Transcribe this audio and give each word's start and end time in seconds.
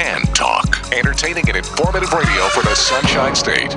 Tan 0.00 0.22
Talk. 0.32 0.78
Entertaining 0.94 1.46
and 1.48 1.58
informative 1.58 2.10
radio 2.14 2.48
for 2.48 2.62
the 2.62 2.74
Sunshine 2.74 3.34
State. 3.34 3.76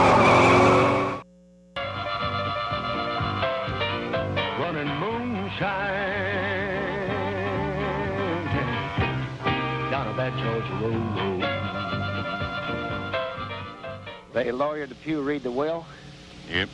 Yep. 16.51 16.69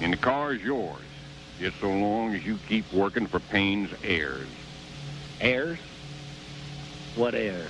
And 0.00 0.12
the 0.12 0.16
car 0.16 0.52
is 0.52 0.62
yours, 0.62 1.00
just 1.60 1.78
so 1.80 1.88
long 1.88 2.34
as 2.34 2.44
you 2.44 2.58
keep 2.68 2.92
working 2.92 3.28
for 3.28 3.38
Payne's 3.38 3.90
heirs. 4.02 4.48
Heirs? 5.40 5.78
What 7.14 7.34
heir? 7.34 7.66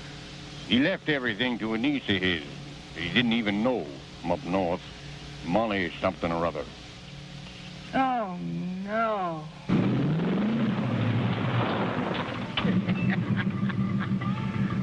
He 0.66 0.78
left 0.78 1.10
everything 1.10 1.59
to 1.59 1.74
a 1.74 1.78
niece 1.78 2.09
of 2.09 2.22
his. 2.22 2.42
He 2.96 3.10
didn't 3.10 3.34
even 3.34 3.62
know 3.62 3.86
from 4.22 4.32
up 4.32 4.42
north. 4.45 4.80
Molly 5.45 5.92
something 6.01 6.32
or 6.32 6.46
other. 6.46 6.64
Oh, 7.92 8.38
no. 8.84 9.45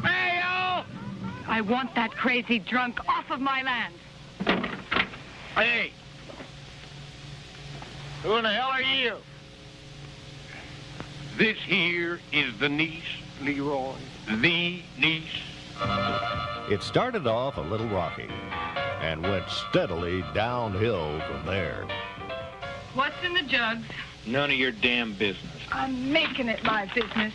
Mayo! 0.04 0.86
I 1.48 1.62
want 1.68 1.96
that 1.96 2.12
crazy 2.12 2.60
drunk 2.60 3.00
off 3.10 3.32
of 3.32 3.42
my 3.42 3.64
land. 3.64 3.96
Hey! 5.56 5.92
Who 8.24 8.36
in 8.36 8.44
the 8.44 8.52
hell 8.52 8.70
are 8.70 8.82
you? 8.82 9.16
This 11.38 11.58
here 11.58 12.20
is 12.32 12.56
the 12.60 12.70
niece, 12.70 13.04
Leroy. 13.42 13.96
The 14.28 14.84
niece. 15.00 15.42
It 16.70 16.84
started 16.84 17.26
off 17.26 17.58
a 17.58 17.62
little 17.62 17.88
rocky 17.88 18.30
and 19.02 19.24
went 19.24 19.50
steadily 19.50 20.24
downhill 20.36 21.20
from 21.22 21.46
there. 21.48 21.88
What's 22.94 23.16
in 23.24 23.34
the 23.34 23.42
jugs? 23.42 23.88
None 24.28 24.52
of 24.52 24.58
your 24.58 24.72
damn 24.72 25.14
business. 25.14 25.52
I'm 25.72 26.14
making 26.14 26.48
it 26.48 26.64
my 26.64 26.86
business. 26.94 27.34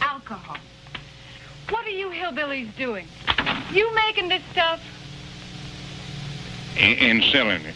Alcohol. 0.00 0.56
What 1.68 1.86
are 1.86 1.90
you 1.90 2.08
hillbillies 2.08 2.74
doing? 2.76 3.06
You 3.72 3.94
making 3.94 4.28
this 4.28 4.42
stuff? 4.52 4.80
And, 6.78 6.98
and 7.00 7.24
selling 7.24 7.62
it. 7.64 7.74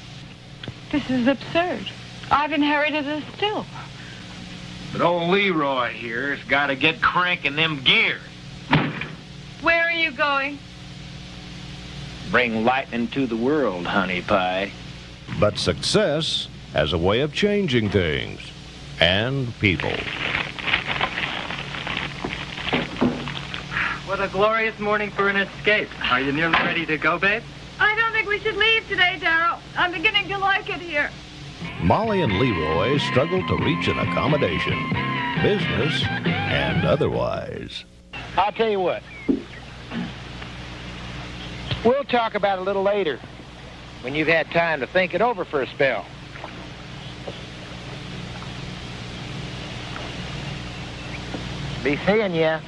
This 0.91 1.09
is 1.11 1.27
absurd. 1.27 1.91
I've 2.31 2.53
inherited 2.53 3.07
a 3.07 3.23
still. 3.37 3.67
But 4.93 5.01
old 5.01 5.31
Leroy 5.31 5.93
here's 5.93 6.43
got 6.45 6.69
to 6.69 6.77
get 6.77 7.03
cranking 7.03 7.57
them 7.57 7.83
gears. 7.83 8.21
Where 9.63 9.83
are 9.83 9.93
you 9.93 10.11
going? 10.13 10.59
Bring 12.31 12.65
lightning 12.65 13.09
to 13.09 13.27
the 13.27 13.37
world, 13.37 13.87
honey 13.87 14.23
pie. 14.23 14.73
But 15.39 15.59
success 15.59 16.49
has 16.73 16.93
a 16.93 16.99
way 16.99 17.21
of 17.21 17.33
changing 17.33 17.91
things 17.91 18.41
and 19.01 19.57
people. 19.59 19.93
What 24.07 24.21
a 24.21 24.29
glorious 24.29 24.79
morning 24.79 25.11
for 25.11 25.29
an 25.29 25.37
escape. 25.37 25.89
Are 26.11 26.21
you 26.21 26.33
nearly 26.33 26.55
ready 26.55 26.87
to 26.87 26.97
go, 26.97 27.19
babe? 27.19 27.43
I 27.79 27.95
don't 27.97 28.16
think 28.27 28.43
we 28.43 28.51
should 28.51 28.59
leave 28.59 28.87
today, 28.89 29.19
Darrell. 29.21 29.59
I'm 29.77 29.93
beginning 29.93 30.29
to 30.29 30.39
like 30.39 30.69
it 30.69 30.81
here. 30.81 31.11
Molly 31.83 32.23
and 32.23 32.39
Leroy 32.39 32.99
struggle 32.99 33.47
to 33.47 33.57
reach 33.65 33.89
an 33.89 33.99
accommodation, 33.99 34.79
business 35.43 36.03
and 36.25 36.87
otherwise. 36.87 37.85
I'll 38.37 38.53
tell 38.53 38.69
you 38.69 38.81
what. 38.81 39.03
We'll 41.85 42.05
talk 42.05 42.35
about 42.35 42.59
it 42.59 42.63
a 42.63 42.65
little 42.65 42.83
later, 42.83 43.21
when 44.01 44.15
you've 44.15 44.29
had 44.29 44.51
time 44.51 44.81
to 44.81 44.87
think 44.87 45.15
it 45.15 45.21
over 45.21 45.45
for 45.45 45.63
a 45.63 45.67
spell. 45.69 46.05
Be 51.85 51.97
seeing 52.05 52.35
ya. 52.35 52.61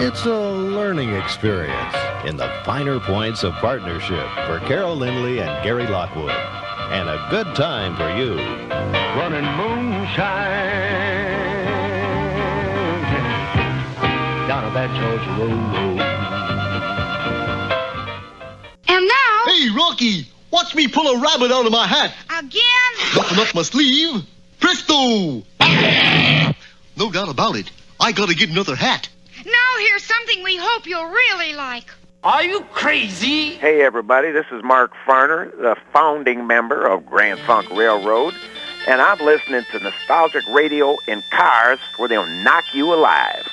It's 0.00 0.26
a 0.26 0.52
learning 0.52 1.14
experience 1.14 2.03
in 2.26 2.36
the 2.36 2.48
finer 2.64 2.98
points 3.00 3.42
of 3.44 3.52
partnership 3.54 4.26
for 4.46 4.60
Carol 4.66 4.96
Lynley 4.96 5.40
and 5.46 5.62
Gary 5.64 5.86
Lockwood. 5.86 6.30
And 6.30 7.08
a 7.08 7.26
good 7.30 7.54
time 7.54 7.96
for 7.96 8.08
you. 8.16 8.36
Running 9.18 9.44
moonshine 9.56 10.94
down 14.48 14.64
a 14.64 14.74
bad 14.74 14.90
Georgia 15.00 15.30
road. 15.40 16.00
And 18.88 19.06
now, 19.08 19.44
Hey, 19.46 19.68
Rocky, 19.76 20.28
watch 20.50 20.74
me 20.74 20.88
pull 20.88 21.06
a 21.08 21.20
rabbit 21.20 21.50
out 21.52 21.66
of 21.66 21.72
my 21.72 21.86
hat. 21.86 22.14
again, 22.30 22.60
Nothing 23.16 23.38
up 23.38 23.54
my 23.54 23.62
sleeve. 23.62 24.22
Presto! 24.60 25.42
No 26.96 27.10
doubt 27.10 27.28
about 27.28 27.56
it. 27.56 27.70
I 28.00 28.12
gotta 28.12 28.34
get 28.34 28.50
another 28.50 28.76
hat. 28.76 29.08
now 29.44 29.78
here's 29.80 30.02
something 30.04 30.42
we 30.42 30.56
hope 30.56 30.86
you'll 30.86 31.06
really 31.08 31.54
like. 31.54 31.90
Are 32.24 32.42
you 32.42 32.62
crazy? 32.72 33.50
Hey 33.56 33.82
everybody, 33.82 34.30
this 34.30 34.46
is 34.50 34.64
Mark 34.64 34.92
Farner, 35.06 35.50
the 35.58 35.76
founding 35.92 36.46
member 36.46 36.86
of 36.86 37.04
Grand 37.04 37.38
Funk 37.40 37.68
Railroad, 37.68 38.32
and 38.88 39.02
I'm 39.02 39.18
listening 39.18 39.62
to 39.72 39.78
nostalgic 39.80 40.42
radio 40.48 40.96
in 41.06 41.22
cars 41.30 41.78
where 41.98 42.08
they'll 42.08 42.24
knock 42.42 42.64
you 42.72 42.94
alive. 42.94 43.46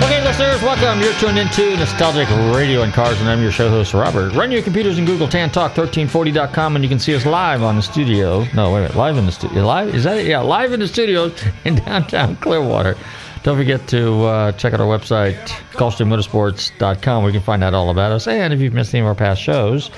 Okay, 0.00 0.22
listeners, 0.24 0.62
welcome. 0.62 1.00
You're 1.02 1.12
tuned 1.14 1.38
into 1.38 1.76
Nostalgic 1.76 2.28
Radio 2.54 2.82
and 2.82 2.92
Cars, 2.92 3.20
and 3.20 3.28
I'm 3.28 3.42
your 3.42 3.50
show 3.50 3.68
host, 3.68 3.92
Robert. 3.94 4.32
Run 4.32 4.52
your 4.52 4.62
computers 4.62 4.96
and 4.96 5.06
Google 5.06 5.26
TanTalk1340.com, 5.26 6.76
and 6.76 6.84
you 6.84 6.88
can 6.88 7.00
see 7.00 7.14
us 7.16 7.26
live 7.26 7.62
on 7.62 7.76
the 7.76 7.82
studio. 7.82 8.44
No, 8.54 8.72
wait 8.72 8.78
a 8.78 8.82
minute, 8.82 8.96
live 8.96 9.18
in 9.18 9.26
the 9.26 9.32
studio. 9.32 9.66
Live? 9.66 9.94
Is 9.94 10.04
that 10.04 10.18
it? 10.18 10.26
Yeah, 10.26 10.40
live 10.40 10.72
in 10.72 10.80
the 10.80 10.86
studio 10.88 11.32
in 11.64 11.74
downtown 11.84 12.36
Clearwater. 12.36 12.96
Don't 13.42 13.56
forget 13.58 13.86
to 13.88 14.22
uh, 14.24 14.52
check 14.52 14.72
out 14.72 14.80
our 14.80 14.86
website, 14.86 15.34
GulfstreamMotorsports.com, 15.72 17.22
where 17.24 17.32
you 17.32 17.38
can 17.38 17.44
find 17.44 17.64
out 17.64 17.74
all 17.74 17.90
about 17.90 18.12
us. 18.12 18.28
And 18.28 18.52
if 18.54 18.60
you've 18.60 18.74
missed 18.74 18.94
any 18.94 19.00
of 19.00 19.06
our 19.06 19.14
past 19.16 19.42
shows, 19.42 19.90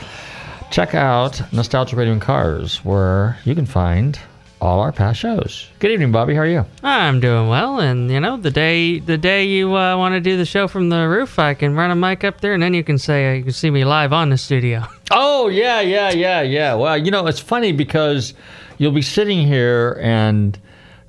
check 0.70 0.94
out 0.94 1.40
Nostalgic 1.52 1.98
Radio 1.98 2.12
and 2.14 2.22
Cars, 2.22 2.78
where 2.84 3.38
you 3.44 3.54
can 3.54 3.66
find 3.66 4.18
all 4.60 4.80
our 4.80 4.92
past 4.92 5.18
shows. 5.18 5.68
Good 5.78 5.90
evening, 5.90 6.12
Bobby. 6.12 6.34
How 6.34 6.40
are 6.42 6.46
you? 6.46 6.64
I'm 6.82 7.20
doing 7.20 7.48
well, 7.48 7.80
and 7.80 8.10
you 8.10 8.20
know 8.20 8.36
the 8.36 8.50
day 8.50 8.98
the 8.98 9.16
day 9.18 9.44
you 9.46 9.74
uh, 9.76 9.96
want 9.96 10.14
to 10.14 10.20
do 10.20 10.36
the 10.36 10.44
show 10.44 10.68
from 10.68 10.88
the 10.88 11.08
roof, 11.08 11.38
I 11.38 11.54
can 11.54 11.74
run 11.74 11.90
a 11.90 11.96
mic 11.96 12.24
up 12.24 12.40
there, 12.40 12.52
and 12.54 12.62
then 12.62 12.74
you 12.74 12.84
can 12.84 12.98
say 12.98 13.30
uh, 13.30 13.34
you 13.36 13.42
can 13.44 13.52
see 13.52 13.70
me 13.70 13.84
live 13.84 14.12
on 14.12 14.30
the 14.30 14.38
studio. 14.38 14.84
Oh 15.12 15.48
yeah, 15.48 15.80
yeah, 15.80 16.10
yeah, 16.12 16.40
yeah. 16.42 16.74
Well, 16.74 16.96
you 16.96 17.10
know, 17.10 17.26
it's 17.26 17.40
funny 17.40 17.72
because 17.72 18.32
you'll 18.78 18.92
be 18.92 19.02
sitting 19.02 19.44
here 19.44 19.98
and 20.00 20.56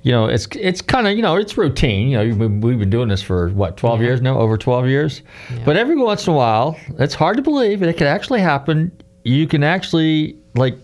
you 0.02 0.12
know, 0.12 0.26
it's 0.26 0.48
it's 0.56 0.82
kind 0.82 1.06
of 1.06 1.16
you 1.16 1.22
know 1.22 1.36
it's 1.36 1.56
routine. 1.56 2.10
You 2.10 2.18
know, 2.18 2.48
we've 2.48 2.80
been, 2.80 2.90
doing 2.90 3.10
this 3.10 3.22
for 3.22 3.50
what 3.50 3.78
twelve 3.78 4.00
Yeah. 4.02 4.08
years 4.08 4.22
now, 4.24 4.40
over 4.40 4.58
twelve 4.58 4.88
years. 4.88 5.22
But 5.66 5.78
every 5.78 5.96
once 5.98 6.26
in 6.26 6.34
a 6.34 6.36
while, 6.36 6.80
it's 6.98 7.14
hard 7.14 7.38
to 7.38 7.44
believe 7.44 7.84
it 7.84 7.96
can 7.96 8.08
actually 8.08 8.42
happen. 8.42 8.92
You 9.24 9.46
can 9.46 9.64
actually 9.64 10.36
like 10.56 10.76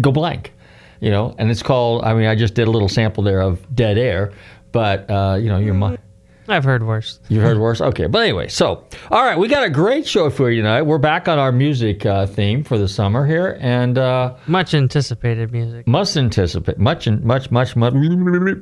go 0.00 0.10
blank, 0.10 0.52
you 1.00 1.10
know, 1.10 1.34
and 1.38 1.50
it's 1.50 1.62
called. 1.62 2.04
I 2.04 2.14
mean, 2.14 2.26
I 2.26 2.34
just 2.34 2.54
did 2.54 2.68
a 2.68 2.70
little 2.70 2.88
sample 2.88 3.22
there 3.22 3.40
of 3.40 3.74
dead 3.74 3.98
air, 3.98 4.32
but 4.72 5.10
uh, 5.10 5.36
you 5.40 5.48
know, 5.48 5.58
your 5.58 5.74
mind. 5.74 5.98
I've 6.46 6.64
heard 6.64 6.86
worse. 6.86 7.20
You've 7.28 7.42
heard 7.42 7.58
worse? 7.58 7.80
Okay. 7.80 8.06
But 8.06 8.18
anyway, 8.18 8.48
so, 8.48 8.84
all 9.10 9.24
right, 9.24 9.38
we 9.38 9.48
got 9.48 9.64
a 9.64 9.70
great 9.70 10.06
show 10.06 10.28
for 10.28 10.50
you 10.50 10.60
tonight. 10.60 10.82
We're 10.82 10.98
back 10.98 11.26
on 11.26 11.38
our 11.38 11.52
music 11.52 12.04
uh, 12.04 12.26
theme 12.26 12.62
for 12.62 12.76
the 12.76 12.86
summer 12.86 13.26
here, 13.26 13.56
and 13.62 13.96
uh, 13.96 14.34
Much 14.46 14.74
anticipated 14.74 15.52
music. 15.52 15.86
must 15.86 16.18
anticipate, 16.18 16.76
much, 16.78 17.08
much, 17.08 17.50
much, 17.50 17.76
much, 17.76 17.94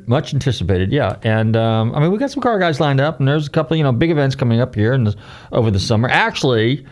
much 0.06 0.32
anticipated, 0.32 0.92
yeah. 0.92 1.16
And, 1.24 1.56
um, 1.56 1.92
I 1.92 1.98
mean, 1.98 2.12
we 2.12 2.18
got 2.18 2.30
some 2.30 2.40
car 2.40 2.56
guys 2.60 2.78
lined 2.78 3.00
up, 3.00 3.18
and 3.18 3.26
there's 3.26 3.48
a 3.48 3.50
couple, 3.50 3.76
you 3.76 3.82
know, 3.82 3.90
big 3.90 4.12
events 4.12 4.36
coming 4.36 4.60
up 4.60 4.76
here 4.76 4.92
in 4.92 5.02
the, 5.02 5.16
over 5.50 5.72
the 5.72 5.80
summer. 5.80 6.08
Actually, 6.08 6.86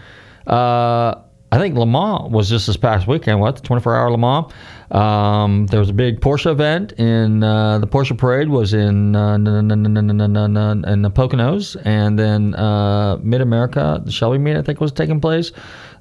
uh, 0.48 1.14
I 1.52 1.58
think 1.58 1.76
Le 1.76 1.86
Mans 1.86 2.30
was 2.30 2.48
just 2.48 2.68
this 2.68 2.76
past 2.76 3.08
weekend. 3.08 3.40
What 3.40 3.56
the 3.56 3.62
24-hour 3.62 4.12
Le 4.12 4.18
Mans? 4.18 4.52
Um, 4.92 5.66
there 5.66 5.80
was 5.80 5.90
a 5.90 5.92
big 5.92 6.20
Porsche 6.20 6.50
event 6.50 6.92
in 6.92 7.42
uh, 7.42 7.78
the 7.78 7.88
Porsche 7.88 8.16
parade 8.16 8.48
was 8.48 8.72
in 8.72 9.16
uh, 9.16 9.34
in 9.34 9.44
the 9.44 11.10
Poconos, 11.10 11.76
and 11.84 12.18
then 12.18 12.54
uh, 12.54 13.18
Mid 13.22 13.40
America, 13.40 14.00
the 14.04 14.12
Shelby 14.12 14.38
meet 14.38 14.56
I 14.56 14.62
think 14.62 14.80
was 14.80 14.92
taking 14.92 15.20
place. 15.20 15.50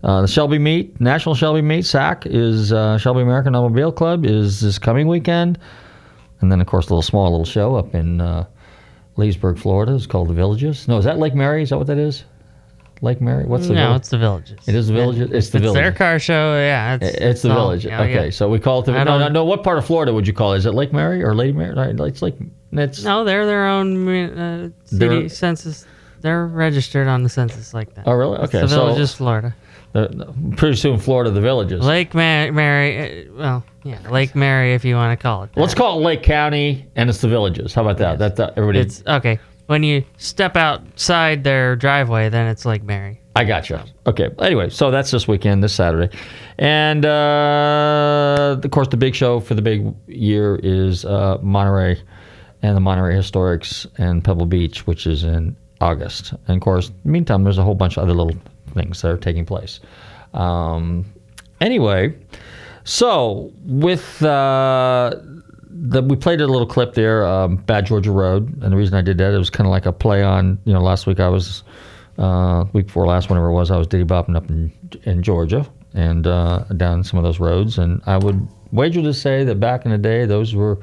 Uh, 0.04 0.22
the 0.22 0.28
Shelby 0.28 0.60
meet, 0.60 1.02
National 1.02 1.34
Shelby 1.34 1.62
meet, 1.62 1.84
SAC 1.86 2.28
is 2.28 2.72
uh, 2.72 2.98
Shelby 3.00 3.22
American 3.22 3.56
Automobile 3.56 3.92
Club 3.92 4.26
is 4.26 4.62
this 4.62 4.78
coming 4.78 5.08
weekend, 5.08 5.58
and 6.42 6.52
then 6.52 6.62
of 6.62 6.68
course 6.68 6.88
a 6.88 6.90
little 6.90 7.02
small 7.02 7.30
little 7.32 7.46
show 7.46 7.76
up 7.76 7.96
in 7.96 8.20
Leesburg, 9.18 9.58
Florida. 9.58 9.96
It's 9.96 10.06
called 10.06 10.30
the 10.30 10.34
Villages. 10.34 10.88
No, 10.88 10.98
is 10.98 11.06
that 11.06 11.18
Lake 11.18 11.34
Mary? 11.34 11.64
Is 11.64 11.70
that 11.72 11.78
what 11.78 11.88
that 11.88 11.98
is? 11.98 12.24
Lake 13.02 13.22
Mary? 13.22 13.46
What's 13.46 13.68
the 13.68 13.74
no, 13.74 13.88
village? 13.88 14.00
it's 14.02 14.10
the 14.10 14.18
villages. 14.18 14.58
It 14.68 14.76
is 14.76 14.88
the 14.88 14.94
villages. 14.94 15.32
It's 15.32 15.50
the 15.50 15.60
villages. 15.60 15.62
it's 15.62 15.62
village. 15.62 15.74
their 15.76 15.92
car 15.92 16.20
show. 16.20 16.56
Yeah, 16.58 16.98
it's, 17.02 17.18
It's 17.18 17.42
the 17.44 17.50
all- 17.52 17.56
village. 17.56 17.86
yeah, 17.86 18.02
okay, 18.02 18.26
yeah. 18.26 18.30
so 18.30 18.50
we 18.50 18.60
call 18.60 18.80
it 18.82 18.86
the 18.86 18.92
I 18.94 19.04
no, 19.04 19.18
no, 19.18 19.26
don't- 19.26 19.34
no. 19.34 19.46
What 19.46 19.64
part 19.64 19.78
of 19.78 19.86
Florida 19.86 20.14
would 20.14 20.28
you 20.28 20.34
call 20.34 20.54
it? 20.54 20.58
Is 20.58 20.66
it 20.66 20.74
Lake 20.74 20.92
Mary 20.94 21.24
or 21.24 21.34
Lady 21.34 21.54
Mary? 21.54 21.74
It's 22.08 22.22
like 22.22 22.36
it's 22.72 23.04
No, 23.04 23.24
they're 23.24 23.46
their 23.46 23.66
own 23.68 24.08
uh, 24.38 24.70
city 24.86 25.30
census. 25.30 25.86
They're 26.22 26.46
registered 26.48 27.08
on 27.08 27.24
the 27.24 27.30
census 27.30 27.74
like 27.74 27.96
that. 27.96 28.06
Oh, 28.06 28.12
really? 28.12 28.36
It's 28.42 28.54
Okay, 28.54 28.62
the 28.62 28.68
so- 28.68 28.86
villages, 28.88 29.14
Florida. 29.16 29.56
the, 29.94 30.34
pretty 30.58 30.76
soon 30.76 31.00
Florida, 31.00 31.32
the 31.32 31.42
villages. 31.42 31.84
Lake 31.86 32.14
Ma- 32.14 32.52
Mary. 32.52 33.28
Uh, 33.30 33.32
well, 33.34 33.64
yeah, 33.84 33.98
Lake 34.10 34.36
Mary, 34.36 34.74
if 34.74 34.84
you 34.84 34.96
want 34.96 35.18
to 35.18 35.22
call 35.24 35.44
it. 35.44 35.54
That. 35.54 35.62
Let's 35.62 35.74
call 35.74 35.98
it 36.00 36.04
Lake 36.04 36.22
County, 36.22 36.86
and 36.98 37.10
it's 37.10 37.22
the 37.22 37.30
villages. 37.30 37.74
How 37.74 37.82
about 37.84 37.98
that? 38.00 38.20
That, 38.20 38.36
that 38.36 38.54
everybody. 38.58 38.80
It's 38.80 39.02
okay. 39.08 39.40
When 39.70 39.84
you 39.84 40.04
step 40.18 40.58
outside 40.58 41.44
their 41.44 41.76
driveway, 41.76 42.30
then 42.30 42.48
it's 42.48 42.66
Lake 42.66 42.82
Mary. 42.82 43.22
I 43.36 43.44
got 43.44 43.70
you. 43.70 43.80
Okay. 44.08 44.30
Anyway, 44.40 44.72
so 44.72 44.90
that's 44.90 45.12
this 45.12 45.28
weekend, 45.28 45.64
this 45.64 45.76
Saturday, 45.76 46.12
and 46.58 47.06
uh, 47.06 48.60
of 48.64 48.72
course 48.72 48.88
the 48.88 48.98
big 48.98 49.14
show 49.14 49.40
for 49.40 49.54
the 49.54 49.62
big 49.62 49.94
year 50.08 50.60
is 50.64 51.06
uh, 51.06 51.38
Monterey 51.44 52.02
and 52.64 52.76
the 52.76 52.80
Monterey 52.82 53.14
Historics 53.14 53.86
and 54.00 54.24
Pebble 54.24 54.48
Beach, 54.48 54.88
which 54.88 55.06
is 55.06 55.24
in 55.24 55.56
August. 55.82 56.34
And 56.48 56.58
of 56.58 56.62
course, 56.62 56.92
meantime, 57.04 57.44
there's 57.44 57.60
a 57.60 57.64
whole 57.64 57.76
bunch 57.76 57.96
of 57.98 58.06
other 58.06 58.16
little 58.16 58.42
things 58.74 59.00
that 59.04 59.12
are 59.12 59.18
taking 59.18 59.46
place. 59.46 59.82
Um, 60.34 61.06
anyway, 61.62 62.16
so 62.86 63.54
with 63.66 64.24
uh, 64.24 65.14
the 65.82 66.02
we 66.02 66.16
played 66.16 66.42
a 66.42 66.48
little 66.48 66.68
clip 66.68 66.94
there, 66.94 67.26
um, 67.26 67.58
Bad 67.58 67.86
Georgia 67.86 68.12
Road, 68.12 68.62
and 68.62 68.72
the 68.72 68.78
reason 68.78 68.96
I 68.96 69.02
did 69.02 69.18
that 69.20 69.34
it 69.34 69.38
was 69.38 69.50
kind 69.50 69.66
of 69.68 69.72
like 69.72 69.86
a 69.86 69.94
play 69.94 70.24
on 70.24 70.60
you 70.66 70.74
know 70.74 70.82
last 70.82 71.08
week 71.08 71.20
I 71.20 71.30
was 71.30 71.64
uh, 72.18 72.66
week 72.74 72.88
before 72.88 73.06
last 73.08 73.30
whenever 73.30 73.48
it 73.48 73.54
was 73.54 73.72
I 73.72 73.78
was 73.78 73.88
diddy 73.88 74.04
bopping 74.04 74.36
up 74.36 74.50
in 74.50 74.72
in 75.04 75.24
Georgia 75.24 75.66
and 75.94 76.28
uh, 76.28 76.60
down 76.78 77.04
some 77.04 77.18
of 77.18 77.24
those 77.24 77.40
roads, 77.40 77.78
and 77.78 78.02
I 78.06 78.18
would 78.18 78.48
wager 78.72 79.02
to 79.02 79.14
say 79.14 79.44
that 79.46 79.60
back 79.60 79.86
in 79.86 79.92
the 79.92 79.98
day 79.98 80.26
those 80.26 80.54
were 80.54 80.80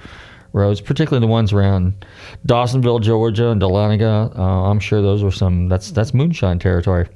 roads, 0.53 0.81
particularly 0.81 1.25
the 1.25 1.31
ones 1.31 1.53
around 1.53 2.05
Dawsonville, 2.47 3.03
Georgia, 3.03 3.51
and 3.51 3.61
Dahlonega. 3.61 4.37
Uh, 4.37 4.43
I'm 4.43 4.81
sure 4.81 5.03
those 5.03 5.23
were 5.23 5.31
some 5.31 5.69
that's 5.69 5.91
that's 5.91 6.15
moonshine 6.15 6.59
territory 6.59 7.07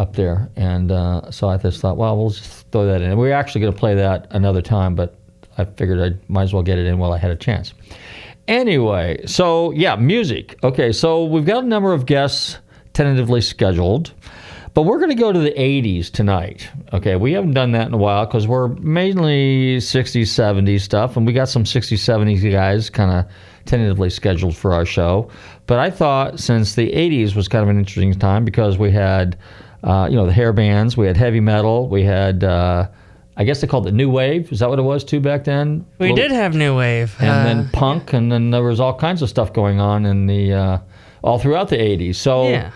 up 0.00 0.14
there. 0.16 0.50
And 0.56 0.90
uh, 0.90 1.30
so 1.30 1.48
I 1.48 1.58
just 1.58 1.80
thought, 1.80 1.98
well, 1.98 2.16
we'll 2.16 2.30
just 2.30 2.66
throw 2.70 2.86
that 2.86 3.02
in. 3.02 3.18
We 3.18 3.30
are 3.30 3.34
actually 3.34 3.60
going 3.60 3.72
to 3.74 3.78
play 3.78 3.94
that 3.96 4.28
another 4.30 4.62
time, 4.62 4.94
but 4.94 5.19
I 5.60 5.64
figured 5.76 6.00
I 6.00 6.18
might 6.28 6.44
as 6.44 6.52
well 6.54 6.62
get 6.62 6.78
it 6.78 6.86
in 6.86 6.98
while 6.98 7.12
I 7.12 7.18
had 7.18 7.30
a 7.30 7.36
chance. 7.36 7.74
Anyway, 8.48 9.24
so 9.26 9.70
yeah, 9.72 9.94
music. 9.96 10.58
Okay, 10.64 10.92
so 10.92 11.24
we've 11.24 11.44
got 11.44 11.62
a 11.62 11.66
number 11.66 11.92
of 11.92 12.06
guests 12.06 12.58
tentatively 12.94 13.40
scheduled, 13.40 14.12
but 14.74 14.82
we're 14.82 14.98
going 14.98 15.10
to 15.10 15.16
go 15.16 15.32
to 15.32 15.38
the 15.38 15.52
80s 15.52 16.10
tonight. 16.10 16.68
Okay, 16.92 17.16
we 17.16 17.32
haven't 17.32 17.52
done 17.52 17.72
that 17.72 17.86
in 17.86 17.94
a 17.94 17.96
while 17.96 18.26
because 18.26 18.48
we're 18.48 18.68
mainly 18.68 19.76
60s, 19.76 20.22
70s 20.22 20.80
stuff, 20.80 21.16
and 21.16 21.26
we 21.26 21.32
got 21.32 21.48
some 21.48 21.64
60s, 21.64 21.98
70s 21.98 22.50
guys 22.50 22.90
kind 22.90 23.12
of 23.12 23.30
tentatively 23.66 24.10
scheduled 24.10 24.56
for 24.56 24.72
our 24.72 24.84
show. 24.84 25.30
But 25.66 25.78
I 25.78 25.90
thought 25.90 26.40
since 26.40 26.74
the 26.74 26.90
80s 26.90 27.36
was 27.36 27.46
kind 27.46 27.62
of 27.62 27.68
an 27.68 27.78
interesting 27.78 28.12
time 28.14 28.44
because 28.44 28.78
we 28.78 28.90
had, 28.90 29.38
uh, 29.84 30.08
you 30.10 30.16
know, 30.16 30.26
the 30.26 30.32
hair 30.32 30.52
bands, 30.52 30.96
we 30.96 31.06
had 31.06 31.16
heavy 31.16 31.40
metal, 31.40 31.88
we 31.88 32.02
had, 32.02 32.42
uh, 32.42 32.88
I 33.40 33.44
guess 33.44 33.62
they 33.62 33.66
called 33.66 33.86
it 33.86 33.94
new 33.94 34.10
wave. 34.10 34.52
Is 34.52 34.58
that 34.58 34.68
what 34.68 34.78
it 34.78 34.82
was 34.82 35.02
too 35.02 35.18
back 35.18 35.44
then? 35.44 35.86
We 35.98 36.10
Little- 36.10 36.28
did 36.28 36.30
have 36.32 36.54
new 36.54 36.76
wave, 36.76 37.16
and 37.20 37.30
uh, 37.30 37.44
then 37.44 37.68
punk, 37.70 38.12
and 38.12 38.30
then 38.30 38.50
there 38.50 38.62
was 38.62 38.80
all 38.80 38.94
kinds 38.94 39.22
of 39.22 39.30
stuff 39.30 39.54
going 39.54 39.80
on 39.80 40.04
in 40.04 40.26
the 40.26 40.52
uh, 40.52 40.78
all 41.24 41.38
throughout 41.38 41.68
the 41.68 41.78
80s. 41.78 42.16
So. 42.16 42.48
Yeah. 42.48 42.70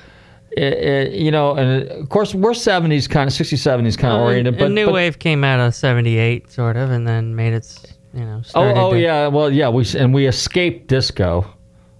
It, 0.56 0.62
it, 0.62 1.12
you 1.14 1.32
know, 1.32 1.56
and 1.56 1.82
of 1.90 2.08
course 2.11 2.32
we're 2.32 2.52
70s 2.52 3.11
kind 3.11 3.26
of 3.26 3.34
60s, 3.34 3.58
70s 3.58 3.99
kind 3.99 4.14
of 4.14 4.20
oriented, 4.20 4.56
but 4.56 4.66
and 4.66 4.75
new 4.76 4.87
but- 4.87 4.94
wave 4.94 5.19
came 5.19 5.43
out 5.43 5.58
of 5.58 5.75
'78, 5.75 6.49
sort 6.49 6.76
of, 6.76 6.93
and 6.93 7.08
then 7.08 7.34
made 7.34 7.52
its, 7.55 7.84
you 8.14 8.20
know. 8.25 8.40
Oh, 8.55 8.62
oh 8.62 8.90
to- 8.93 9.00
yeah. 9.00 9.26
Well, 9.26 9.50
yeah. 9.50 9.69
We 9.69 9.84
and 9.99 10.14
we 10.14 10.28
escaped 10.28 10.87
disco, 10.87 11.44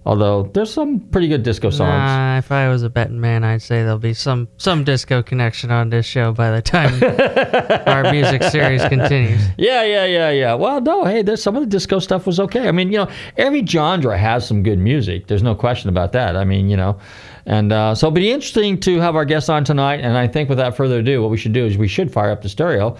although 0.05 0.43
there's 0.53 0.71
some 0.71 0.99
pretty 0.99 1.27
good 1.27 1.43
disco 1.43 1.69
songs. 1.69 1.89
Nah, 1.89 2.37
if 2.37 2.51
I 2.51 2.69
was 2.69 2.83
a 2.83 2.89
betting 2.89 3.19
man, 3.19 3.43
I'd 3.43 3.61
say 3.61 3.77
there'll 3.83 3.97
be 3.97 4.13
some 4.13 4.47
some 4.57 4.83
disco 4.83 5.23
connection 5.23 5.71
on 5.71 5.89
this 5.89 6.05
show 6.05 6.31
by 6.31 6.51
the 6.51 6.61
time 6.61 6.93
our 7.87 8.11
music 8.11 8.43
series 8.43 8.83
continues. 8.85 9.41
Yeah, 9.57 9.83
yeah, 9.83 10.05
yeah, 10.05 10.29
yeah. 10.29 10.53
Well, 10.53 10.81
no, 10.81 11.05
hey, 11.05 11.21
there's 11.21 11.41
some 11.41 11.55
of 11.55 11.61
the 11.61 11.69
disco 11.69 11.99
stuff 11.99 12.25
was 12.25 12.39
okay. 12.39 12.67
I 12.67 12.71
mean, 12.71 12.91
you 12.91 12.97
know, 12.97 13.09
every 13.37 13.65
genre 13.65 14.17
has 14.17 14.47
some 14.47 14.63
good 14.63 14.79
music. 14.79 15.27
There's 15.27 15.43
no 15.43 15.55
question 15.55 15.89
about 15.89 16.11
that. 16.13 16.35
I 16.35 16.43
mean, 16.43 16.69
you 16.69 16.77
know, 16.77 16.99
and 17.45 17.71
uh, 17.71 17.95
so 17.95 18.07
it'll 18.07 18.15
be 18.15 18.31
interesting 18.31 18.79
to 18.81 18.99
have 18.99 19.15
our 19.15 19.25
guest 19.25 19.49
on 19.49 19.63
tonight. 19.63 20.01
And 20.01 20.17
I 20.17 20.27
think 20.27 20.49
without 20.49 20.75
further 20.75 20.99
ado, 20.99 21.21
what 21.21 21.31
we 21.31 21.37
should 21.37 21.53
do 21.53 21.65
is 21.65 21.77
we 21.77 21.87
should 21.87 22.11
fire 22.11 22.31
up 22.31 22.41
the 22.41 22.49
stereo 22.49 22.97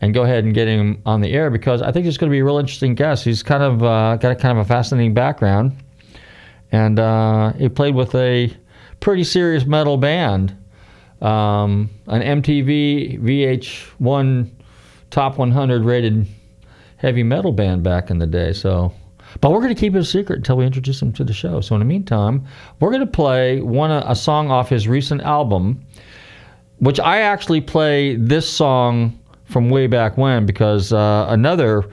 and 0.00 0.14
go 0.14 0.22
ahead 0.22 0.44
and 0.44 0.54
get 0.54 0.68
him 0.68 1.02
on 1.04 1.20
the 1.20 1.32
air 1.32 1.50
because 1.50 1.82
I 1.82 1.90
think 1.90 2.04
he's 2.04 2.16
going 2.16 2.30
to 2.30 2.34
be 2.34 2.38
a 2.38 2.44
real 2.44 2.58
interesting 2.58 2.94
guest. 2.94 3.24
He's 3.24 3.42
kind 3.42 3.62
of 3.62 3.82
uh, 3.82 4.16
got 4.16 4.32
a 4.32 4.36
kind 4.36 4.56
of 4.56 4.64
a 4.64 4.68
fascinating 4.68 5.14
background, 5.14 5.72
and 6.72 6.98
uh, 6.98 7.52
he 7.54 7.68
played 7.68 7.94
with 7.94 8.14
a 8.14 8.54
pretty 9.00 9.24
serious 9.24 9.64
metal 9.64 9.96
band, 9.96 10.56
um, 11.20 11.90
an 12.06 12.42
MTV 12.42 13.20
VH1 13.20 14.50
top 15.10 15.38
100 15.38 15.84
rated 15.84 16.26
heavy 16.96 17.22
metal 17.22 17.52
band 17.52 17.82
back 17.82 18.10
in 18.10 18.18
the 18.18 18.26
day. 18.26 18.52
So, 18.52 18.92
but 19.40 19.50
we're 19.50 19.60
going 19.60 19.74
to 19.74 19.80
keep 19.80 19.94
it 19.94 19.98
a 19.98 20.04
secret 20.04 20.38
until 20.38 20.56
we 20.56 20.66
introduce 20.66 21.00
him 21.00 21.12
to 21.14 21.24
the 21.24 21.32
show. 21.32 21.60
So 21.60 21.74
in 21.74 21.80
the 21.80 21.84
meantime, 21.84 22.46
we're 22.80 22.90
going 22.90 23.00
to 23.00 23.06
play 23.06 23.60
one 23.60 23.90
a 23.90 24.14
song 24.14 24.50
off 24.50 24.68
his 24.68 24.88
recent 24.88 25.22
album, 25.22 25.84
which 26.78 27.00
I 27.00 27.20
actually 27.20 27.60
play 27.60 28.16
this 28.16 28.48
song 28.48 29.18
from 29.44 29.70
way 29.70 29.86
back 29.86 30.18
when 30.18 30.44
because 30.44 30.92
uh, 30.92 31.26
another 31.28 31.88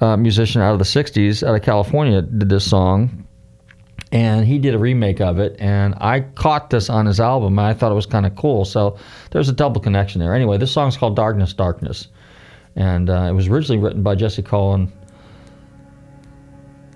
uh, 0.00 0.16
musician 0.16 0.60
out 0.60 0.72
of 0.72 0.78
the 0.78 0.84
'60s, 0.84 1.46
out 1.46 1.54
of 1.54 1.62
California, 1.62 2.22
did 2.22 2.48
this 2.48 2.68
song. 2.68 3.26
And 4.10 4.46
he 4.46 4.58
did 4.58 4.74
a 4.74 4.78
remake 4.78 5.20
of 5.20 5.38
it, 5.38 5.56
and 5.58 5.94
I 6.00 6.20
caught 6.20 6.70
this 6.70 6.88
on 6.88 7.04
his 7.04 7.20
album, 7.20 7.58
and 7.58 7.66
I 7.66 7.74
thought 7.74 7.92
it 7.92 7.94
was 7.94 8.06
kind 8.06 8.24
of 8.24 8.34
cool. 8.36 8.64
So 8.64 8.96
there's 9.32 9.50
a 9.50 9.52
double 9.52 9.82
connection 9.82 10.18
there. 10.20 10.34
Anyway, 10.34 10.56
this 10.56 10.72
song's 10.72 10.96
called 10.96 11.14
"Darkness, 11.14 11.52
Darkness." 11.52 12.08
and 12.78 13.10
uh, 13.10 13.26
it 13.28 13.32
was 13.32 13.48
originally 13.48 13.82
written 13.82 14.02
by 14.02 14.14
Jesse 14.14 14.42
Colin. 14.42 14.90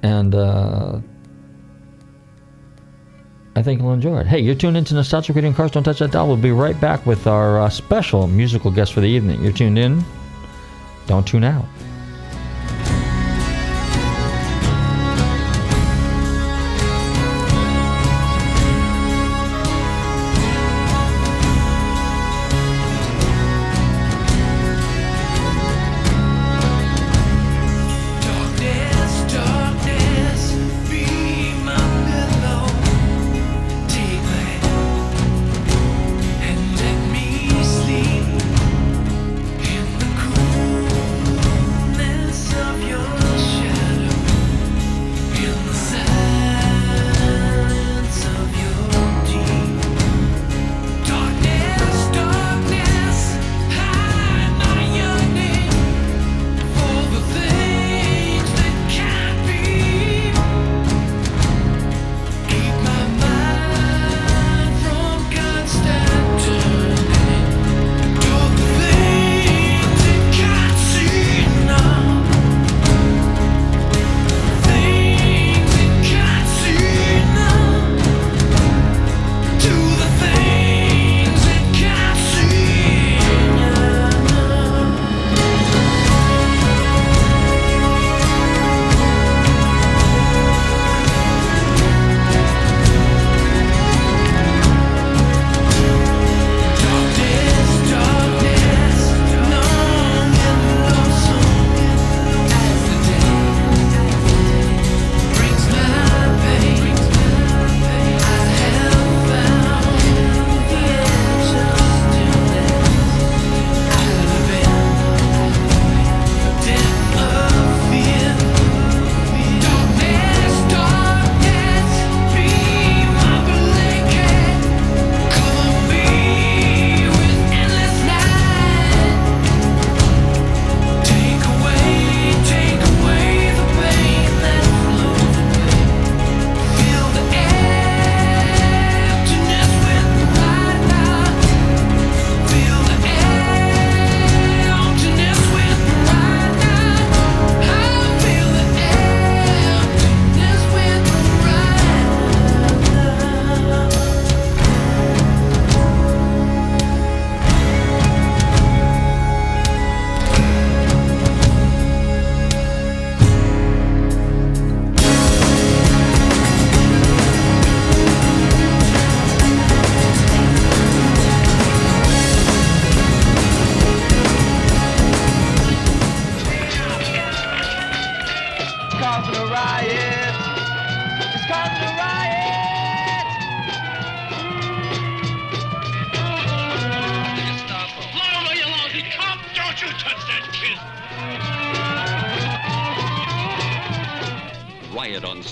And 0.05 0.35
uh, 0.35 1.01
I 3.57 3.63
think 3.63 3.81
you'll 3.81 3.93
enjoy 3.93 4.21
it. 4.21 4.27
Hey, 4.27 4.39
you're 4.39 4.55
tuned 4.55 4.77
into 4.77 4.95
Nostalgic 4.95 5.35
Radio 5.35 5.53
Cars. 5.53 5.73
Don't 5.73 5.83
touch 5.83 5.99
that 5.99 6.13
dial. 6.13 6.29
We'll 6.29 6.37
be 6.37 6.53
right 6.53 6.81
back 6.81 7.05
with 7.05 7.27
our 7.27 7.61
uh, 7.61 7.69
special 7.69 8.29
musical 8.29 8.71
guest 8.71 8.93
for 8.93 9.01
the 9.01 9.09
evening. 9.09 9.43
You're 9.43 9.53
tuned 9.53 9.79
in. 9.79 10.05
Don't 11.09 11.27
tune 11.27 11.43
out. 11.43 11.65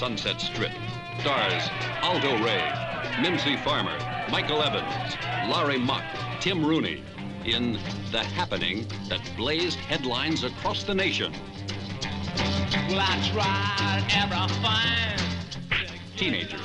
Sunset 0.00 0.40
Strip. 0.40 0.72
Stars 1.20 1.68
Aldo 2.00 2.42
Ray, 2.42 2.72
Mimsy 3.20 3.58
Farmer, 3.58 3.98
Michael 4.30 4.62
Evans, 4.62 5.14
Laurie 5.46 5.76
Mock, 5.76 6.02
Tim 6.40 6.64
Rooney 6.64 7.04
in 7.44 7.74
The 8.10 8.20
Happening 8.20 8.86
that 9.10 9.20
blazed 9.36 9.78
headlines 9.78 10.42
across 10.42 10.84
the 10.84 10.94
nation. 10.94 11.34
Well, 12.88 12.98
I 12.98 13.28
tried 13.30 14.06
everything. 14.16 15.98
Teenagers, 16.16 16.62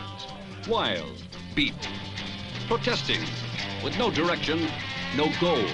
wild, 0.70 1.22
beat, 1.56 1.90
protesting, 2.70 3.20
with 3.84 3.98
no 3.98 4.10
direction, 4.10 4.66
no 5.18 5.30
goal, 5.42 5.68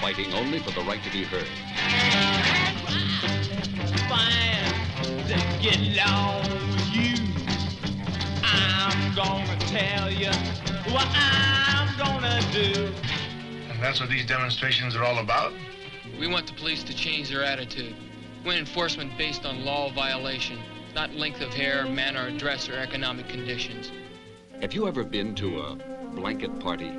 fighting 0.00 0.32
only 0.32 0.60
for 0.60 0.70
the 0.70 0.82
right 0.82 1.02
to 1.02 1.10
be 1.10 1.24
heard. 1.24 1.48
Fine 4.08 5.26
to 5.26 5.58
get 5.60 5.76
along 5.76 6.43
tell 9.74 10.08
you 10.08 10.30
what 10.92 11.08
I'm 11.16 11.98
gonna 11.98 12.40
do. 12.52 12.92
And 13.70 13.82
that's 13.82 13.98
what 13.98 14.08
these 14.08 14.24
demonstrations 14.24 14.94
are 14.94 15.02
all 15.02 15.18
about? 15.18 15.52
We 16.20 16.28
want 16.28 16.46
the 16.46 16.52
police 16.52 16.84
to 16.84 16.94
change 16.94 17.28
their 17.28 17.42
attitude. 17.42 17.96
We 18.42 18.46
want 18.46 18.58
enforcement 18.58 19.18
based 19.18 19.44
on 19.44 19.64
law 19.64 19.90
violation, 19.90 20.60
not 20.94 21.12
length 21.14 21.40
of 21.40 21.52
hair, 21.52 21.86
manner 21.86 22.28
of 22.28 22.38
dress, 22.38 22.68
or 22.68 22.74
economic 22.74 23.28
conditions. 23.28 23.90
Have 24.60 24.74
you 24.74 24.86
ever 24.86 25.02
been 25.02 25.34
to 25.34 25.58
a 25.58 25.74
blanket 26.14 26.60
party? 26.60 26.92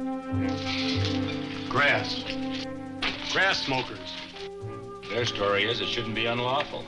Grass. 1.69 2.25
Grass 3.31 3.63
smokers. 3.63 4.17
Their 5.09 5.25
story 5.25 5.63
is 5.63 5.79
it 5.79 5.87
shouldn't 5.87 6.15
be 6.15 6.25
unlawful. 6.25 6.83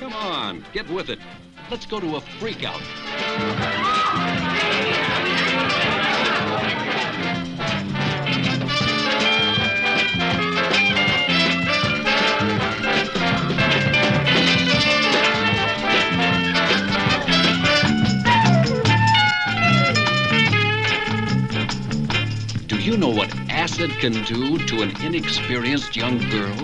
Come 0.00 0.14
on, 0.14 0.64
get 0.72 0.90
with 0.90 1.10
it. 1.10 1.20
Let's 1.70 1.86
go 1.86 2.00
to 2.00 2.16
a 2.16 2.20
freakout. 2.40 3.85
Do 22.68 22.76
you 22.82 22.96
know 22.96 23.08
what 23.08 23.32
acid 23.48 23.90
can 24.00 24.12
do 24.24 24.58
to 24.66 24.82
an 24.82 24.90
inexperienced 25.02 25.96
young 25.96 26.18
girl? 26.30 26.56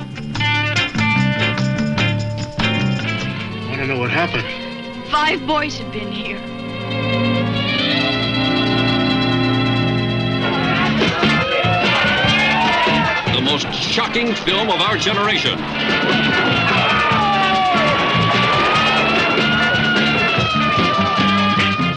I 3.55 3.67
want 3.69 3.81
to 3.81 3.87
know 3.87 3.99
what 3.99 4.11
happened. 4.11 4.47
Five 5.11 5.47
boys 5.47 5.79
have 5.79 5.93
been 5.93 6.11
here. 6.13 7.62
Most 13.53 13.71
shocking 13.75 14.35
film 14.35 14.71
of 14.71 14.81
our 14.81 14.97
generation. 14.97 15.59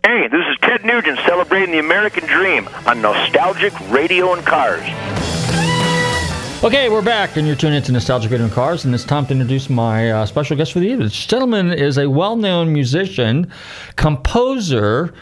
Hey, 0.04 0.28
this 0.28 0.46
is 0.52 0.58
Ted 0.62 0.84
Nugent 0.84 1.18
celebrating 1.26 1.72
the 1.72 1.80
American 1.80 2.26
dream 2.26 2.68
on 2.86 3.02
Nostalgic 3.02 3.72
Radio 3.90 4.34
and 4.34 4.46
Cars. 4.46 4.84
Okay, 6.62 6.90
we're 6.90 7.02
back, 7.02 7.38
and 7.38 7.48
you're 7.48 7.56
tuning 7.56 7.78
into 7.78 7.94
Nostalgic 7.94 8.32
Radio 8.32 8.48
and 8.48 8.54
Cars, 8.54 8.84
and 8.84 8.94
it's 8.94 9.06
time 9.06 9.26
to 9.28 9.32
introduce 9.32 9.70
my 9.70 10.12
uh, 10.12 10.26
special 10.26 10.58
guest 10.58 10.74
for 10.74 10.80
the 10.80 10.88
evening. 10.88 11.08
This 11.08 11.26
gentleman 11.26 11.72
is 11.72 11.98
a 11.98 12.10
well-known 12.10 12.74
musician, 12.74 13.50
composer, 13.96 15.14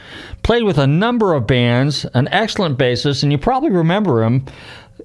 played 0.42 0.64
with 0.64 0.80
a 0.80 0.88
number 0.88 1.34
of 1.34 1.46
bands, 1.46 2.06
an 2.14 2.28
excellent 2.30 2.80
bassist, 2.80 3.22
and 3.22 3.32
you 3.32 3.38
probably 3.38 3.72
remember 3.72 4.24
him 4.24 4.46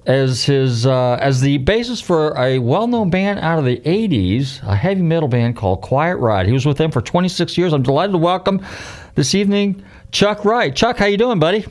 as 0.09 0.43
his 0.43 0.87
uh, 0.87 1.19
as 1.21 1.39
the 1.39 1.59
basis 1.59 2.01
for 2.01 2.35
a 2.35 2.57
well-known 2.57 3.11
band 3.11 3.39
out 3.39 3.59
of 3.59 3.65
the 3.65 3.77
'80s, 3.81 4.61
a 4.63 4.75
heavy 4.75 5.03
metal 5.03 5.29
band 5.29 5.55
called 5.55 5.81
Quiet 5.81 6.17
Riot. 6.17 6.47
He 6.47 6.53
was 6.53 6.65
with 6.65 6.77
them 6.77 6.89
for 6.89 6.99
26 6.99 7.55
years. 7.59 7.73
I'm 7.73 7.83
delighted 7.83 8.13
to 8.13 8.17
welcome 8.17 8.65
this 9.13 9.35
evening 9.35 9.83
Chuck 10.11 10.43
Wright. 10.43 10.75
Chuck, 10.75 10.97
how 10.97 11.05
you 11.05 11.17
doing, 11.17 11.37
buddy? 11.39 11.63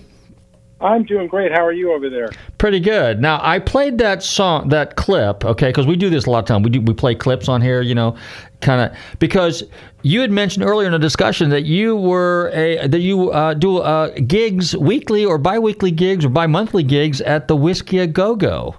I'm 0.81 1.03
doing 1.03 1.27
great. 1.27 1.51
How 1.51 1.67
are 1.67 1.73
you 1.73 1.93
over 1.93 2.09
there? 2.09 2.29
Pretty 2.59 2.79
good. 2.79 3.21
Now 3.21 3.41
I 3.43 3.59
played 3.59 3.99
that 3.99 4.23
song, 4.23 4.69
that 4.69 4.95
clip, 4.95 5.45
okay, 5.45 5.71
because 5.71 5.89
we 5.89 5.97
do 5.97 6.09
this 6.09 6.27
a 6.27 6.31
lot 6.31 6.39
of 6.39 6.45
time. 6.45 6.63
We 6.63 6.71
do 6.71 6.81
we 6.81 6.95
play 6.95 7.17
clips 7.17 7.49
on 7.49 7.61
here, 7.61 7.83
you 7.83 7.97
know, 7.97 8.17
kind 8.61 8.81
of 8.81 8.97
because 9.19 9.65
you 10.03 10.21
had 10.21 10.31
mentioned 10.31 10.65
earlier 10.65 10.87
in 10.87 10.93
the 10.93 10.99
discussion 10.99 11.51
that 11.51 11.65
you 11.65 11.97
were 11.97 12.51
a 12.55 12.87
that 12.87 13.01
you 13.01 13.31
uh, 13.31 13.55
do 13.55 13.79
uh, 13.79 14.11
gigs 14.27 14.77
weekly 14.77 15.25
or 15.25 15.39
biweekly 15.39 15.91
gigs 15.91 16.25
or 16.25 16.29
bi-monthly 16.29 16.83
gigs 16.83 17.21
at 17.23 17.49
the 17.49 17.57
Whiskey 17.57 17.99
a 17.99 18.07
Go 18.07 18.37
Go. 18.37 18.77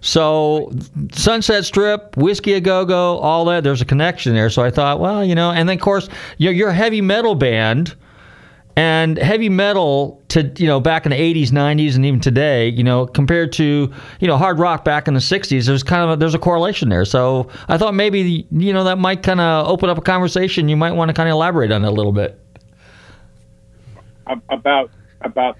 So 0.00 0.72
Sunset 1.12 1.64
Strip, 1.64 2.16
Whiskey 2.16 2.54
a 2.54 2.60
Go 2.60 2.84
Go, 2.84 3.18
all 3.18 3.44
that. 3.46 3.64
There's 3.64 3.82
a 3.82 3.84
connection 3.84 4.34
there. 4.34 4.50
So 4.50 4.62
I 4.62 4.70
thought, 4.70 4.98
well, 4.98 5.24
you 5.24 5.34
know, 5.34 5.52
and 5.52 5.68
then 5.68 5.76
of 5.76 5.82
course 5.82 6.08
you're 6.38 6.70
a 6.70 6.74
heavy 6.74 7.00
metal 7.00 7.34
band. 7.34 7.94
And 8.74 9.18
heavy 9.18 9.50
metal 9.50 10.22
to 10.28 10.50
you 10.56 10.66
know 10.66 10.80
back 10.80 11.04
in 11.04 11.10
the 11.10 11.16
80s, 11.16 11.48
90s, 11.48 11.94
and 11.94 12.06
even 12.06 12.20
today, 12.20 12.68
you 12.70 12.82
know, 12.82 13.06
compared 13.06 13.52
to 13.54 13.92
you 14.20 14.26
know 14.26 14.38
hard 14.38 14.58
rock 14.58 14.84
back 14.84 15.06
in 15.06 15.14
the 15.14 15.20
60s, 15.20 15.66
there's 15.66 15.82
kind 15.82 16.02
of 16.02 16.10
a, 16.10 16.16
there's 16.16 16.34
a 16.34 16.38
correlation 16.38 16.88
there. 16.88 17.04
So 17.04 17.50
I 17.68 17.76
thought 17.76 17.94
maybe 17.94 18.46
you 18.50 18.72
know 18.72 18.84
that 18.84 18.96
might 18.96 19.22
kind 19.22 19.40
of 19.40 19.68
open 19.68 19.90
up 19.90 19.98
a 19.98 20.02
conversation. 20.02 20.70
You 20.70 20.76
might 20.76 20.92
want 20.92 21.10
to 21.10 21.12
kind 21.12 21.28
of 21.28 21.34
elaborate 21.34 21.70
on 21.70 21.84
it 21.84 21.88
a 21.88 21.90
little 21.90 22.12
bit. 22.12 22.38
About 24.48 24.90
about 25.20 25.58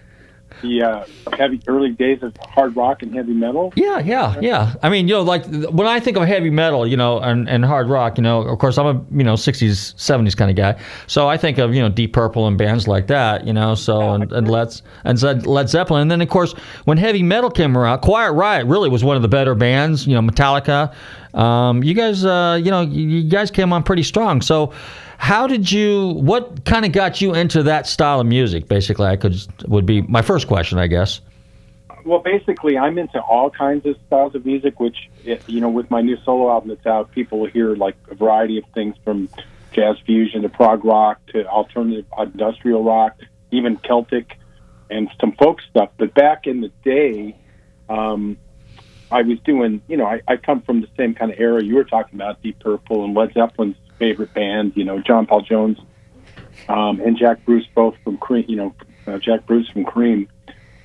the 0.62 0.83
uh, 0.83 1.04
heavy 1.37 1.61
early 1.66 1.90
days 1.90 2.23
of 2.23 2.37
hard 2.38 2.75
rock 2.76 3.02
and 3.02 3.14
heavy 3.14 3.33
metal. 3.33 3.73
Yeah, 3.76 3.99
yeah, 3.99 4.37
yeah. 4.40 4.75
I 4.83 4.88
mean, 4.88 5.09
you 5.09 5.14
know, 5.14 5.23
like 5.23 5.45
when 5.47 5.87
I 5.87 6.00
think 6.00 6.16
of 6.16 6.26
heavy 6.26 6.50
metal, 6.50 6.87
you 6.87 6.97
know, 6.97 7.19
and, 7.19 7.49
and 7.49 7.64
hard 7.64 7.88
rock, 7.88 8.16
you 8.16 8.23
know, 8.23 8.42
of 8.42 8.59
course, 8.59 8.78
I'm 8.78 8.87
a 8.87 9.04
you 9.16 9.25
know 9.25 9.35
60s, 9.35 9.95
70s 9.95 10.37
kind 10.37 10.50
of 10.50 10.57
guy. 10.57 10.81
So 11.07 11.28
I 11.28 11.37
think 11.37 11.59
of 11.59 11.75
you 11.75 11.83
know 11.83 11.88
Deep 11.88 12.12
Purple 12.12 12.47
and 12.47 12.57
bands 12.57 12.88
like 12.88 13.09
that, 13.09 13.47
you 13.47 13.52
know. 13.52 13.75
So 13.75 14.12
and, 14.12 14.33
and 14.33 14.49
Let's 14.49 14.83
and 15.04 15.21
Led 15.47 15.69
Zeppelin, 15.69 16.02
and 16.02 16.11
then 16.11 16.21
of 16.23 16.28
course 16.28 16.52
when 16.85 16.97
heavy 16.97 17.23
metal 17.23 17.50
came 17.50 17.76
around, 17.76 18.00
Quiet 18.00 18.33
Riot 18.33 18.66
really 18.66 18.88
was 18.88 19.04
one 19.04 19.16
of 19.16 19.23
the 19.23 19.28
better 19.28 19.54
bands. 19.54 20.07
You 20.07 20.14
know, 20.14 20.23
Metallica. 20.23 20.95
Um, 21.35 21.83
you 21.83 21.95
guys, 21.95 22.25
uh, 22.25 22.61
you 22.62 22.71
know, 22.71 22.83
you 22.83 23.23
guys 23.23 23.50
came 23.50 23.73
on 23.73 23.83
pretty 23.83 24.02
strong. 24.02 24.40
So. 24.40 24.73
How 25.23 25.47
did 25.47 25.71
you? 25.71 26.14
What 26.14 26.64
kind 26.64 26.85
of 26.85 26.91
got 26.91 27.21
you 27.21 27.33
into 27.33 27.62
that 27.62 27.87
style 27.87 28.19
of 28.19 28.26
music? 28.26 28.67
Basically, 28.67 29.07
I 29.07 29.14
could 29.14 29.37
would 29.69 29.87
be 29.87 30.02
my 30.02 30.21
first 30.21 30.49
question, 30.49 30.81
I 30.81 30.88
guess. 30.88 31.21
Well, 32.05 32.19
basically, 32.19 32.76
I'm 32.76 32.99
into 32.99 33.21
all 33.21 33.49
kinds 33.49 33.87
of 33.87 33.95
styles 34.09 34.35
of 34.35 34.45
music. 34.45 34.81
Which, 34.81 34.97
eh, 35.25 35.38
you 35.47 35.61
know, 35.61 35.69
with 35.69 35.88
my 35.93 36.00
new 36.00 36.17
solo 36.25 36.50
album 36.50 36.71
that's 36.71 36.87
out, 36.87 37.12
people 37.12 37.38
will 37.38 37.49
hear 37.49 37.76
like 37.76 37.95
a 38.11 38.17
variety 38.17 38.59
of 38.59 38.64
things 38.75 38.97
from 39.05 39.29
jazz 39.71 39.95
fusion 40.05 40.43
to 40.43 40.49
prog 40.49 40.85
rock 40.85 41.25
to 41.26 41.47
alternative 41.47 42.05
industrial 42.19 42.83
rock, 42.83 43.17
even 43.52 43.76
Celtic 43.76 44.37
and 44.91 45.09
some 45.21 45.35
folk 45.35 45.61
stuff. 45.71 45.91
But 45.99 46.14
back 46.14 46.49
in 46.49 46.62
the 46.62 46.73
day, 46.85 47.37
um, 47.88 48.38
I 49.12 49.23
was 49.23 49.38
doing, 49.45 49.83
you 49.87 49.99
know, 49.99 50.07
I, 50.07 50.21
I 50.26 50.37
come 50.37 50.62
from 50.62 50.81
the 50.81 50.88
same 50.97 51.14
kind 51.14 51.31
of 51.31 51.38
era 51.38 51.62
you 51.62 51.76
were 51.76 51.85
talking 51.85 52.17
about, 52.17 52.43
Deep 52.43 52.59
Purple 52.59 53.05
and 53.05 53.14
Led 53.14 53.33
Zeppelin's 53.35 53.76
favorite 54.02 54.35
band, 54.35 54.73
you 54.75 54.82
know, 54.82 55.00
John 55.00 55.26
Paul 55.26 55.42
Jones 55.42 55.78
um, 56.68 57.00
and 57.00 57.16
Jack 57.16 57.44
Bruce, 57.44 57.66
both 57.73 57.94
from 58.02 58.16
Cream, 58.16 58.44
you 58.49 58.56
know, 58.56 58.75
uh, 59.06 59.18
Jack 59.18 59.47
Bruce 59.47 59.68
from 59.68 59.85
Cream, 59.85 60.26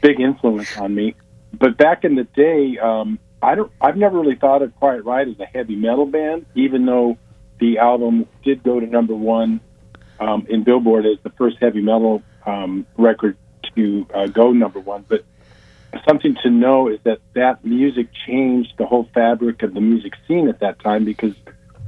big 0.02 0.20
influence 0.20 0.78
on 0.78 0.94
me. 0.94 1.16
But 1.52 1.78
back 1.78 2.04
in 2.04 2.14
the 2.14 2.26
day, 2.26 2.78
um, 2.78 3.18
I 3.42 3.56
don't, 3.56 3.72
I've 3.82 3.98
never 3.98 4.20
really 4.20 4.36
thought 4.36 4.62
of 4.62 4.76
Quiet 4.76 5.04
Riot 5.04 5.30
as 5.30 5.40
a 5.40 5.46
heavy 5.46 5.76
metal 5.76 6.06
band, 6.06 6.46
even 6.54 6.86
though 6.86 7.18
the 7.60 7.80
album 7.80 8.28
did 8.44 8.62
go 8.62 8.80
to 8.80 8.86
number 8.86 9.16
one 9.16 9.62
um, 10.20 10.46
in 10.48 10.64
Billboard 10.64 11.08
as 11.08 11.18
the 11.24 11.32
first 11.32 11.58
heavy 11.60 11.82
metal 11.82 12.22
um, 12.46 12.86
record 12.98 13.36
to 13.76 14.06
uh, 14.14 14.28
go 14.28 14.52
number 14.52 14.80
one. 14.80 15.06
But 15.08 15.26
something 16.08 16.38
to 16.44 16.52
know 16.52 16.88
is 16.88 17.00
that 17.04 17.18
that 17.34 17.66
music 17.66 18.10
changed 18.28 18.74
the 18.78 18.86
whole 18.86 19.10
fabric 19.12 19.64
of 19.64 19.74
the 19.74 19.82
music 19.82 20.14
scene 20.28 20.50
at 20.50 20.60
that 20.60 20.80
time 20.80 21.04
because 21.04 21.34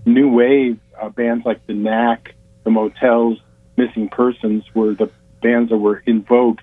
new 0.05 0.29
wave 0.29 0.79
uh, 1.01 1.09
bands 1.09 1.45
like 1.45 1.65
the 1.67 1.73
Knack, 1.73 2.35
the 2.63 2.71
Motels, 2.71 3.39
Missing 3.77 4.09
Persons 4.09 4.63
were 4.73 4.93
the 4.93 5.09
bands 5.41 5.69
that 5.69 5.77
were 5.77 5.97
in 6.05 6.23
vogue. 6.23 6.59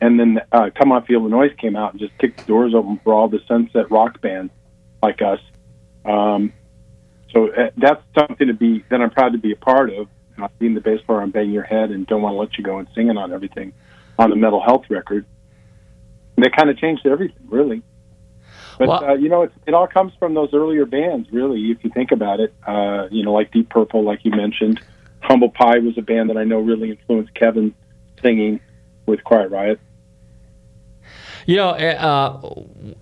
And 0.00 0.20
then 0.20 0.40
uh, 0.52 0.70
Come 0.74 0.90
the 0.90 1.18
Noise 1.28 1.52
came 1.58 1.76
out 1.76 1.92
and 1.92 2.00
just 2.00 2.16
kicked 2.18 2.38
the 2.40 2.44
doors 2.44 2.74
open 2.74 3.00
for 3.02 3.14
all 3.14 3.28
the 3.28 3.40
sunset 3.48 3.90
rock 3.90 4.20
bands 4.20 4.52
like 5.02 5.20
us. 5.22 5.40
Um, 6.04 6.52
so 7.32 7.48
uh, 7.48 7.70
that's 7.76 8.02
something 8.18 8.48
to 8.48 8.54
be 8.54 8.84
that 8.90 9.00
I'm 9.00 9.10
proud 9.10 9.32
to 9.32 9.38
be 9.38 9.52
a 9.52 9.56
part 9.56 9.92
of. 9.92 10.08
Uh, 10.36 10.48
being 10.58 10.74
the 10.74 10.80
bass 10.80 11.00
player 11.06 11.20
on 11.20 11.30
Bang 11.30 11.50
Your 11.52 11.62
Head 11.62 11.90
and 11.90 12.08
Don't 12.08 12.20
Want 12.20 12.34
to 12.34 12.38
Let 12.38 12.58
You 12.58 12.64
Go 12.64 12.78
and 12.78 12.88
singing 12.92 13.16
on 13.16 13.32
everything 13.32 13.72
on 14.18 14.30
the 14.30 14.36
Mental 14.36 14.60
Health 14.60 14.82
record. 14.90 15.24
And 16.36 16.44
that 16.44 16.56
kind 16.56 16.70
of 16.70 16.76
changed 16.76 17.06
everything, 17.06 17.46
really. 17.48 17.82
But 18.78 18.88
Well- 18.88 19.04
uh, 19.04 19.14
you 19.14 19.28
know, 19.28 19.42
it, 19.42 19.52
it 19.66 19.74
all 19.74 19.86
comes 19.86 20.12
from 20.18 20.34
those 20.34 20.52
earlier 20.52 20.86
bands, 20.86 21.28
really. 21.32 21.70
If 21.70 21.84
you 21.84 21.90
think 21.90 22.12
about 22.12 22.40
it, 22.40 22.52
uh, 22.66 23.08
you 23.10 23.24
know, 23.24 23.32
like 23.32 23.52
Deep 23.52 23.68
Purple, 23.68 24.02
like 24.02 24.24
you 24.24 24.30
mentioned, 24.30 24.80
Humble 25.20 25.50
Pie 25.50 25.78
was 25.78 25.96
a 25.96 26.02
band 26.02 26.28
that 26.30 26.36
I 26.36 26.44
know 26.44 26.58
really 26.58 26.90
influenced 26.90 27.34
Kevin 27.34 27.74
singing 28.22 28.60
with 29.06 29.22
Quiet 29.24 29.50
Riot. 29.50 29.80
You 31.46 31.56
know, 31.56 31.70
uh, 31.70 32.40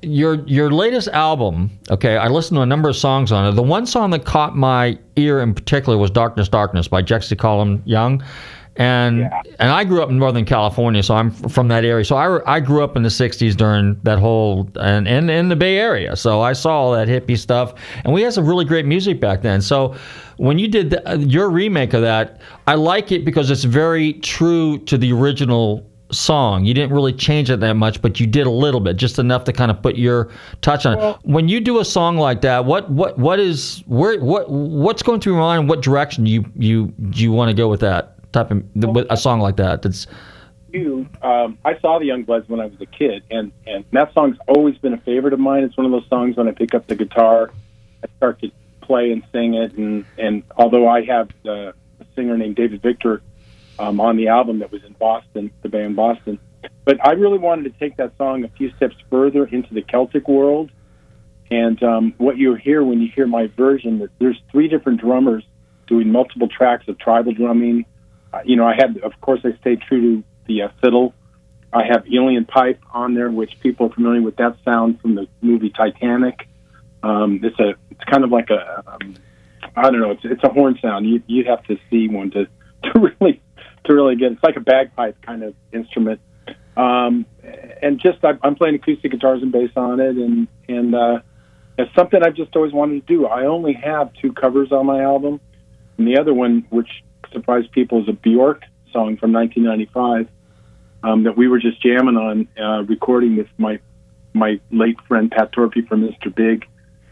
your 0.02 0.44
your 0.46 0.72
latest 0.72 1.06
album. 1.08 1.70
Okay, 1.90 2.16
I 2.16 2.26
listened 2.26 2.56
to 2.56 2.62
a 2.62 2.66
number 2.66 2.88
of 2.88 2.96
songs 2.96 3.30
on 3.30 3.46
it. 3.46 3.52
The 3.52 3.62
one 3.62 3.86
song 3.86 4.10
that 4.10 4.24
caught 4.24 4.56
my 4.56 4.98
ear 5.14 5.40
in 5.40 5.54
particular 5.54 5.96
was 5.96 6.10
"Darkness, 6.10 6.48
Darkness" 6.48 6.88
by 6.88 7.02
Jesse 7.02 7.36
Colin 7.36 7.82
Young, 7.84 8.20
and 8.76 9.30
and 9.58 9.70
I 9.70 9.84
grew 9.84 10.02
up 10.02 10.08
in 10.08 10.18
Northern 10.18 10.44
California, 10.44 11.02
so 11.02 11.14
I'm 11.14 11.30
from 11.30 11.68
that 11.68 11.84
area. 11.84 12.04
So 12.04 12.16
I, 12.16 12.56
I 12.56 12.60
grew 12.60 12.82
up 12.82 12.96
in 12.96 13.02
the 13.02 13.10
'60s 13.10 13.54
during 13.54 14.00
that 14.04 14.18
whole 14.18 14.68
and 14.80 15.06
in 15.06 15.28
in 15.28 15.48
the 15.48 15.56
Bay 15.56 15.76
Area. 15.78 16.16
So 16.16 16.40
I 16.40 16.54
saw 16.54 16.80
all 16.80 16.92
that 16.92 17.06
hippie 17.08 17.38
stuff, 17.38 17.74
and 18.04 18.14
we 18.14 18.22
had 18.22 18.32
some 18.32 18.46
really 18.46 18.64
great 18.64 18.86
music 18.86 19.20
back 19.20 19.42
then. 19.42 19.60
So 19.60 19.94
when 20.38 20.58
you 20.58 20.68
did 20.68 20.90
the, 20.90 21.10
uh, 21.10 21.16
your 21.16 21.50
remake 21.50 21.92
of 21.92 22.00
that, 22.02 22.40
I 22.66 22.74
like 22.74 23.12
it 23.12 23.24
because 23.24 23.50
it's 23.50 23.64
very 23.64 24.14
true 24.14 24.78
to 24.78 24.96
the 24.96 25.12
original 25.12 25.86
song. 26.10 26.64
You 26.64 26.72
didn't 26.74 26.94
really 26.94 27.12
change 27.12 27.50
it 27.50 27.60
that 27.60 27.74
much, 27.74 28.00
but 28.00 28.20
you 28.20 28.26
did 28.26 28.46
a 28.46 28.50
little 28.50 28.80
bit, 28.80 28.96
just 28.96 29.18
enough 29.18 29.44
to 29.44 29.52
kind 29.52 29.70
of 29.70 29.82
put 29.82 29.96
your 29.96 30.30
touch 30.62 30.86
on 30.86 30.98
it. 30.98 31.16
When 31.24 31.48
you 31.48 31.60
do 31.60 31.78
a 31.78 31.84
song 31.84 32.16
like 32.16 32.40
that, 32.42 32.64
what 32.64 32.90
what 32.90 33.18
what 33.18 33.38
is 33.38 33.82
where 33.86 34.18
what 34.18 34.50
what's 34.50 35.02
going 35.02 35.20
through 35.20 35.34
your 35.34 35.42
mind? 35.42 35.68
What 35.68 35.82
direction 35.82 36.24
you 36.24 36.44
you 36.56 36.86
do 37.10 37.22
you 37.22 37.32
want 37.32 37.50
to 37.50 37.54
go 37.54 37.68
with 37.68 37.80
that 37.80 38.11
type 38.32 38.50
of 38.50 38.64
with 38.74 39.06
a 39.10 39.16
song 39.16 39.40
like 39.40 39.56
that? 39.56 39.82
That's 39.82 40.06
You, 40.72 41.06
um, 41.22 41.58
I 41.64 41.78
saw 41.80 41.98
the 41.98 42.08
Youngbloods 42.08 42.48
when 42.48 42.60
I 42.60 42.66
was 42.66 42.80
a 42.80 42.86
kid, 42.86 43.22
and 43.30 43.52
and 43.66 43.84
that 43.92 44.12
song's 44.14 44.36
always 44.48 44.76
been 44.78 44.94
a 44.94 45.00
favorite 45.00 45.32
of 45.32 45.40
mine. 45.40 45.64
It's 45.64 45.76
one 45.76 45.86
of 45.86 45.92
those 45.92 46.08
songs 46.08 46.36
when 46.36 46.48
I 46.48 46.52
pick 46.52 46.74
up 46.74 46.86
the 46.86 46.94
guitar, 46.94 47.50
I 48.02 48.08
start 48.16 48.40
to 48.40 48.50
play 48.80 49.12
and 49.12 49.22
sing 49.32 49.54
it, 49.54 49.74
and 49.74 50.04
and 50.18 50.42
although 50.56 50.88
I 50.88 51.04
have 51.04 51.30
uh, 51.46 51.72
a 51.72 51.74
singer 52.14 52.36
named 52.36 52.56
David 52.56 52.82
Victor 52.82 53.22
um, 53.78 54.00
on 54.00 54.16
the 54.16 54.28
album 54.28 54.58
that 54.60 54.70
was 54.70 54.82
in 54.84 54.92
Boston, 54.94 55.50
the 55.62 55.68
band 55.68 55.96
Boston. 55.96 56.38
But 56.84 57.04
I 57.04 57.12
really 57.12 57.38
wanted 57.38 57.72
to 57.72 57.78
take 57.78 57.96
that 57.96 58.16
song 58.16 58.44
a 58.44 58.48
few 58.48 58.72
steps 58.76 58.96
further 59.10 59.46
into 59.46 59.74
the 59.74 59.82
Celtic 59.82 60.28
world. 60.28 60.70
And 61.50 61.82
um, 61.82 62.14
what 62.18 62.38
you 62.38 62.54
hear 62.54 62.82
when 62.82 63.00
you 63.00 63.10
hear 63.14 63.26
my 63.26 63.48
version, 63.48 64.08
there's 64.18 64.40
three 64.50 64.68
different 64.68 65.00
drummers 65.00 65.44
doing 65.86 66.10
multiple 66.10 66.48
tracks 66.48 66.88
of 66.88 66.98
tribal 66.98 67.32
drumming. 67.32 67.84
You 68.44 68.56
know, 68.56 68.66
I 68.66 68.74
had, 68.74 68.98
of 68.98 69.12
course, 69.20 69.40
I 69.44 69.56
stayed 69.60 69.82
true 69.82 70.00
to 70.00 70.24
the 70.46 70.62
uh, 70.62 70.68
fiddle. 70.80 71.14
I 71.72 71.84
have 71.84 72.04
uilleann 72.04 72.46
pipe 72.48 72.80
on 72.92 73.14
there, 73.14 73.30
which 73.30 73.58
people 73.60 73.86
are 73.86 73.92
familiar 73.94 74.22
with 74.22 74.36
that 74.36 74.56
sound 74.64 75.00
from 75.00 75.14
the 75.14 75.26
movie 75.40 75.70
Titanic. 75.70 76.48
Um, 77.02 77.40
it's 77.42 77.58
a, 77.58 77.74
it's 77.90 78.04
kind 78.04 78.24
of 78.24 78.30
like 78.30 78.50
a, 78.50 78.84
um, 78.86 79.16
I 79.74 79.82
don't 79.90 80.00
know, 80.00 80.10
it's, 80.10 80.24
it's 80.24 80.44
a 80.44 80.48
horn 80.48 80.78
sound. 80.82 81.06
You 81.06 81.22
you 81.26 81.44
have 81.44 81.62
to 81.64 81.78
see 81.90 82.08
one 82.08 82.30
to 82.32 82.46
to 82.84 82.98
really 82.98 83.42
to 83.84 83.94
really 83.94 84.16
get. 84.16 84.32
It's 84.32 84.42
like 84.42 84.56
a 84.56 84.60
bagpipe 84.60 85.22
kind 85.22 85.42
of 85.42 85.54
instrument. 85.72 86.20
Um, 86.76 87.26
and 87.82 88.00
just 88.00 88.24
I, 88.24 88.32
I'm 88.42 88.54
playing 88.54 88.76
acoustic 88.76 89.10
guitars 89.10 89.42
and 89.42 89.52
bass 89.52 89.70
on 89.76 90.00
it, 90.00 90.16
and 90.16 90.48
and 90.68 90.94
uh, 90.94 91.20
it's 91.78 91.94
something 91.94 92.22
I've 92.22 92.34
just 92.34 92.54
always 92.54 92.72
wanted 92.72 93.06
to 93.06 93.14
do. 93.14 93.26
I 93.26 93.46
only 93.46 93.74
have 93.74 94.12
two 94.14 94.32
covers 94.32 94.72
on 94.72 94.86
my 94.86 95.02
album, 95.02 95.40
and 95.98 96.06
the 96.06 96.18
other 96.18 96.34
one, 96.34 96.66
which 96.70 96.88
surprised 97.32 97.72
people, 97.72 98.02
is 98.02 98.08
a 98.08 98.12
Bjork 98.12 98.62
song 98.92 99.16
from 99.16 99.32
1995 99.32 100.28
um, 101.04 101.24
that 101.24 101.36
we 101.36 101.48
were 101.48 101.58
just 101.58 101.82
jamming 101.82 102.16
on, 102.16 102.48
uh, 102.60 102.82
recording 102.84 103.36
with 103.36 103.48
my 103.58 103.78
my 104.34 104.58
late 104.70 104.96
friend 105.06 105.30
Pat 105.30 105.52
Torpey 105.52 105.86
from 105.86 106.02
Mr. 106.02 106.34
Big 106.34 106.66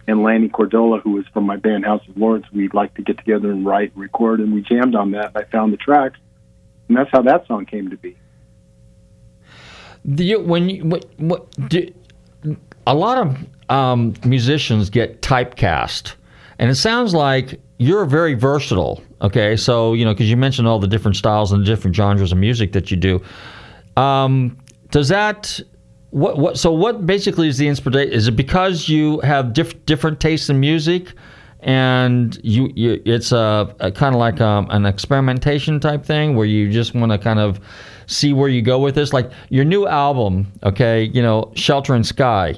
and 0.07 0.23
Lanny 0.23 0.49
Cordola, 0.49 1.03
who 1.03 1.13
was 1.13 1.27
from 1.35 1.45
my 1.45 1.57
band 1.57 1.85
House 1.85 2.03
of 2.09 2.17
Lords. 2.17 2.47
We'd 2.51 2.73
like 2.73 2.95
to 2.95 3.03
get 3.03 3.19
together 3.19 3.51
and 3.51 3.67
write 3.67 3.93
and 3.93 4.01
record, 4.01 4.41
and 4.41 4.55
we 4.55 4.63
jammed 4.63 4.95
on 4.95 5.11
that. 5.13 5.33
I 5.35 5.45
found 5.45 5.73
the 5.73 5.77
tracks, 5.77 6.19
and 6.89 6.97
that's 6.97 7.11
how 7.13 7.23
that 7.23 7.47
song 7.47 7.67
came 7.67 7.91
to 7.91 7.97
be. 7.97 8.17
When 10.05 10.71
you, 10.71 10.85
what, 10.85 11.05
what 11.19 11.69
do, 11.69 11.93
a 12.87 12.95
lot 12.95 13.19
of 13.19 13.37
um, 13.69 14.15
musicians 14.25 14.89
get 14.89 15.21
typecast, 15.21 16.15
and 16.61 16.71
it 16.71 16.77
sounds 16.77 17.15
like 17.15 17.59
you're 17.79 18.05
very 18.05 18.35
versatile. 18.35 19.03
Okay, 19.23 19.57
so 19.57 19.95
you 19.95 20.05
know 20.05 20.13
because 20.13 20.31
you 20.31 20.37
mentioned 20.37 20.69
all 20.69 20.79
the 20.79 20.87
different 20.87 21.17
styles 21.17 21.51
and 21.51 21.63
the 21.63 21.67
different 21.67 21.97
genres 21.97 22.31
of 22.31 22.39
music 22.39 22.73
that 22.73 22.91
you 22.91 22.97
do. 22.97 23.21
Um, 23.97 24.57
does 24.91 25.09
that 25.09 25.59
what 26.11 26.39
what 26.39 26.59
so 26.59 26.71
what 26.71 27.07
basically 27.07 27.49
is 27.49 27.59
the 27.59 27.67
inspiration? 27.67 28.13
Is 28.13 28.29
it 28.29 28.37
because 28.37 28.89
you 28.89 29.21
have 29.21 29.55
diff, 29.55 29.85
different 29.87 30.21
tastes 30.21 30.49
in 30.49 30.61
music? 30.61 31.15
and 31.63 32.41
you, 32.43 32.73
you 32.75 33.03
it's 33.05 33.33
a, 33.33 33.75
a 33.81 33.93
kind 33.93 34.15
of 34.15 34.19
like 34.19 34.41
um, 34.41 34.67
an 34.71 34.87
experimentation 34.87 35.79
type 35.79 36.03
thing 36.03 36.35
where 36.35 36.47
you 36.47 36.71
just 36.71 36.95
want 36.95 37.13
to 37.13 37.19
kind 37.19 37.39
of 37.39 37.61
see 38.07 38.33
where 38.33 38.49
you 38.49 38.63
go 38.63 38.79
with 38.79 38.95
this 38.95 39.13
like 39.13 39.31
your 39.51 39.67
new 39.67 39.87
album 39.87 40.51
okay 40.63 41.03
you 41.13 41.21
know 41.21 41.53
shelter 41.55 41.95
and 41.95 42.07
sky 42.07 42.57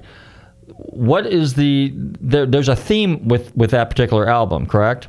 what 0.87 1.27
is 1.27 1.55
the 1.55 1.92
there, 1.95 2.47
there's 2.47 2.68
a 2.68 2.77
theme 2.77 3.27
with 3.29 3.55
with 3.57 3.71
that 3.71 3.90
particular 3.90 4.29
album 4.29 4.66
correct 4.66 5.09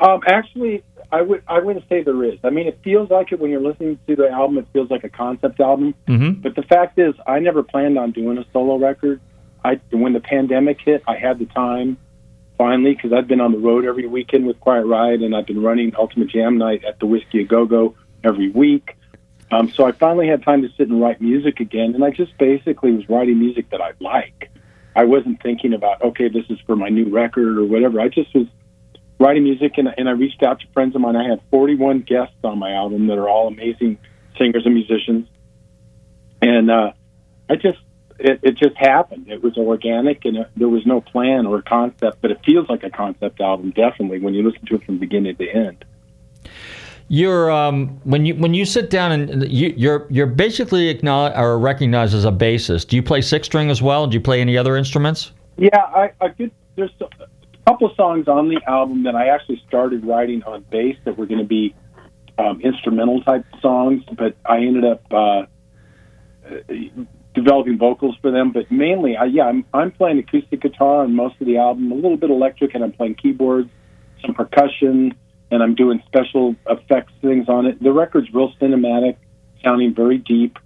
Um, 0.00 0.20
actually, 0.26 0.82
I 1.12 1.20
would 1.20 1.42
I 1.46 1.58
wouldn't 1.60 1.88
say 1.88 2.02
there 2.02 2.24
is. 2.24 2.38
I 2.42 2.50
mean, 2.50 2.66
it 2.66 2.80
feels 2.82 3.10
like 3.10 3.32
it 3.32 3.38
when 3.38 3.50
you're 3.50 3.60
listening 3.60 3.98
to 4.06 4.16
the 4.16 4.28
album. 4.30 4.58
It 4.58 4.66
feels 4.72 4.90
like 4.90 5.04
a 5.04 5.10
concept 5.10 5.60
album. 5.60 5.94
mm-hmm. 6.08 6.40
But 6.40 6.56
the 6.56 6.62
fact 6.62 6.98
is, 6.98 7.14
I 7.26 7.38
never 7.38 7.62
planned 7.62 7.98
on 7.98 8.12
doing 8.12 8.38
a 8.38 8.44
solo 8.52 8.78
record. 8.78 9.20
I 9.64 9.80
when 9.90 10.12
the 10.14 10.20
pandemic 10.20 10.78
hit, 10.84 11.02
I 11.06 11.16
had 11.16 11.38
the 11.38 11.46
time 11.46 11.98
finally 12.56 12.94
because 12.94 13.12
I've 13.12 13.28
been 13.28 13.40
on 13.40 13.52
the 13.52 13.58
road 13.58 13.84
every 13.84 14.06
weekend 14.06 14.46
with 14.46 14.58
Quiet 14.60 14.86
Riot, 14.86 15.22
and 15.22 15.36
I've 15.36 15.46
been 15.46 15.62
running 15.62 15.92
Ultimate 15.96 16.30
Jam 16.30 16.58
Night 16.58 16.84
at 16.84 16.98
the 16.98 17.06
Whiskey 17.06 17.42
a 17.42 17.44
Go 17.44 17.66
Go 17.66 17.94
every 18.24 18.50
week. 18.50 18.96
Um, 19.52 19.70
so 19.70 19.84
I 19.84 19.92
finally 19.92 20.28
had 20.28 20.42
time 20.42 20.62
to 20.62 20.68
sit 20.78 20.88
and 20.88 20.98
write 20.98 21.20
music 21.20 21.60
again, 21.60 21.94
and 21.94 22.02
I 22.02 22.10
just 22.10 22.36
basically 22.38 22.92
was 22.92 23.06
writing 23.08 23.38
music 23.38 23.68
that 23.70 23.82
I 23.82 23.92
like. 24.00 24.50
I 24.96 25.04
wasn't 25.04 25.42
thinking 25.42 25.74
about 25.74 26.02
okay, 26.02 26.28
this 26.28 26.46
is 26.48 26.58
for 26.66 26.74
my 26.74 26.88
new 26.88 27.10
record 27.10 27.58
or 27.58 27.64
whatever. 27.64 28.00
I 28.00 28.08
just 28.08 28.34
was 28.34 28.46
writing 29.20 29.44
music, 29.44 29.72
and, 29.76 29.88
and 29.96 30.08
I 30.08 30.12
reached 30.12 30.42
out 30.42 30.60
to 30.60 30.66
friends 30.72 30.94
of 30.94 31.02
mine. 31.02 31.16
I 31.16 31.28
had 31.28 31.40
41 31.50 32.00
guests 32.00 32.34
on 32.42 32.58
my 32.58 32.72
album 32.72 33.08
that 33.08 33.18
are 33.18 33.28
all 33.28 33.46
amazing 33.46 33.98
singers 34.38 34.64
and 34.64 34.74
musicians, 34.74 35.28
and 36.40 36.70
uh, 36.70 36.92
I 37.50 37.56
just 37.56 37.78
it, 38.18 38.40
it 38.42 38.56
just 38.56 38.76
happened. 38.78 39.28
It 39.28 39.42
was 39.42 39.58
organic, 39.58 40.24
and 40.24 40.38
it, 40.38 40.50
there 40.56 40.68
was 40.68 40.86
no 40.86 41.02
plan 41.02 41.44
or 41.44 41.60
concept, 41.60 42.22
but 42.22 42.30
it 42.30 42.40
feels 42.42 42.70
like 42.70 42.84
a 42.84 42.90
concept 42.90 43.38
album 43.42 43.70
definitely 43.70 44.20
when 44.20 44.32
you 44.32 44.48
listen 44.48 44.64
to 44.64 44.76
it 44.76 44.84
from 44.84 44.96
beginning 44.96 45.36
to 45.36 45.46
end. 45.46 45.84
You're 47.08 47.50
um, 47.50 48.00
when 48.04 48.24
you 48.24 48.34
when 48.36 48.54
you 48.54 48.64
sit 48.64 48.90
down 48.90 49.12
and 49.12 49.50
you, 49.50 49.74
you're 49.76 50.06
you're 50.10 50.26
basically 50.26 50.88
acknowledged 50.88 51.36
or 51.36 51.58
recognized 51.58 52.14
as 52.14 52.24
a 52.24 52.32
bassist 52.32 52.88
do 52.88 52.96
you 52.96 53.02
play 53.02 53.20
six 53.20 53.46
string 53.46 53.70
as 53.70 53.82
well 53.82 54.06
do 54.06 54.14
you 54.14 54.20
play 54.20 54.40
any 54.40 54.56
other 54.56 54.76
instruments 54.76 55.32
Yeah, 55.56 55.78
I, 55.78 56.12
I 56.20 56.28
did. 56.28 56.50
There's 56.76 56.90
a 57.00 57.08
couple 57.66 57.92
songs 57.94 58.28
on 58.28 58.48
the 58.48 58.60
album 58.66 59.02
that 59.04 59.14
I 59.14 59.28
actually 59.28 59.62
started 59.68 60.04
writing 60.04 60.42
on 60.44 60.64
bass 60.70 60.96
that 61.04 61.18
were 61.18 61.26
going 61.26 61.40
to 61.40 61.46
be 61.46 61.74
um, 62.38 62.60
instrumental 62.62 63.22
type 63.22 63.44
songs, 63.60 64.02
but 64.16 64.36
I 64.46 64.58
ended 64.58 64.84
up 64.84 65.02
uh, 65.12 65.42
developing 67.34 67.78
vocals 67.78 68.16
for 68.22 68.30
them. 68.30 68.52
But 68.52 68.70
mainly, 68.70 69.16
I, 69.16 69.24
yeah, 69.24 69.44
I'm 69.44 69.64
I'm 69.74 69.90
playing 69.90 70.18
acoustic 70.18 70.62
guitar 70.62 71.02
on 71.02 71.14
most 71.14 71.40
of 71.40 71.46
the 71.46 71.58
album, 71.58 71.92
a 71.92 71.94
little 71.94 72.16
bit 72.16 72.30
electric, 72.30 72.74
and 72.74 72.82
I'm 72.82 72.92
playing 72.92 73.16
keyboards, 73.16 73.68
some 74.22 74.34
percussion, 74.34 75.14
and 75.52 75.62
I'm 75.62 75.74
doing 75.74 76.02
special 76.06 76.56
effects 76.66 77.12
things 77.20 77.46
on 77.46 77.66
it. 77.66 77.80
The 77.80 77.92
record's 77.92 78.32
real 78.32 78.52
cinematic, 78.54 79.16
sounding 79.62 79.94
very 79.94 80.16
deep. 80.16 80.58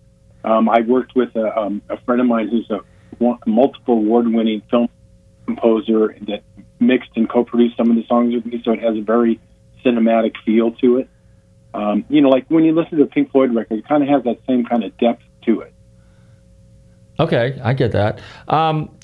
Um, 0.44 0.68
I 0.68 0.80
worked 0.82 1.16
with 1.16 1.34
a, 1.34 1.58
um, 1.58 1.82
a 1.90 2.00
friend 2.02 2.20
of 2.20 2.28
mine 2.28 2.48
who's 2.48 2.70
a 2.70 2.80
multiple 3.46 3.94
award-winning 3.94 4.62
film 4.70 4.88
composer 5.44 6.16
that 6.28 6.44
mixed 6.78 7.10
and 7.16 7.28
co-produced 7.28 7.76
some 7.76 7.90
of 7.90 7.96
the 7.96 8.06
songs 8.06 8.32
with 8.32 8.46
me, 8.46 8.62
so 8.64 8.70
it 8.72 8.80
has 8.80 8.96
a 8.96 9.00
very 9.00 9.40
cinematic 9.84 10.34
feel 10.44 10.70
to 10.70 10.98
it. 10.98 11.08
Um, 11.74 12.04
you 12.08 12.20
know, 12.20 12.28
like 12.28 12.46
when 12.48 12.64
you 12.64 12.72
listen 12.72 12.96
to 12.98 13.04
a 13.04 13.08
Pink 13.08 13.32
Floyd 13.32 13.52
record, 13.54 13.80
it 13.80 13.88
kind 13.88 14.04
of 14.04 14.08
has 14.08 14.22
that 14.22 14.38
same 14.46 14.64
kind 14.64 14.84
of 14.84 14.96
depth 14.98 15.22
to 15.46 15.62
it. 15.62 15.74
Okay, 17.18 17.60
I 17.62 17.72
get 17.72 17.90
that. 17.92 18.20
Um, 18.46 18.95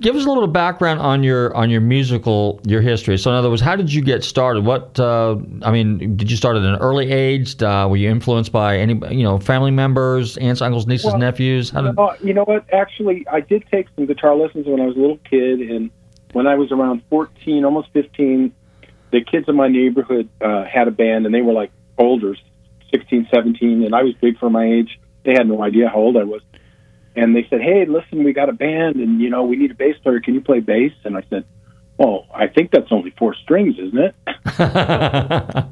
give 0.00 0.16
us 0.16 0.24
a 0.24 0.28
little 0.28 0.46
background 0.46 1.00
on 1.00 1.22
your 1.22 1.54
on 1.54 1.70
your 1.70 1.80
musical 1.80 2.60
your 2.64 2.80
history. 2.80 3.18
So, 3.18 3.30
in 3.30 3.36
other 3.36 3.50
words, 3.50 3.62
how 3.62 3.76
did 3.76 3.92
you 3.92 4.02
get 4.02 4.24
started? 4.24 4.64
What 4.64 4.98
uh, 4.98 5.36
I 5.62 5.70
mean, 5.70 6.16
did 6.16 6.30
you 6.30 6.36
start 6.36 6.56
at 6.56 6.62
an 6.62 6.76
early 6.76 7.10
age? 7.12 7.62
Uh, 7.62 7.86
were 7.88 7.96
you 7.96 8.10
influenced 8.10 8.52
by 8.52 8.78
any 8.78 8.94
you 9.14 9.22
know 9.22 9.38
family 9.38 9.70
members, 9.70 10.36
aunts, 10.38 10.62
uncles, 10.62 10.86
nieces, 10.86 11.06
Well, 11.06 11.18
nephews? 11.18 11.70
How 11.70 11.82
did, 11.82 11.98
Uh, 11.98 12.14
you 12.22 12.34
know 12.34 12.44
what? 12.44 12.64
Actually, 12.72 13.26
I 13.30 13.40
did 13.40 13.64
take 13.70 13.88
some 13.96 14.06
guitar 14.06 14.34
lessons 14.34 14.66
when 14.66 14.80
I 14.80 14.86
was 14.86 14.96
a 14.96 15.00
little 15.00 15.20
kid, 15.28 15.60
and 15.60 15.90
when 16.32 16.46
I 16.46 16.54
was 16.54 16.72
around 16.72 17.02
14, 17.10 17.64
almost 17.64 17.88
15, 17.92 18.52
the 19.10 19.24
kids 19.24 19.48
in 19.48 19.56
my 19.56 19.68
neighborhood 19.68 20.28
uh, 20.40 20.64
had 20.64 20.88
a 20.88 20.92
band, 20.92 21.26
and 21.26 21.34
they 21.34 21.42
were 21.42 21.52
like 21.52 21.70
older, 21.98 22.36
16, 22.90 23.28
17, 23.32 23.84
and 23.84 23.94
I 23.94 24.02
was 24.02 24.14
big 24.20 24.38
for 24.38 24.48
my 24.48 24.64
age. 24.64 24.98
They 25.24 25.32
had 25.32 25.46
no 25.46 25.62
idea 25.62 25.88
how 25.88 25.96
old 25.96 26.16
I 26.16 26.24
was. 26.24 26.40
And 27.20 27.36
they 27.36 27.46
said, 27.50 27.60
"Hey, 27.60 27.84
listen, 27.86 28.24
we 28.24 28.32
got 28.32 28.48
a 28.48 28.52
band, 28.52 28.96
and 28.96 29.20
you 29.20 29.30
know, 29.30 29.44
we 29.44 29.56
need 29.56 29.70
a 29.70 29.74
bass 29.74 29.96
player. 30.02 30.20
Can 30.20 30.34
you 30.34 30.40
play 30.40 30.60
bass?" 30.60 30.92
And 31.04 31.16
I 31.16 31.22
said, 31.28 31.44
well, 32.00 32.26
I 32.34 32.46
think 32.46 32.70
that's 32.70 32.90
only 32.92 33.10
four 33.18 33.34
strings, 33.34 33.76
isn't 33.78 33.98
it? 33.98 34.14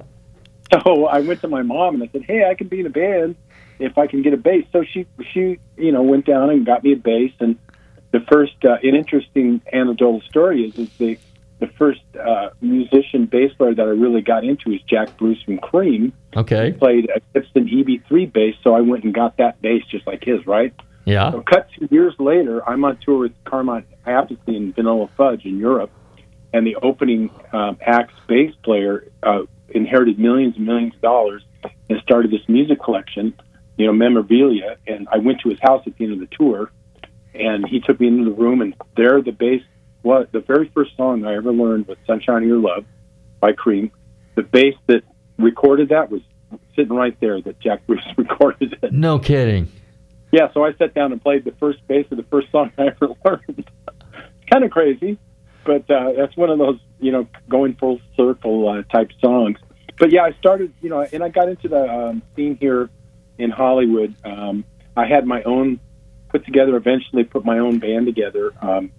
so 0.84 1.06
I 1.06 1.20
went 1.20 1.40
to 1.40 1.48
my 1.48 1.62
mom 1.62 1.94
and 1.94 2.02
I 2.02 2.08
said, 2.12 2.24
hey, 2.24 2.44
I 2.44 2.54
can 2.54 2.68
be 2.68 2.80
in 2.80 2.86
a 2.86 2.90
band 2.90 3.34
if 3.78 3.96
I 3.96 4.06
can 4.06 4.20
get 4.20 4.34
a 4.34 4.36
bass. 4.36 4.66
So 4.70 4.84
she, 4.84 5.06
she, 5.32 5.58
you 5.78 5.90
know, 5.90 6.02
went 6.02 6.26
down 6.26 6.50
and 6.50 6.66
got 6.66 6.84
me 6.84 6.92
a 6.92 6.96
bass. 6.96 7.32
And 7.40 7.56
the 8.10 8.20
first, 8.30 8.62
uh, 8.62 8.76
an 8.82 8.94
interesting 8.94 9.62
anecdotal 9.72 10.20
story 10.28 10.64
is, 10.68 10.76
is 10.76 10.90
the, 10.98 11.18
the 11.60 11.68
first 11.78 12.02
uh, 12.22 12.50
musician 12.60 13.24
bass 13.24 13.54
player 13.54 13.74
that 13.74 13.86
I 13.86 13.92
really 13.92 14.20
got 14.20 14.44
into 14.44 14.70
is 14.72 14.82
Jack 14.82 15.16
Bruce 15.16 15.42
from 15.44 15.56
Cream. 15.56 16.12
Okay. 16.36 16.72
He 16.72 16.76
played 16.76 17.08
a 17.08 17.20
Gibson 17.32 17.68
EB3 17.68 18.30
bass, 18.30 18.54
so 18.62 18.74
I 18.74 18.82
went 18.82 19.04
and 19.04 19.14
got 19.14 19.38
that 19.38 19.62
bass 19.62 19.82
just 19.90 20.06
like 20.06 20.24
his, 20.24 20.46
right? 20.46 20.74
Yeah. 21.08 21.30
So 21.30 21.40
cut 21.40 21.68
two 21.72 21.88
years 21.90 22.14
later, 22.18 22.68
I'm 22.68 22.84
on 22.84 22.98
tour 22.98 23.20
with 23.20 23.32
Carmine 23.44 23.86
Appice 24.06 24.36
and 24.46 24.74
Vanilla 24.74 25.08
Fudge 25.16 25.46
in 25.46 25.58
Europe, 25.58 25.90
and 26.52 26.66
the 26.66 26.76
opening 26.76 27.30
um, 27.50 27.78
act's 27.80 28.12
bass 28.28 28.54
player 28.62 29.10
uh, 29.22 29.44
inherited 29.70 30.18
millions 30.18 30.56
and 30.56 30.66
millions 30.66 30.94
of 30.94 31.00
dollars 31.00 31.42
and 31.88 31.98
started 32.02 32.30
this 32.30 32.46
music 32.46 32.82
collection, 32.82 33.32
you 33.78 33.86
know, 33.86 33.92
memorabilia. 33.94 34.76
And 34.86 35.08
I 35.10 35.16
went 35.16 35.40
to 35.40 35.48
his 35.48 35.58
house 35.60 35.82
at 35.86 35.96
the 35.96 36.04
end 36.04 36.12
of 36.12 36.20
the 36.20 36.36
tour, 36.36 36.70
and 37.32 37.66
he 37.66 37.80
took 37.80 37.98
me 37.98 38.08
into 38.08 38.24
the 38.24 38.36
room, 38.36 38.60
and 38.60 38.74
there 38.94 39.22
the 39.22 39.32
bass 39.32 39.62
was 40.02 40.26
the 40.32 40.40
very 40.40 40.68
first 40.74 40.94
song 40.94 41.24
I 41.24 41.36
ever 41.36 41.52
learned 41.52 41.88
was 41.88 41.96
"Sunshine 42.06 42.42
of 42.42 42.48
Your 42.48 42.58
Love" 42.58 42.84
by 43.40 43.52
Cream. 43.52 43.90
The 44.34 44.42
bass 44.42 44.74
that 44.88 45.04
recorded 45.38 45.88
that 45.88 46.10
was 46.10 46.20
sitting 46.76 46.94
right 46.94 47.18
there 47.18 47.40
that 47.40 47.60
Jack 47.60 47.86
Bruce 47.86 48.04
recorded 48.18 48.76
it. 48.82 48.92
No 48.92 49.18
kidding. 49.18 49.72
Yeah, 50.30 50.52
so 50.52 50.64
I 50.64 50.72
sat 50.74 50.94
down 50.94 51.12
and 51.12 51.22
played 51.22 51.44
the 51.44 51.52
first 51.52 51.86
bass 51.88 52.06
of 52.10 52.18
the 52.18 52.24
first 52.24 52.50
song 52.50 52.70
I 52.78 52.88
ever 52.88 53.08
learned. 53.24 53.70
kind 54.50 54.64
of 54.64 54.70
crazy, 54.70 55.18
but 55.64 55.90
uh, 55.90 56.12
that's 56.16 56.36
one 56.36 56.50
of 56.50 56.58
those 56.58 56.78
you 57.00 57.12
know 57.12 57.26
going 57.48 57.74
full 57.76 58.00
circle 58.16 58.68
uh, 58.68 58.82
type 58.94 59.10
songs. 59.20 59.58
But 59.98 60.12
yeah, 60.12 60.22
I 60.22 60.32
started 60.32 60.72
you 60.80 60.90
know, 60.90 61.00
and 61.00 61.22
I 61.22 61.28
got 61.28 61.48
into 61.48 61.68
the 61.68 61.82
um, 61.82 62.22
scene 62.36 62.56
here 62.56 62.90
in 63.38 63.50
Hollywood. 63.50 64.14
Um, 64.24 64.64
I 64.96 65.06
had 65.06 65.26
my 65.26 65.42
own 65.44 65.80
put 66.28 66.44
together. 66.44 66.76
Eventually, 66.76 67.24
put 67.24 67.44
my 67.44 67.58
own 67.58 67.78
band 67.78 68.06
together. 68.06 68.52
Um, 68.60 68.92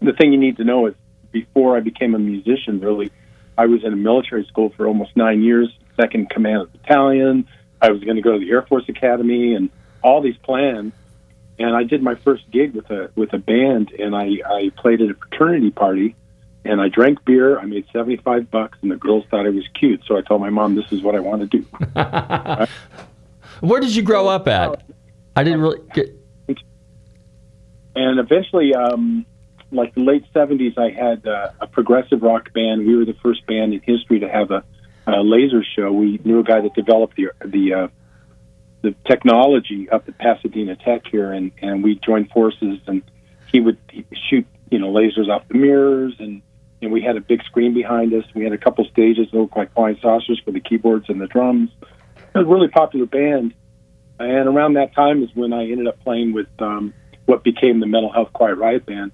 the 0.00 0.12
thing 0.12 0.32
you 0.32 0.38
need 0.38 0.56
to 0.56 0.64
know 0.64 0.86
is 0.86 0.94
before 1.30 1.76
I 1.76 1.80
became 1.80 2.14
a 2.14 2.18
musician, 2.18 2.80
really, 2.80 3.10
I 3.56 3.66
was 3.66 3.84
in 3.84 3.92
a 3.92 3.96
military 3.96 4.44
school 4.46 4.72
for 4.76 4.86
almost 4.86 5.16
nine 5.16 5.42
years, 5.42 5.68
second 6.00 6.30
command 6.30 6.62
of 6.62 6.72
battalion. 6.72 7.46
I 7.80 7.90
was 7.90 8.02
going 8.02 8.16
to 8.16 8.22
go 8.22 8.32
to 8.32 8.38
the 8.38 8.50
Air 8.50 8.62
Force 8.62 8.84
Academy 8.88 9.54
and 9.54 9.70
all 10.02 10.20
these 10.20 10.36
plans. 10.38 10.92
And 11.58 11.76
I 11.76 11.84
did 11.84 12.02
my 12.02 12.14
first 12.16 12.50
gig 12.50 12.74
with 12.74 12.90
a 12.90 13.10
with 13.14 13.32
a 13.32 13.38
band, 13.38 13.92
and 13.92 14.16
I 14.16 14.38
I 14.44 14.70
played 14.76 15.02
at 15.02 15.10
a 15.10 15.14
fraternity 15.14 15.70
party, 15.70 16.16
and 16.64 16.80
I 16.80 16.88
drank 16.88 17.24
beer. 17.24 17.58
I 17.58 17.66
made 17.66 17.86
seventy 17.92 18.16
five 18.16 18.50
bucks, 18.50 18.78
and 18.82 18.90
the 18.90 18.96
girls 18.96 19.24
thought 19.30 19.46
I 19.46 19.50
was 19.50 19.68
cute. 19.78 20.02
So 20.06 20.16
I 20.16 20.22
told 20.22 20.40
my 20.40 20.50
mom, 20.50 20.74
"This 20.74 20.90
is 20.90 21.02
what 21.02 21.14
I 21.14 21.20
want 21.20 21.48
to 21.50 21.58
do." 21.58 21.66
Where 23.66 23.80
did 23.80 23.94
you 23.94 24.02
grow 24.02 24.28
up 24.28 24.48
at? 24.48 24.82
I 25.36 25.44
didn't 25.44 25.60
really 25.60 25.80
get. 25.94 26.10
and 27.94 28.18
eventually, 28.18 28.74
um, 28.74 29.24
like 29.70 29.94
the 29.94 30.00
late 30.00 30.24
'70s, 30.34 30.76
I 30.78 30.90
had 30.90 31.26
uh, 31.26 31.50
a 31.60 31.66
progressive 31.66 32.22
rock 32.22 32.52
band. 32.52 32.86
We 32.86 32.96
were 32.96 33.04
the 33.04 33.16
first 33.22 33.46
band 33.46 33.72
in 33.74 33.80
history 33.80 34.20
to 34.20 34.28
have 34.28 34.50
a, 34.50 34.64
a 35.06 35.22
laser 35.22 35.62
show. 35.62 35.92
We 35.92 36.18
knew 36.24 36.40
a 36.40 36.44
guy 36.44 36.60
that 36.60 36.74
developed 36.74 37.16
the 37.16 37.28
the 37.44 37.74
uh, 37.74 37.88
the 38.82 38.94
technology 39.06 39.88
up 39.88 40.08
at 40.08 40.18
Pasadena 40.18 40.76
Tech 40.76 41.06
here, 41.06 41.32
and 41.32 41.52
and 41.60 41.82
we 41.82 41.98
joined 42.04 42.30
forces. 42.30 42.80
And 42.86 43.02
he 43.50 43.60
would 43.60 43.78
shoot 44.28 44.46
you 44.70 44.78
know 44.78 44.92
lasers 44.92 45.28
off 45.28 45.46
the 45.48 45.54
mirrors, 45.54 46.14
and 46.18 46.42
and 46.82 46.92
we 46.92 47.00
had 47.00 47.16
a 47.16 47.20
big 47.20 47.42
screen 47.44 47.72
behind 47.72 48.12
us. 48.12 48.24
We 48.34 48.44
had 48.44 48.52
a 48.52 48.58
couple 48.58 48.84
stages 48.86 49.30
that 49.30 49.38
looked 49.38 49.56
like 49.56 49.72
flying 49.72 49.98
saucers 50.02 50.40
for 50.44 50.50
the 50.50 50.60
keyboards 50.60 51.08
and 51.08 51.20
the 51.20 51.28
drums. 51.28 51.70
It 51.80 52.38
was 52.38 52.46
a 52.46 52.50
really 52.50 52.68
popular 52.68 53.06
band. 53.06 53.54
And 54.18 54.48
around 54.48 54.74
that 54.74 54.94
time 54.94 55.22
is 55.22 55.30
when 55.34 55.52
I 55.52 55.62
ended 55.62 55.86
up 55.86 56.00
playing 56.00 56.32
with 56.32 56.48
um, 56.58 56.92
what 57.26 57.44
became 57.44 57.80
the 57.80 57.86
Mental 57.86 58.12
Health 58.12 58.32
Quiet 58.32 58.56
Riot 58.56 58.86
Band. 58.86 59.12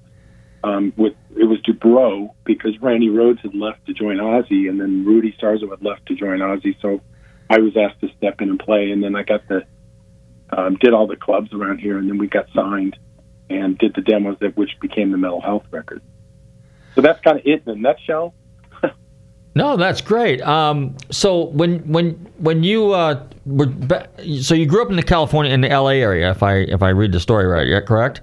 Um, 0.64 0.92
with 0.96 1.14
it 1.36 1.44
was 1.44 1.60
DuBrow 1.60 2.30
because 2.44 2.76
Randy 2.80 3.08
Rhoads 3.08 3.40
had 3.40 3.54
left 3.54 3.86
to 3.86 3.94
join 3.94 4.16
Ozzy, 4.16 4.68
and 4.68 4.80
then 4.80 5.04
Rudy 5.04 5.36
Sarzo 5.40 5.70
had 5.70 5.82
left 5.82 6.06
to 6.06 6.16
join 6.16 6.40
Ozzy. 6.40 6.74
So 6.82 7.00
I 7.50 7.58
was 7.58 7.76
asked 7.76 8.00
to 8.00 8.08
step 8.16 8.40
in 8.40 8.50
and 8.50 8.58
play, 8.58 8.90
and 8.90 9.02
then 9.02 9.16
I 9.16 9.22
got 9.22 9.46
the 9.48 9.64
um, 10.50 10.76
did 10.76 10.92
all 10.92 11.06
the 11.06 11.16
clubs 11.16 11.52
around 11.52 11.78
here, 11.78 11.98
and 11.98 12.08
then 12.08 12.18
we 12.18 12.26
got 12.26 12.46
signed 12.54 12.96
and 13.50 13.76
did 13.78 13.94
the 13.94 14.02
demos 14.02 14.36
that 14.40 14.56
which 14.56 14.70
became 14.80 15.10
the 15.10 15.18
Mental 15.18 15.40
Health 15.40 15.64
record. 15.70 16.02
So 16.94 17.00
that's 17.00 17.20
kind 17.22 17.38
of 17.38 17.46
it 17.46 17.62
in 17.66 17.72
a 17.72 17.76
nutshell. 17.76 18.34
No, 19.54 19.76
that's 19.76 20.00
great. 20.00 20.40
Um, 20.42 20.96
so 21.10 21.46
when 21.46 21.80
when 21.90 22.10
when 22.38 22.62
you 22.62 22.92
uh, 22.92 23.20
were 23.44 23.66
ba- 23.66 24.08
so 24.40 24.54
you 24.54 24.66
grew 24.66 24.82
up 24.82 24.90
in 24.90 24.94
the 24.94 25.02
California 25.02 25.52
in 25.52 25.62
the 25.62 25.70
L.A. 25.70 26.00
area, 26.00 26.30
if 26.30 26.44
I 26.44 26.58
if 26.58 26.80
I 26.80 26.90
read 26.90 27.10
the 27.10 27.18
story 27.18 27.44
right, 27.44 27.66
yeah, 27.66 27.80
correct? 27.80 28.20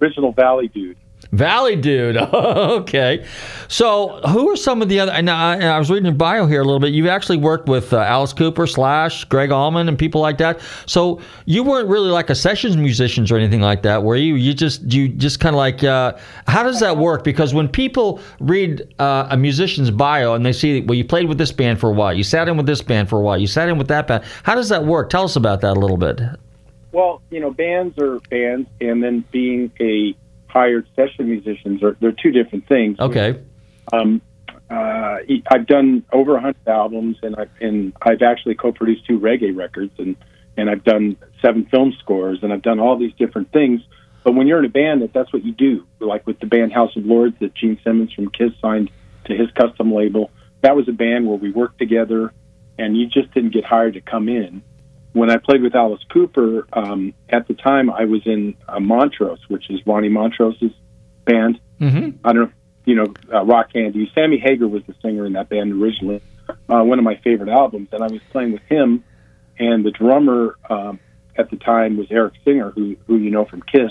Original 0.00 0.30
Valley 0.30 0.68
dude. 0.68 0.96
Valley 1.32 1.76
dude. 1.76 2.16
okay. 2.32 3.26
So 3.68 4.20
who 4.28 4.50
are 4.50 4.56
some 4.56 4.80
of 4.80 4.88
the 4.88 5.00
other? 5.00 5.12
And 5.12 5.28
I, 5.28 5.74
I 5.74 5.78
was 5.78 5.90
reading 5.90 6.06
your 6.06 6.14
bio 6.14 6.46
here 6.46 6.62
a 6.62 6.64
little 6.64 6.80
bit. 6.80 6.92
You've 6.92 7.06
actually 7.06 7.36
worked 7.36 7.68
with 7.68 7.92
uh, 7.92 7.98
Alice 7.98 8.32
Cooper, 8.32 8.66
Slash, 8.66 9.24
Gregg 9.24 9.50
Allman, 9.50 9.88
and 9.88 9.98
people 9.98 10.22
like 10.22 10.38
that. 10.38 10.60
So 10.86 11.20
you 11.44 11.62
weren't 11.62 11.88
really 11.88 12.08
like 12.08 12.30
a 12.30 12.34
sessions 12.34 12.76
musicians 12.78 13.30
or 13.30 13.36
anything 13.36 13.60
like 13.60 13.82
that, 13.82 14.02
were 14.02 14.16
you? 14.16 14.36
You 14.36 14.54
just 14.54 14.90
you 14.90 15.08
just 15.08 15.38
kind 15.38 15.54
of 15.54 15.58
like 15.58 15.84
uh, 15.84 16.16
how 16.46 16.62
does 16.62 16.80
that 16.80 16.96
work? 16.96 17.24
Because 17.24 17.52
when 17.52 17.68
people 17.68 18.20
read 18.40 18.94
uh, 18.98 19.28
a 19.30 19.36
musician's 19.36 19.90
bio 19.90 20.32
and 20.34 20.46
they 20.46 20.52
see 20.52 20.80
well 20.80 20.94
you 20.94 21.04
played 21.04 21.28
with 21.28 21.36
this 21.36 21.52
band 21.52 21.78
for 21.78 21.90
a 21.90 21.94
while, 21.94 22.14
you 22.14 22.24
sat 22.24 22.48
in 22.48 22.56
with 22.56 22.66
this 22.66 22.80
band 22.80 23.10
for 23.10 23.18
a 23.18 23.22
while, 23.22 23.36
you 23.38 23.46
sat 23.46 23.68
in 23.68 23.76
with 23.76 23.88
that 23.88 24.06
band. 24.06 24.24
How 24.44 24.54
does 24.54 24.70
that 24.70 24.84
work? 24.84 25.10
Tell 25.10 25.24
us 25.24 25.36
about 25.36 25.60
that 25.60 25.76
a 25.76 25.80
little 25.80 25.98
bit. 25.98 26.20
Well, 26.92 27.20
you 27.30 27.38
know, 27.38 27.50
bands 27.50 27.98
are 27.98 28.18
bands, 28.30 28.68
and 28.80 29.02
then 29.02 29.22
being 29.30 29.70
a 29.78 30.16
hired 30.48 30.86
session 30.96 31.28
musicians 31.28 31.82
are 31.82 31.96
they're 32.00 32.12
two 32.12 32.32
different 32.32 32.66
things. 32.68 32.98
Okay. 32.98 33.40
Um, 33.92 34.20
uh, 34.70 35.18
I've 35.50 35.66
done 35.66 36.04
over 36.12 36.36
a 36.36 36.40
hundred 36.40 36.66
albums, 36.66 37.16
and 37.22 37.36
I've 37.36 37.50
and 37.60 37.92
I've 38.02 38.22
actually 38.22 38.54
co-produced 38.54 39.06
two 39.06 39.18
reggae 39.18 39.56
records, 39.56 39.92
and 39.98 40.16
and 40.56 40.68
I've 40.68 40.84
done 40.84 41.16
seven 41.40 41.66
film 41.66 41.94
scores, 41.98 42.40
and 42.42 42.52
I've 42.52 42.62
done 42.62 42.80
all 42.80 42.98
these 42.98 43.14
different 43.14 43.52
things. 43.52 43.80
But 44.24 44.34
when 44.34 44.46
you're 44.46 44.58
in 44.58 44.64
a 44.64 44.70
band, 44.70 45.02
that 45.02 45.12
that's 45.12 45.32
what 45.32 45.44
you 45.44 45.52
do. 45.52 45.86
Like 46.00 46.26
with 46.26 46.38
the 46.40 46.46
band 46.46 46.72
House 46.72 46.94
of 46.96 47.06
Lords 47.06 47.36
that 47.40 47.54
Gene 47.54 47.78
Simmons 47.84 48.12
from 48.12 48.30
Kiss 48.30 48.52
signed 48.60 48.90
to 49.26 49.34
his 49.34 49.50
custom 49.52 49.92
label. 49.92 50.30
That 50.60 50.74
was 50.74 50.88
a 50.88 50.92
band 50.92 51.26
where 51.26 51.36
we 51.36 51.50
worked 51.50 51.78
together, 51.78 52.32
and 52.78 52.96
you 52.96 53.06
just 53.06 53.32
didn't 53.32 53.52
get 53.52 53.64
hired 53.64 53.94
to 53.94 54.00
come 54.00 54.28
in 54.28 54.62
when 55.18 55.30
I 55.30 55.36
played 55.36 55.62
with 55.62 55.74
Alice 55.74 56.02
Cooper, 56.12 56.66
um, 56.72 57.12
at 57.28 57.48
the 57.48 57.54
time 57.54 57.90
I 57.90 58.04
was 58.04 58.22
in 58.24 58.56
uh, 58.68 58.78
Montrose, 58.78 59.40
which 59.48 59.68
is 59.68 59.80
Ronnie 59.84 60.08
Montrose's 60.08 60.72
band. 61.24 61.60
Mm-hmm. 61.80 62.24
I 62.24 62.32
don't 62.32 62.42
know, 62.42 62.52
you 62.84 62.94
know, 62.94 63.14
uh, 63.32 63.44
Rock 63.44 63.72
Candy. 63.72 64.10
Sammy 64.14 64.38
Hagar 64.38 64.68
was 64.68 64.82
the 64.86 64.94
singer 65.02 65.26
in 65.26 65.32
that 65.32 65.48
band 65.48 65.72
originally. 65.72 66.22
Uh, 66.48 66.82
one 66.82 66.98
of 66.98 67.04
my 67.04 67.16
favorite 67.16 67.50
albums, 67.50 67.88
and 67.92 68.02
I 68.02 68.06
was 68.06 68.20
playing 68.30 68.52
with 68.52 68.62
him, 68.62 69.04
and 69.58 69.84
the 69.84 69.90
drummer 69.90 70.56
um, 70.70 71.00
at 71.36 71.50
the 71.50 71.56
time 71.56 71.96
was 71.96 72.06
Eric 72.10 72.34
Singer, 72.44 72.70
who 72.70 72.96
who 73.06 73.16
you 73.16 73.30
know 73.30 73.44
from 73.44 73.62
Kiss, 73.62 73.90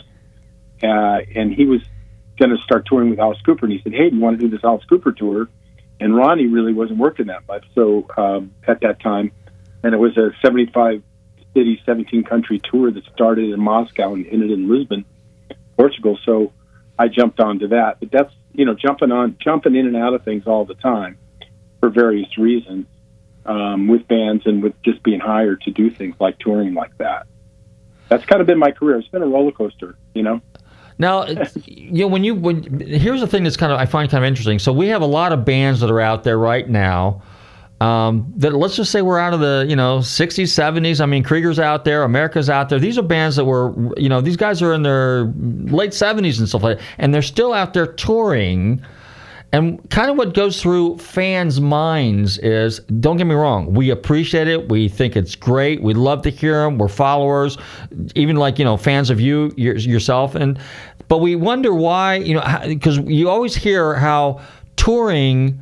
uh, 0.81 1.19
and 1.35 1.53
he 1.53 1.65
was 1.65 1.81
going 2.39 2.51
to 2.51 2.57
start 2.63 2.85
touring 2.85 3.09
with 3.09 3.19
Alice 3.19 3.39
Cooper, 3.45 3.65
and 3.65 3.73
he 3.73 3.81
said, 3.83 3.93
"Hey, 3.93 4.09
do 4.09 4.15
you 4.15 4.21
want 4.21 4.39
to 4.39 4.47
do 4.47 4.49
this 4.49 4.63
Alice 4.63 4.85
Cooper 4.85 5.11
tour?" 5.11 5.49
And 5.99 6.15
Ronnie 6.15 6.47
really 6.47 6.73
wasn't 6.73 6.99
working 6.99 7.27
that 7.27 7.47
much, 7.47 7.65
so 7.75 8.07
um, 8.17 8.53
at 8.67 8.81
that 8.81 9.01
time, 9.01 9.31
and 9.83 9.93
it 9.93 9.97
was 9.97 10.17
a 10.17 10.31
75 10.43 11.03
city, 11.57 11.81
17 11.85 12.23
country 12.23 12.61
tour 12.63 12.91
that 12.91 13.03
started 13.05 13.49
in 13.49 13.59
Moscow 13.59 14.13
and 14.13 14.27
ended 14.27 14.51
in 14.51 14.69
Lisbon, 14.69 15.05
Portugal. 15.75 16.19
So 16.23 16.53
I 16.99 17.07
jumped 17.07 17.39
onto 17.39 17.69
that. 17.69 17.99
But 17.99 18.11
that's 18.11 18.33
you 18.53 18.65
know 18.65 18.75
jumping 18.75 19.11
on, 19.11 19.37
jumping 19.39 19.75
in 19.75 19.87
and 19.87 19.95
out 19.95 20.13
of 20.13 20.23
things 20.23 20.45
all 20.45 20.65
the 20.65 20.75
time 20.75 21.17
for 21.79 21.89
various 21.89 22.37
reasons 22.37 22.85
um, 23.45 23.87
with 23.87 24.07
bands 24.07 24.45
and 24.45 24.61
with 24.61 24.79
just 24.83 25.01
being 25.01 25.19
hired 25.19 25.61
to 25.61 25.71
do 25.71 25.89
things 25.89 26.15
like 26.19 26.37
touring 26.39 26.73
like 26.73 26.95
that. 26.97 27.25
That's 28.09 28.25
kind 28.25 28.41
of 28.41 28.47
been 28.47 28.59
my 28.59 28.71
career. 28.71 28.99
It's 28.99 29.07
been 29.07 29.23
a 29.23 29.27
roller 29.27 29.51
coaster, 29.51 29.97
you 30.13 30.23
know. 30.23 30.41
Now, 30.97 31.25
you 31.65 32.03
know, 32.03 32.07
when 32.07 32.23
you 32.23 32.35
when 32.35 32.79
here's 32.79 33.21
the 33.21 33.27
thing 33.27 33.43
that's 33.43 33.57
kind 33.57 33.71
of 33.71 33.79
I 33.79 33.85
find 33.85 34.09
kind 34.09 34.23
of 34.23 34.27
interesting. 34.27 34.59
So 34.59 34.71
we 34.71 34.87
have 34.89 35.01
a 35.01 35.07
lot 35.07 35.31
of 35.31 35.45
bands 35.45 35.79
that 35.79 35.89
are 35.89 36.01
out 36.01 36.23
there 36.23 36.37
right 36.37 36.67
now. 36.67 37.21
Um, 37.79 38.33
that 38.37 38.53
let's 38.55 38.75
just 38.75 38.91
say 38.91 39.03
we're 39.03 39.19
out 39.19 39.35
of 39.35 39.39
the 39.39 39.63
you 39.69 39.75
know 39.75 39.99
60s 39.99 40.45
70s 40.45 40.99
i 40.99 41.05
mean 41.05 41.21
krieger's 41.21 41.59
out 41.59 41.85
there 41.85 42.01
america's 42.01 42.49
out 42.49 42.69
there 42.69 42.79
these 42.79 42.97
are 42.97 43.03
bands 43.03 43.35
that 43.35 43.45
were 43.45 43.71
you 43.97 44.09
know 44.09 44.19
these 44.19 44.35
guys 44.35 44.63
are 44.63 44.73
in 44.73 44.81
their 44.81 45.25
late 45.65 45.91
70s 45.91 46.39
and 46.39 46.49
stuff 46.49 46.63
like 46.63 46.79
that 46.79 46.85
and 46.97 47.13
they're 47.13 47.21
still 47.21 47.53
out 47.53 47.75
there 47.75 47.85
touring 47.85 48.81
And 49.53 49.89
kind 49.89 50.09
of 50.11 50.17
what 50.17 50.33
goes 50.33 50.61
through 50.61 50.97
fans' 50.97 51.61
minds 51.61 52.37
is 52.39 52.79
don't 52.99 53.15
get 53.17 53.25
me 53.25 53.35
wrong, 53.35 53.73
we 53.73 53.89
appreciate 53.91 54.47
it. 54.47 54.67
We 54.69 54.89
think 54.89 55.15
it's 55.15 55.35
great. 55.35 55.81
We 55.81 55.93
love 55.93 56.21
to 56.23 56.29
hear 56.29 56.63
them. 56.63 56.77
We're 56.77 56.89
followers, 56.89 57.57
even 58.15 58.35
like, 58.35 58.59
you 58.59 58.65
know, 58.65 58.75
fans 58.75 59.09
of 59.09 59.21
you 59.21 59.51
your, 59.55 59.75
yourself. 59.77 60.35
And, 60.35 60.59
but 61.07 61.19
we 61.19 61.35
wonder 61.35 61.73
why, 61.73 62.15
you 62.15 62.33
know, 62.33 62.43
because 62.67 62.97
you 62.97 63.29
always 63.29 63.55
hear 63.55 63.93
how 63.95 64.41
touring 64.75 65.61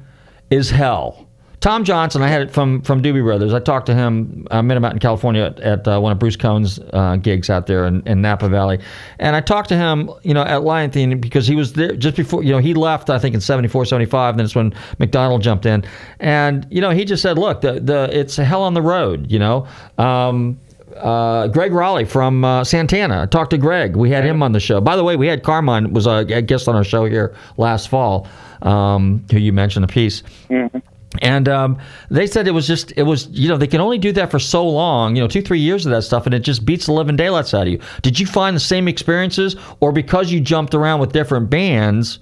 is 0.50 0.72
hell. 0.72 1.25
Tom 1.66 1.84
Johnston, 1.84 2.22
I 2.22 2.28
had 2.28 2.44
it 2.44 2.52
from 2.52 2.84
from 2.84 3.02
Doobie 3.02 3.24
Brothers. 3.24 3.52
I 3.52 3.60
talked 3.60 3.88
to 3.88 3.96
him. 3.96 4.46
I 4.52 4.62
met 4.62 4.78
him 4.78 4.86
out 4.86 4.94
in 4.94 5.00
California 5.00 5.46
at, 5.46 5.60
at 5.62 5.88
uh, 5.88 6.00
one 6.00 6.12
of 6.12 6.20
Bruce 6.20 6.36
Cohn's 6.36 6.80
uh, 6.94 7.16
gigs 7.16 7.50
out 7.50 7.66
there 7.66 7.88
in, 7.88 8.04
in, 8.06 8.22
Napa 8.22 8.48
Valley, 8.50 8.78
and 9.18 9.36
I 9.36 9.42
talked 9.42 9.70
to 9.70 9.76
him, 9.76 10.12
you 10.22 10.36
know, 10.36 10.44
at 10.44 10.62
Lion 10.62 10.92
Theme 10.92 11.20
because 11.20 11.48
he 11.48 11.56
was 11.56 11.74
there 11.74 11.96
just 11.96 12.18
before. 12.18 12.44
You 12.44 12.52
know, 12.52 12.60
he 12.60 12.76
left 12.76 13.10
I 13.10 13.18
think 13.18 13.34
in 13.34 13.42
74, 13.42 13.86
75. 13.86 14.38
Then 14.38 14.46
it's 14.46 14.54
when 14.54 14.76
McDonald 15.00 15.42
jumped 15.42 15.66
in, 15.66 15.84
and 16.20 16.68
you 16.70 16.82
know, 16.82 16.92
he 16.92 17.04
just 17.04 17.24
said, 17.24 17.40
"Look, 17.40 17.62
the 17.62 17.80
the 17.80 18.10
it's 18.12 18.36
hell 18.36 18.62
on 18.62 18.76
the 18.76 18.84
road." 18.84 19.32
You 19.32 19.40
know. 19.40 19.68
Um, 19.98 20.60
uh, 20.98 21.48
Gregg 21.48 21.72
Rolie 21.72 22.08
from 22.08 22.46
uh, 22.46 22.64
Santana. 22.64 23.24
I 23.24 23.26
talked 23.26 23.50
to 23.50 23.58
Greg. 23.58 23.96
We 23.96 24.12
had 24.12 24.24
him 24.24 24.44
on 24.44 24.52
the 24.52 24.60
show. 24.60 24.82
By 24.82 24.96
the 24.96 25.04
way, 25.04 25.16
we 25.16 25.26
had 25.26 25.42
Carmine 25.42 25.94
was 25.94 26.06
a 26.06 26.24
guest 26.24 26.68
on 26.68 26.76
our 26.76 26.84
show 26.84 27.06
here 27.06 27.36
last 27.58 27.90
fall, 27.90 28.28
um, 28.62 29.26
who 29.32 29.40
you 29.40 29.52
mentioned 29.52 29.88
Appice. 29.88 30.22
Mm-hmm. 30.48 30.78
And 31.22 31.48
um, 31.48 31.78
they 32.10 32.28
said 32.28 32.48
it 32.48 32.52
was 32.52 32.68
just, 32.68 32.94
it 32.98 33.04
was, 33.04 33.28
you 33.30 33.50
know, 33.50 33.58
they 33.58 33.68
can 33.68 33.82
only 33.82 33.98
do 33.98 34.12
that 34.14 34.32
for 34.32 34.40
so 34.40 34.68
long, 34.68 35.16
you 35.16 35.22
know, 35.22 35.28
two, 35.28 35.42
three 35.42 35.60
years 35.60 35.86
of 35.86 35.92
that 35.92 36.04
stuff, 36.04 36.26
and 36.26 36.34
it 36.34 36.40
just 36.40 36.66
beats 36.66 36.86
the 36.86 36.94
living 36.94 37.16
daylights 37.16 37.54
out 37.54 37.68
of 37.68 37.74
you. 37.74 37.80
Did 38.02 38.20
you 38.20 38.26
find 38.26 38.56
the 38.56 38.60
same 38.62 38.88
experiences, 38.88 39.56
or 39.80 39.92
because 39.92 40.32
you 40.32 40.40
jumped 40.40 40.74
around 40.74 41.00
with 41.00 41.12
different 41.12 41.50
bands, 41.50 42.20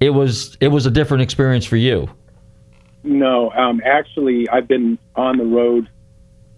it 0.00 0.10
was 0.10 0.56
it 0.60 0.68
was 0.68 0.86
a 0.86 0.90
different 0.90 1.22
experience 1.22 1.64
for 1.64 1.76
you? 1.76 2.08
No, 3.04 3.50
um, 3.50 3.80
actually, 3.84 4.48
I've 4.48 4.68
been 4.68 4.98
on 5.16 5.36
the 5.38 5.44
road. 5.44 5.88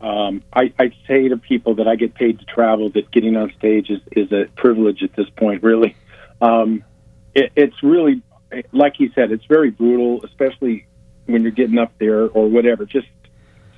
Um, 0.00 0.42
I, 0.52 0.72
I 0.78 0.92
say 1.08 1.28
to 1.28 1.38
people 1.38 1.76
that 1.76 1.88
I 1.88 1.96
get 1.96 2.14
paid 2.14 2.38
to 2.38 2.44
travel 2.44 2.90
that 2.90 3.10
getting 3.10 3.36
on 3.36 3.50
stage 3.56 3.88
is, 3.88 4.00
is 4.12 4.30
a 4.32 4.44
privilege 4.54 5.02
at 5.02 5.16
this 5.16 5.30
point, 5.30 5.62
really. 5.62 5.96
Um, 6.42 6.84
it, 7.34 7.52
it's 7.56 7.82
really, 7.82 8.20
like 8.72 8.96
he 8.96 9.08
said, 9.14 9.32
it's 9.32 9.46
very 9.46 9.70
brutal, 9.70 10.22
especially 10.22 10.86
when 11.26 11.42
you're 11.42 11.52
getting 11.52 11.78
up 11.78 11.92
there 11.98 12.26
or 12.28 12.48
whatever. 12.48 12.84
Just 12.84 13.08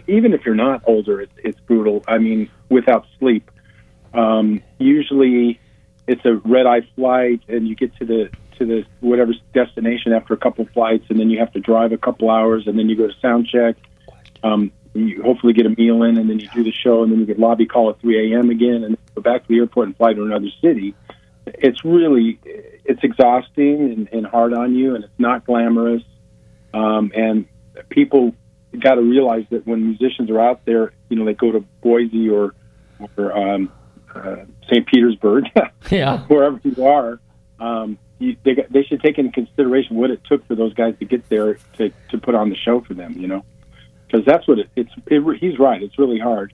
even 0.06 0.32
if 0.32 0.44
you're 0.44 0.54
not 0.54 0.82
older, 0.86 1.20
it's, 1.20 1.32
it's 1.38 1.60
brutal. 1.60 2.04
I 2.06 2.18
mean, 2.18 2.50
without 2.68 3.06
sleep. 3.18 3.50
Um, 4.14 4.62
usually, 4.78 5.60
it's 6.06 6.24
a 6.24 6.36
red 6.36 6.66
eye 6.66 6.88
flight, 6.94 7.42
and 7.48 7.66
you 7.68 7.74
get 7.74 7.94
to 7.96 8.04
the 8.04 8.30
to 8.58 8.64
the 8.64 8.84
whatever 9.00 9.32
destination 9.52 10.12
after 10.12 10.32
a 10.32 10.36
couple 10.36 10.66
flights, 10.72 11.04
and 11.10 11.18
then 11.18 11.28
you 11.28 11.38
have 11.38 11.52
to 11.52 11.60
drive 11.60 11.92
a 11.92 11.98
couple 11.98 12.30
hours, 12.30 12.66
and 12.66 12.78
then 12.78 12.88
you 12.88 12.96
go 12.96 13.06
to 13.06 13.12
sound 13.20 13.46
check. 13.46 13.76
Um, 14.42 14.72
you 14.94 15.22
hopefully 15.22 15.52
get 15.52 15.66
a 15.66 15.70
meal 15.70 16.02
in, 16.04 16.16
and 16.16 16.30
then 16.30 16.38
you 16.40 16.48
do 16.54 16.64
the 16.64 16.72
show, 16.72 17.02
and 17.02 17.12
then 17.12 17.20
you 17.20 17.26
get 17.26 17.38
lobby 17.38 17.66
call 17.66 17.90
at 17.90 18.00
3 18.00 18.32
a.m. 18.32 18.48
again, 18.48 18.84
and 18.84 18.96
go 19.14 19.20
back 19.20 19.42
to 19.42 19.48
the 19.48 19.58
airport 19.58 19.88
and 19.88 19.96
fly 19.96 20.14
to 20.14 20.22
another 20.22 20.48
city. 20.62 20.94
It's 21.46 21.84
really 21.84 22.38
it's 22.44 23.02
exhausting 23.04 23.80
and, 23.80 24.08
and 24.12 24.26
hard 24.26 24.54
on 24.54 24.74
you, 24.74 24.94
and 24.94 25.04
it's 25.04 25.18
not 25.18 25.44
glamorous. 25.44 26.02
Um, 26.76 27.10
and 27.14 27.46
people 27.88 28.34
got 28.78 28.96
to 28.96 29.02
realize 29.02 29.46
that 29.50 29.66
when 29.66 29.86
musicians 29.86 30.30
are 30.30 30.40
out 30.40 30.64
there, 30.66 30.92
you 31.08 31.16
know, 31.16 31.24
they 31.24 31.34
go 31.34 31.52
to 31.52 31.60
Boise 31.80 32.28
or 32.28 32.54
or 33.16 33.36
um, 33.36 33.72
uh, 34.14 34.36
St. 34.70 34.86
Petersburg, 34.86 35.44
yeah, 35.90 36.20
wherever 36.26 36.60
you 36.62 36.86
are. 36.86 37.20
Um, 37.58 37.98
you, 38.18 38.36
they 38.44 38.54
they 38.70 38.82
should 38.82 39.00
take 39.02 39.18
into 39.18 39.32
consideration 39.32 39.96
what 39.96 40.10
it 40.10 40.20
took 40.24 40.46
for 40.46 40.54
those 40.54 40.74
guys 40.74 40.94
to 40.98 41.04
get 41.04 41.28
there 41.28 41.54
to 41.78 41.90
to 42.10 42.18
put 42.18 42.34
on 42.34 42.50
the 42.50 42.56
show 42.56 42.80
for 42.82 42.94
them. 42.94 43.14
You 43.16 43.28
know, 43.28 43.44
because 44.06 44.24
that's 44.26 44.46
what 44.46 44.58
it, 44.58 44.68
it's. 44.76 44.90
It, 45.06 45.22
he's 45.40 45.58
right. 45.58 45.82
It's 45.82 45.98
really 45.98 46.18
hard 46.18 46.52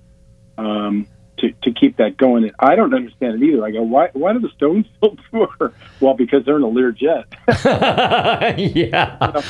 um, 0.59 1.07
to 1.39 1.53
to 1.63 1.73
keep 1.73 1.97
that 1.97 2.17
going. 2.17 2.45
And 2.45 2.53
I 2.59 2.77
don't 2.77 2.95
understand 2.95 3.43
it 3.43 3.47
either. 3.47 3.65
I 3.65 3.71
go, 3.71 3.83
why 3.83 4.11
why 4.13 4.33
do 4.33 4.41
the 4.41 4.51
Stones 4.51 4.87
still 4.97 5.17
tour? 5.31 5.73
Well, 6.01 6.15
because 6.15 6.45
they're 6.45 6.57
in 6.57 6.63
a 6.63 6.67
Learjet. 6.67 7.25
yeah. 8.75 9.27
You 9.27 9.33
know? 9.33 9.43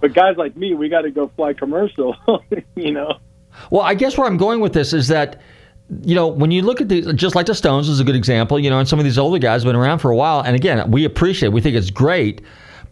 But 0.00 0.14
guys 0.14 0.36
like 0.36 0.56
me, 0.56 0.74
we 0.74 0.88
got 0.88 1.02
to 1.02 1.10
go 1.10 1.30
fly 1.36 1.52
commercial, 1.52 2.16
you 2.76 2.92
know. 2.92 3.18
Well, 3.70 3.82
I 3.82 3.94
guess 3.94 4.16
where 4.16 4.26
I'm 4.26 4.36
going 4.36 4.60
with 4.60 4.72
this 4.72 4.92
is 4.92 5.08
that 5.08 5.40
you 6.04 6.14
know, 6.14 6.28
when 6.28 6.50
you 6.50 6.60
look 6.62 6.80
at 6.82 6.88
these, 6.90 7.10
just 7.14 7.34
like 7.34 7.46
the 7.46 7.54
Stones 7.54 7.88
is 7.88 7.98
a 7.98 8.04
good 8.04 8.14
example, 8.14 8.58
you 8.58 8.68
know, 8.68 8.78
and 8.78 8.86
some 8.86 8.98
of 8.98 9.06
these 9.06 9.16
older 9.18 9.38
guys 9.38 9.62
have 9.62 9.68
been 9.72 9.76
around 9.80 10.00
for 10.00 10.10
a 10.10 10.16
while. 10.16 10.40
And 10.42 10.54
again, 10.54 10.90
we 10.90 11.06
appreciate, 11.06 11.46
it. 11.48 11.52
we 11.52 11.62
think 11.62 11.76
it's 11.76 11.90
great. 11.90 12.42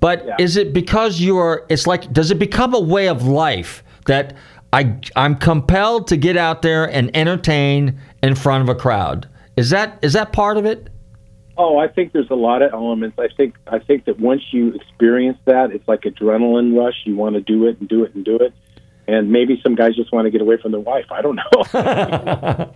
But 0.00 0.24
Yeah. 0.26 0.36
is 0.38 0.56
it 0.56 0.72
because 0.72 1.20
you're, 1.20 1.66
it's 1.68 1.86
like, 1.86 2.10
does 2.12 2.30
it 2.30 2.38
become 2.38 2.72
a 2.74 2.80
way 2.80 3.08
of 3.08 3.26
life 3.26 3.84
that 4.06 4.34
I, 4.72 4.96
I'm 5.14 5.34
compelled 5.36 6.06
to 6.08 6.16
get 6.16 6.38
out 6.38 6.62
there 6.62 6.86
and 6.90 7.14
entertain 7.14 8.00
in 8.22 8.34
front 8.34 8.62
of 8.62 8.74
a 8.74 8.78
crowd? 8.78 9.28
Is 9.58 9.68
that, 9.70 9.98
is 10.00 10.14
that 10.14 10.32
part 10.32 10.56
of 10.56 10.64
it? 10.64 10.88
Oh, 11.58 11.78
I 11.78 11.88
think 11.88 12.12
there's 12.12 12.30
a 12.30 12.34
lot 12.34 12.62
of 12.62 12.72
elements. 12.72 13.18
I 13.18 13.28
think 13.34 13.56
I 13.66 13.78
think 13.78 14.04
that 14.04 14.20
once 14.20 14.42
you 14.50 14.74
experience 14.74 15.38
that, 15.46 15.70
it's 15.70 15.86
like 15.88 16.02
adrenaline 16.02 16.76
rush. 16.76 16.94
You 17.04 17.16
want 17.16 17.34
to 17.34 17.40
do 17.40 17.66
it 17.66 17.80
and 17.80 17.88
do 17.88 18.04
it 18.04 18.14
and 18.14 18.24
do 18.24 18.36
it. 18.36 18.52
And 19.08 19.30
maybe 19.30 19.60
some 19.62 19.74
guys 19.74 19.94
just 19.94 20.12
want 20.12 20.26
to 20.26 20.30
get 20.30 20.40
away 20.40 20.58
from 20.60 20.72
their 20.72 20.80
wife. 20.80 21.06
I 21.10 21.22
don't 21.22 21.36
know. 21.36 22.72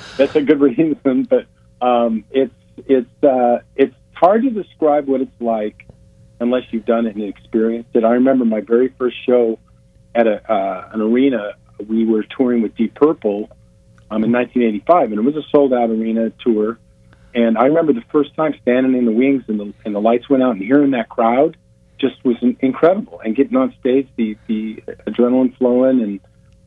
That's 0.16 0.34
a 0.36 0.42
good 0.42 0.60
reason, 0.60 1.24
but 1.24 1.46
um, 1.80 2.24
it's 2.30 2.54
it's 2.86 3.24
uh, 3.24 3.58
it's 3.76 3.94
hard 4.14 4.42
to 4.42 4.50
describe 4.50 5.06
what 5.06 5.20
it's 5.20 5.40
like 5.40 5.86
unless 6.40 6.62
you've 6.70 6.86
done 6.86 7.06
it 7.06 7.16
and 7.16 7.24
experienced 7.24 7.90
it. 7.94 8.04
I 8.04 8.12
remember 8.12 8.44
my 8.44 8.60
very 8.60 8.88
first 8.98 9.16
show 9.26 9.58
at 10.14 10.26
a 10.26 10.50
uh, 10.50 10.90
an 10.92 11.00
arena. 11.00 11.54
We 11.86 12.06
were 12.06 12.22
touring 12.22 12.62
with 12.62 12.74
Deep 12.76 12.94
Purple 12.94 13.50
um, 14.10 14.22
in 14.24 14.32
1985, 14.32 15.10
and 15.10 15.18
it 15.18 15.22
was 15.22 15.36
a 15.36 15.46
sold 15.50 15.72
out 15.72 15.90
arena 15.90 16.30
tour. 16.40 16.78
And 17.34 17.58
I 17.58 17.66
remember 17.66 17.92
the 17.92 18.04
first 18.12 18.34
time 18.36 18.54
standing 18.62 18.94
in 18.94 19.06
the 19.06 19.12
wings 19.12 19.42
and 19.48 19.58
the 19.58 19.74
and 19.84 19.94
the 19.94 20.00
lights 20.00 20.28
went 20.30 20.42
out 20.42 20.52
and 20.52 20.62
hearing 20.62 20.92
that 20.92 21.08
crowd 21.08 21.56
just 21.98 22.24
was 22.24 22.36
incredible. 22.60 23.20
And 23.24 23.34
getting 23.34 23.56
on 23.56 23.74
stage, 23.80 24.08
the 24.16 24.36
the 24.46 24.82
adrenaline 25.06 25.56
flowing, 25.56 26.00
and 26.00 26.20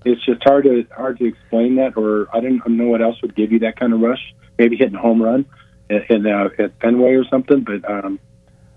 it's 0.06 0.24
just 0.26 0.44
hard 0.44 0.66
to 0.66 0.86
hard 0.96 1.20
to 1.20 1.26
explain 1.26 1.76
that. 1.78 1.96
Or 1.96 2.28
I 2.36 2.42
don't 2.42 2.68
know 2.68 2.88
what 2.88 3.02
else 3.02 3.22
would 3.22 3.36
give 3.36 3.52
you 3.52 3.60
that 3.60 3.80
kind 3.80 3.94
of 3.94 4.02
rush. 4.02 4.34
Maybe 4.58 4.76
hitting 4.76 4.96
a 4.96 5.00
home 5.00 5.22
run 5.22 5.46
at, 5.90 6.10
at, 6.10 6.26
uh, 6.26 6.50
at 6.58 6.80
Fenway 6.82 7.14
or 7.14 7.26
something. 7.26 7.62
But 7.64 7.90
um, 7.90 8.20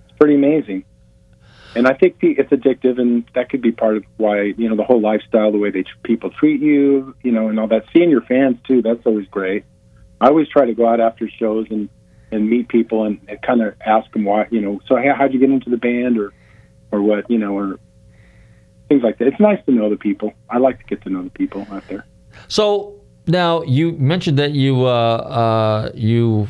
it's 0.09 0.19
pretty 0.19 0.37
amazing. 0.37 0.85
And 1.75 1.87
I 1.87 1.95
think 1.95 2.19
the, 2.19 2.33
it's 2.33 2.51
addictive, 2.51 3.01
and 3.01 3.25
that 3.35 3.49
could 3.49 3.63
be 3.63 3.73
part 3.73 3.97
of 3.97 4.05
why 4.17 4.43
you 4.43 4.69
know 4.69 4.77
the 4.77 4.85
whole 4.85 5.01
lifestyle, 5.01 5.51
the 5.51 5.59
way 5.59 5.71
they 5.71 5.85
people 6.05 6.31
treat 6.31 6.61
you, 6.61 7.15
you 7.23 7.33
know, 7.33 7.49
and 7.49 7.59
all 7.59 7.69
that. 7.69 7.85
Seeing 7.93 8.11
your 8.11 8.23
fans 8.23 8.59
too, 8.67 8.83
that's 8.83 9.05
always 9.07 9.27
great. 9.29 9.65
I 10.21 10.29
always 10.29 10.49
try 10.49 10.67
to 10.67 10.75
go 10.75 10.87
out 10.87 11.01
after 11.01 11.29
shows 11.29 11.67
and 11.71 11.89
and 12.33 12.49
meet 12.49 12.69
people 12.69 13.05
and, 13.05 13.21
and 13.29 13.41
kind 13.43 13.61
of 13.61 13.75
ask 13.85 14.11
them 14.13 14.25
why, 14.25 14.47
you 14.51 14.61
know, 14.61 14.81
so 14.87 14.97
how, 14.97 15.15
how'd 15.17 15.33
you 15.33 15.41
get 15.41 15.51
into 15.51 15.71
the 15.71 15.77
band 15.77 16.19
or 16.19 16.33
or 16.93 17.03
what, 17.03 17.31
you 17.31 17.39
know, 17.39 17.57
or 17.57 17.79
things 18.89 19.03
like 19.03 19.19
that. 19.19 19.29
It's 19.29 19.41
nice 19.41 19.65
to 19.67 19.73
know 19.73 19.89
the 19.89 19.97
people. 19.97 20.33
I 20.49 20.59
like 20.59 20.79
to 20.79 20.85
get 20.85 21.03
to 21.03 21.11
know 21.11 21.23
the 21.23 21.31
people 21.31 21.67
out 21.71 21.87
there. 21.89 22.07
So 22.49 23.01
now 23.27 23.63
you 23.63 23.93
mentioned 23.93 24.39
that 24.39 24.53
you 24.53 24.87
uh, 24.87 24.89
uh, 24.89 25.91
you 25.95 26.49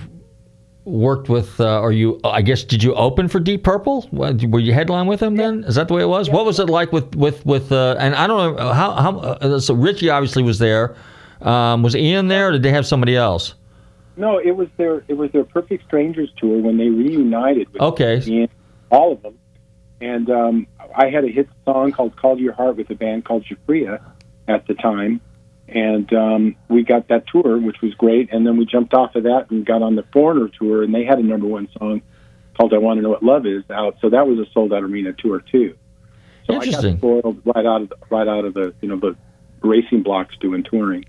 worked 0.84 1.28
with, 1.28 1.60
uh, 1.60 1.80
or 1.80 1.92
you, 1.92 2.18
I 2.24 2.42
guess, 2.42 2.64
did 2.64 2.82
you 2.82 2.94
open 2.94 3.28
for 3.28 3.38
Deep 3.38 3.62
Purple? 3.62 4.08
Were 4.12 4.58
you 4.58 4.72
headline 4.72 5.06
with 5.06 5.20
them 5.20 5.36
then? 5.36 5.64
Is 5.64 5.74
that 5.76 5.88
the 5.88 5.94
way 5.94 6.02
it 6.02 6.08
was? 6.08 6.30
What 6.30 6.44
was 6.44 6.58
it 6.58 6.68
like 6.68 6.92
with 6.92 7.14
with 7.14 7.44
with? 7.46 7.70
Uh, 7.70 7.96
and 7.98 8.14
I 8.14 8.26
don't 8.26 8.56
know 8.56 8.72
how 8.72 8.92
how. 8.92 9.18
Uh, 9.18 9.60
so 9.60 9.74
Richie 9.74 10.10
obviously 10.10 10.42
was 10.42 10.58
there. 10.58 10.96
Um, 11.42 11.82
was 11.82 11.96
Ian 11.96 12.28
there, 12.28 12.48
or 12.48 12.52
did 12.52 12.62
they 12.62 12.72
have 12.72 12.86
somebody 12.86 13.16
else? 13.16 13.54
No, 14.20 14.38
it 14.38 14.50
was 14.50 14.68
their 14.76 15.02
it 15.08 15.14
was 15.14 15.32
their 15.32 15.44
Perfect 15.44 15.86
Strangers 15.86 16.30
tour 16.36 16.60
when 16.60 16.76
they 16.76 16.88
reunited 16.88 17.72
with 17.72 17.80
Okay. 17.80 18.20
Ian, 18.26 18.50
all 18.90 19.12
of 19.12 19.22
them. 19.22 19.38
And 20.02 20.28
um, 20.30 20.66
I 20.94 21.08
had 21.08 21.24
a 21.24 21.28
hit 21.28 21.48
song 21.64 21.92
called 21.92 22.16
"Call 22.16 22.36
to 22.36 22.42
Your 22.42 22.52
Heart" 22.52 22.76
with 22.76 22.90
a 22.90 22.94
band 22.94 23.24
called 23.24 23.46
Giuffria 23.46 24.02
at 24.46 24.66
the 24.66 24.74
time, 24.74 25.22
and 25.68 26.12
um, 26.12 26.56
we 26.68 26.82
got 26.82 27.08
that 27.08 27.24
tour, 27.28 27.58
which 27.58 27.80
was 27.82 27.94
great. 27.94 28.30
And 28.30 28.46
then 28.46 28.58
we 28.58 28.66
jumped 28.66 28.92
off 28.92 29.14
of 29.14 29.22
that 29.22 29.50
and 29.50 29.64
got 29.64 29.80
on 29.82 29.96
the 29.96 30.04
Foreigner 30.12 30.48
tour, 30.48 30.82
and 30.82 30.94
they 30.94 31.04
had 31.04 31.18
a 31.18 31.22
number 31.22 31.46
one 31.46 31.68
song 31.78 32.02
called 32.58 32.74
"I 32.74 32.78
Want 32.78 32.98
to 32.98 33.02
Know 33.02 33.10
What 33.10 33.22
Love 33.22 33.46
Is" 33.46 33.64
out. 33.70 33.96
So 34.02 34.10
that 34.10 34.26
was 34.26 34.38
a 34.38 34.50
sold 34.52 34.74
out 34.74 34.82
arena 34.82 35.14
tour 35.14 35.40
too. 35.40 35.76
So 36.46 36.54
Interesting. 36.54 36.84
I 36.84 36.90
got 36.92 36.98
spoiled 36.98 37.42
right 37.46 37.64
out 37.64 37.82
of 37.82 37.88
the, 37.88 37.96
right 38.10 38.28
out 38.28 38.44
of 38.44 38.52
the 38.52 38.74
you 38.82 38.88
know 38.88 38.98
the 38.98 39.16
racing 39.62 40.02
blocks 40.02 40.34
doing 40.40 40.62
touring. 40.62 41.06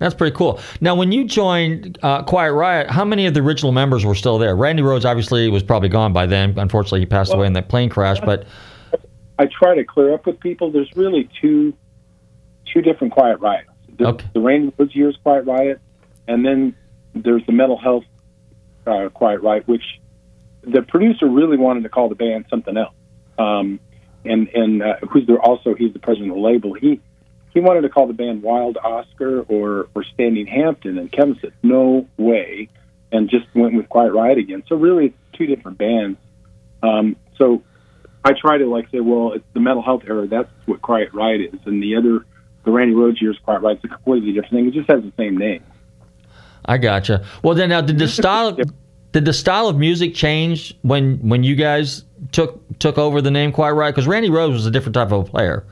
That's 0.00 0.14
pretty 0.14 0.34
cool. 0.34 0.58
Now, 0.80 0.94
when 0.94 1.12
you 1.12 1.26
joined 1.26 1.98
uh, 2.02 2.22
Quiet 2.22 2.52
Riot, 2.54 2.90
how 2.90 3.04
many 3.04 3.26
of 3.26 3.34
the 3.34 3.40
original 3.40 3.70
members 3.70 4.04
were 4.04 4.14
still 4.14 4.38
there? 4.38 4.56
Randy 4.56 4.82
Rhoads 4.82 5.04
obviously 5.04 5.48
was 5.50 5.62
probably 5.62 5.90
gone 5.90 6.14
by 6.14 6.24
then. 6.24 6.58
Unfortunately, 6.58 7.00
he 7.00 7.06
passed 7.06 7.34
away 7.34 7.46
in 7.46 7.52
that 7.52 7.68
plane 7.68 7.90
crash. 7.90 8.18
But 8.18 8.46
I 9.38 9.46
try 9.46 9.74
to 9.74 9.84
clear 9.84 10.14
up 10.14 10.24
with 10.26 10.40
people. 10.40 10.70
There's 10.72 10.90
really 10.96 11.28
two 11.40 11.74
two 12.72 12.80
different 12.80 13.12
quiet 13.12 13.40
riots. 13.40 13.68
There's 13.98 14.08
Okay. 14.14 14.26
the 14.32 14.40
Randy 14.40 14.72
Rhoads 14.78 14.94
Years 14.94 15.18
Quiet 15.22 15.44
Riot, 15.44 15.80
and 16.26 16.46
then 16.46 16.74
there's 17.14 17.44
the 17.44 17.52
Metal 17.52 17.76
Health 17.76 18.04
uh, 18.86 19.10
Quiet 19.10 19.42
Riot, 19.42 19.68
which 19.68 19.82
the 20.62 20.80
producer 20.80 21.26
really 21.26 21.58
wanted 21.58 21.82
to 21.82 21.90
call 21.90 22.08
the 22.08 22.14
band 22.14 22.46
something 22.48 22.76
else. 22.76 22.94
Um, 23.38 23.80
and 24.24 24.48
and 24.54 24.82
uh, 24.82 24.94
who's 25.10 25.26
there 25.26 25.40
also 25.40 25.74
he's 25.74 25.92
the 25.92 25.98
president 25.98 26.30
of 26.30 26.36
the 26.36 26.42
label. 26.42 26.72
He 26.72 27.00
he 27.52 27.60
wanted 27.60 27.82
to 27.82 27.88
call 27.88 28.06
the 28.06 28.12
band 28.12 28.42
Wild 28.42 28.78
Oscar 28.78 29.42
or 29.42 29.88
or 29.94 30.04
Standing 30.04 30.46
Hampton, 30.46 30.98
and 30.98 31.10
Kevin 31.10 31.38
said 31.40 31.52
no 31.62 32.06
way, 32.16 32.68
and 33.12 33.28
just 33.28 33.46
went 33.54 33.74
with 33.74 33.88
Quiet 33.88 34.12
Riot 34.12 34.38
again. 34.38 34.62
So 34.68 34.76
really, 34.76 35.06
it's 35.06 35.16
two 35.32 35.46
different 35.46 35.78
bands. 35.78 36.18
Um, 36.82 37.16
so 37.36 37.62
I 38.24 38.32
try 38.32 38.58
to 38.58 38.66
like 38.66 38.88
say, 38.90 39.00
well, 39.00 39.32
it's 39.32 39.44
the 39.54 39.60
Metal 39.60 39.82
Health 39.82 40.02
era. 40.06 40.26
That's 40.26 40.50
what 40.66 40.82
Quiet 40.82 41.12
Riot 41.12 41.54
is, 41.54 41.60
and 41.66 41.82
the 41.82 41.96
other, 41.96 42.24
the 42.64 42.70
Randy 42.70 42.94
Rhoads 42.94 43.20
years, 43.20 43.38
Quiet 43.44 43.62
Riot's 43.62 43.84
a 43.84 43.88
completely 43.88 44.32
different 44.32 44.52
thing. 44.52 44.66
It 44.68 44.74
just 44.74 44.90
has 44.90 45.02
the 45.02 45.12
same 45.16 45.36
name. 45.36 45.64
I 46.64 46.78
gotcha. 46.78 47.24
Well, 47.42 47.54
then 47.54 47.70
now 47.70 47.80
did 47.80 47.98
the 47.98 48.08
style 48.20 48.56
did 49.12 49.24
the 49.24 49.32
style 49.32 49.66
of 49.66 49.76
music 49.76 50.14
change 50.14 50.76
when 50.82 51.16
when 51.16 51.42
you 51.42 51.56
guys 51.56 52.04
took 52.32 52.60
took 52.78 52.96
over 52.96 53.20
the 53.20 53.30
name 53.30 53.50
Quiet 53.50 53.74
Riot? 53.74 53.94
Because 53.94 54.06
Randy 54.06 54.28
Rhoads 54.28 54.52
was 54.52 54.66
a 54.66 54.70
different 54.70 54.94
type 54.94 55.10
of 55.10 55.26
a 55.26 55.30
player. 55.30 55.64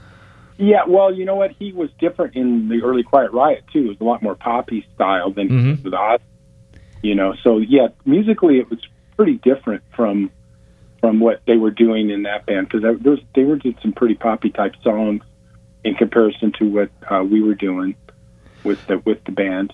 Yeah, 0.58 0.84
well, 0.88 1.14
you 1.14 1.24
know 1.24 1.36
what? 1.36 1.52
He 1.52 1.72
was 1.72 1.88
different 2.00 2.34
in 2.34 2.68
the 2.68 2.82
early 2.82 3.04
Quiet 3.04 3.32
Riot 3.32 3.64
too. 3.72 3.84
It 3.84 3.88
was 3.88 3.96
a 4.00 4.04
lot 4.04 4.22
more 4.22 4.34
poppy 4.34 4.84
style 4.94 5.30
than 5.30 5.48
Mhm. 5.48 5.84
with 5.84 5.94
Oz. 5.94 6.20
You 7.00 7.14
know, 7.14 7.34
so 7.44 7.58
yeah, 7.58 7.88
musically 8.04 8.58
it 8.58 8.68
was 8.68 8.80
pretty 9.16 9.34
different 9.36 9.82
from 9.94 10.30
from 11.00 11.20
what 11.20 11.40
they 11.46 11.56
were 11.56 11.70
doing 11.70 12.10
in 12.10 12.24
that 12.24 12.44
band 12.44 12.68
because 12.68 12.82
there 12.82 12.92
was 13.12 13.20
they 13.36 13.44
were 13.44 13.54
doing 13.56 13.76
some 13.80 13.92
pretty 13.92 14.14
poppy 14.16 14.50
type 14.50 14.74
songs 14.82 15.22
in 15.84 15.94
comparison 15.94 16.50
to 16.58 16.64
what 16.64 16.90
uh, 17.08 17.22
we 17.22 17.40
were 17.40 17.54
doing 17.54 17.94
with 18.64 18.84
the 18.88 18.98
with 19.04 19.22
the 19.24 19.30
band. 19.32 19.72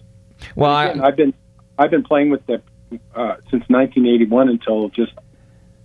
Well, 0.54 0.70
I, 0.70 0.84
Again, 0.86 1.00
I've 1.04 1.16
been 1.16 1.34
I've 1.78 1.90
been 1.90 2.02
playing 2.04 2.28
with 2.28 2.44
the 2.46 2.60
uh, 3.14 3.36
since 3.50 3.64
1981 3.70 4.50
until 4.50 4.90
just 4.90 5.12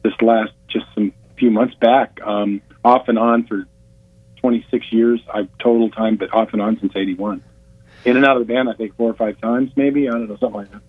this 0.04 0.14
last 0.22 0.52
just 0.68 0.86
some 0.94 1.14
few 1.38 1.52
months 1.52 1.74
back, 1.76 2.20
um, 2.26 2.62
off 2.84 3.08
and 3.08 3.18
on 3.18 3.46
for 3.46 3.66
26 4.40 4.92
years. 4.92 5.20
I've 5.34 5.50
total 5.60 5.90
time, 5.90 6.16
but 6.16 6.34
off 6.34 6.50
and 6.54 6.62
on 6.62 6.80
since 6.80 6.94
81. 6.96 7.44
In 8.06 8.16
and 8.16 8.26
out 8.26 8.38
of 8.40 8.48
the 8.48 8.54
band, 8.54 8.70
I 8.70 8.74
think 8.74 8.96
four 8.96 9.10
or 9.10 9.14
five 9.14 9.40
times, 9.42 9.72
maybe. 9.76 10.08
I 10.08 10.12
don't 10.12 10.28
know, 10.28 10.38
something 10.38 10.62
like 10.62 10.72
that. 10.72 10.82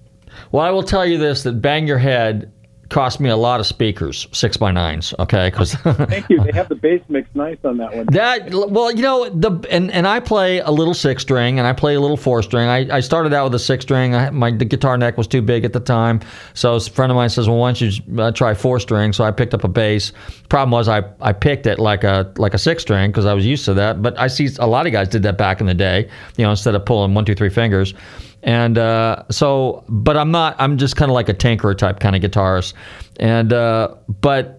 well, 0.52 0.64
I 0.64 0.70
will 0.70 0.82
tell 0.82 1.04
you 1.04 1.18
this: 1.18 1.42
that 1.42 1.60
Bang 1.60 1.86
Your 1.86 1.98
Head 1.98 2.52
cost 2.90 3.20
me 3.20 3.30
a 3.30 3.36
lot 3.36 3.60
of 3.60 3.66
speakers, 3.66 4.26
six 4.32 4.56
by 4.56 4.72
nines. 4.72 5.14
Okay, 5.18 5.48
because 5.48 5.72
Thank 5.74 6.28
you. 6.28 6.42
They 6.42 6.52
have 6.52 6.68
the 6.68 6.74
bass 6.74 7.00
mix 7.08 7.28
nice 7.34 7.56
on 7.64 7.78
that 7.78 7.94
one. 7.94 8.06
That 8.06 8.52
well, 8.52 8.90
you 8.90 9.02
know 9.02 9.28
the 9.30 9.52
and, 9.70 9.90
and 9.92 10.06
I 10.06 10.20
play 10.20 10.58
a 10.58 10.70
little 10.70 10.92
six 10.92 11.22
string 11.22 11.58
and 11.58 11.66
I 11.66 11.72
play 11.72 11.94
a 11.94 12.00
little 12.00 12.16
four 12.16 12.42
string. 12.42 12.68
I, 12.68 12.96
I 12.96 13.00
started 13.00 13.32
out 13.32 13.44
with 13.44 13.54
a 13.54 13.58
six 13.58 13.84
string. 13.84 14.14
I, 14.14 14.30
my 14.30 14.50
the 14.50 14.64
guitar 14.64 14.98
neck 14.98 15.16
was 15.16 15.26
too 15.26 15.40
big 15.40 15.64
at 15.64 15.72
the 15.72 15.80
time, 15.80 16.20
so 16.54 16.74
a 16.74 16.80
friend 16.80 17.10
of 17.10 17.16
mine 17.16 17.30
says, 17.30 17.48
"Well, 17.48 17.58
why 17.58 17.72
don't 17.72 17.80
you 17.80 18.22
uh, 18.22 18.32
try 18.32 18.54
four 18.54 18.80
string?" 18.80 19.12
So 19.12 19.24
I 19.24 19.30
picked 19.30 19.54
up 19.54 19.64
a 19.64 19.68
bass. 19.68 20.12
Problem 20.48 20.72
was 20.72 20.88
I, 20.88 21.04
I 21.20 21.32
picked 21.32 21.66
it 21.66 21.78
like 21.78 22.04
a 22.04 22.30
like 22.36 22.54
a 22.54 22.58
six 22.58 22.82
string 22.82 23.10
because 23.10 23.24
I 23.24 23.32
was 23.34 23.46
used 23.46 23.64
to 23.66 23.74
that. 23.74 24.02
But 24.02 24.18
I 24.18 24.26
see 24.26 24.48
a 24.58 24.66
lot 24.66 24.86
of 24.86 24.92
guys 24.92 25.08
did 25.08 25.22
that 25.22 25.38
back 25.38 25.60
in 25.60 25.66
the 25.66 25.74
day. 25.74 26.08
You 26.36 26.44
know, 26.44 26.50
instead 26.50 26.74
of 26.74 26.84
pulling 26.84 27.14
one 27.14 27.24
two 27.24 27.34
three 27.34 27.50
fingers. 27.50 27.94
And 28.42 28.78
uh, 28.78 29.24
so, 29.30 29.84
but 29.88 30.16
I'm 30.16 30.30
not. 30.30 30.56
I'm 30.58 30.78
just 30.78 30.96
kind 30.96 31.10
of 31.10 31.14
like 31.14 31.28
a 31.28 31.34
tanker 31.34 31.74
type 31.74 32.00
kind 32.00 32.16
of 32.16 32.22
guitarist. 32.22 32.72
And 33.18 33.52
uh, 33.52 33.94
but 34.20 34.56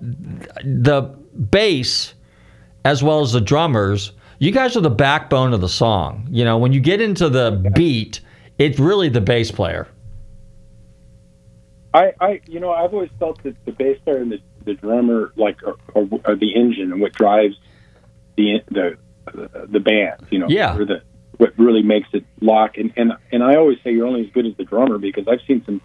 the 0.63 1.01
bass 1.49 2.13
as 2.85 3.01
well 3.03 3.21
as 3.21 3.31
the 3.33 3.41
drummers, 3.41 4.11
you 4.39 4.51
guys 4.51 4.75
are 4.77 4.81
the 4.81 4.89
backbone 4.89 5.53
of 5.53 5.61
the 5.61 5.69
song. 5.69 6.27
You 6.31 6.43
know, 6.45 6.57
when 6.57 6.73
you 6.73 6.79
get 6.79 7.01
into 7.01 7.29
the 7.29 7.71
beat, 7.75 8.21
it's 8.57 8.79
really 8.79 9.09
the 9.09 9.21
bass 9.21 9.51
player. 9.51 9.87
I, 11.93 12.13
I, 12.21 12.41
you 12.47 12.59
know, 12.59 12.71
I've 12.71 12.93
always 12.93 13.09
felt 13.19 13.41
that 13.43 13.55
the 13.65 13.71
bass 13.73 13.99
player 14.03 14.17
and 14.21 14.31
the, 14.31 14.39
the 14.63 14.75
drummer, 14.75 15.33
like, 15.35 15.57
are, 15.63 15.75
are, 15.95 16.07
are 16.25 16.35
the 16.35 16.55
engine 16.55 16.91
and 16.91 17.01
what 17.01 17.13
drives 17.13 17.55
the 18.37 18.61
the 18.69 18.97
the 19.69 19.79
band. 19.79 20.25
You 20.29 20.39
know, 20.39 20.47
Yeah. 20.49 20.77
or 20.77 20.85
the 20.85 21.01
what 21.41 21.57
really 21.57 21.81
makes 21.81 22.07
it 22.13 22.23
lock. 22.39 22.77
And 22.77 22.93
and 22.95 23.13
and 23.31 23.43
I 23.43 23.55
always 23.55 23.79
say 23.83 23.91
you're 23.91 24.05
only 24.05 24.21
as 24.21 24.31
good 24.31 24.45
as 24.45 24.55
the 24.57 24.63
drummer 24.63 24.99
because 24.99 25.27
I've 25.27 25.41
seen 25.47 25.65
some 25.65 25.81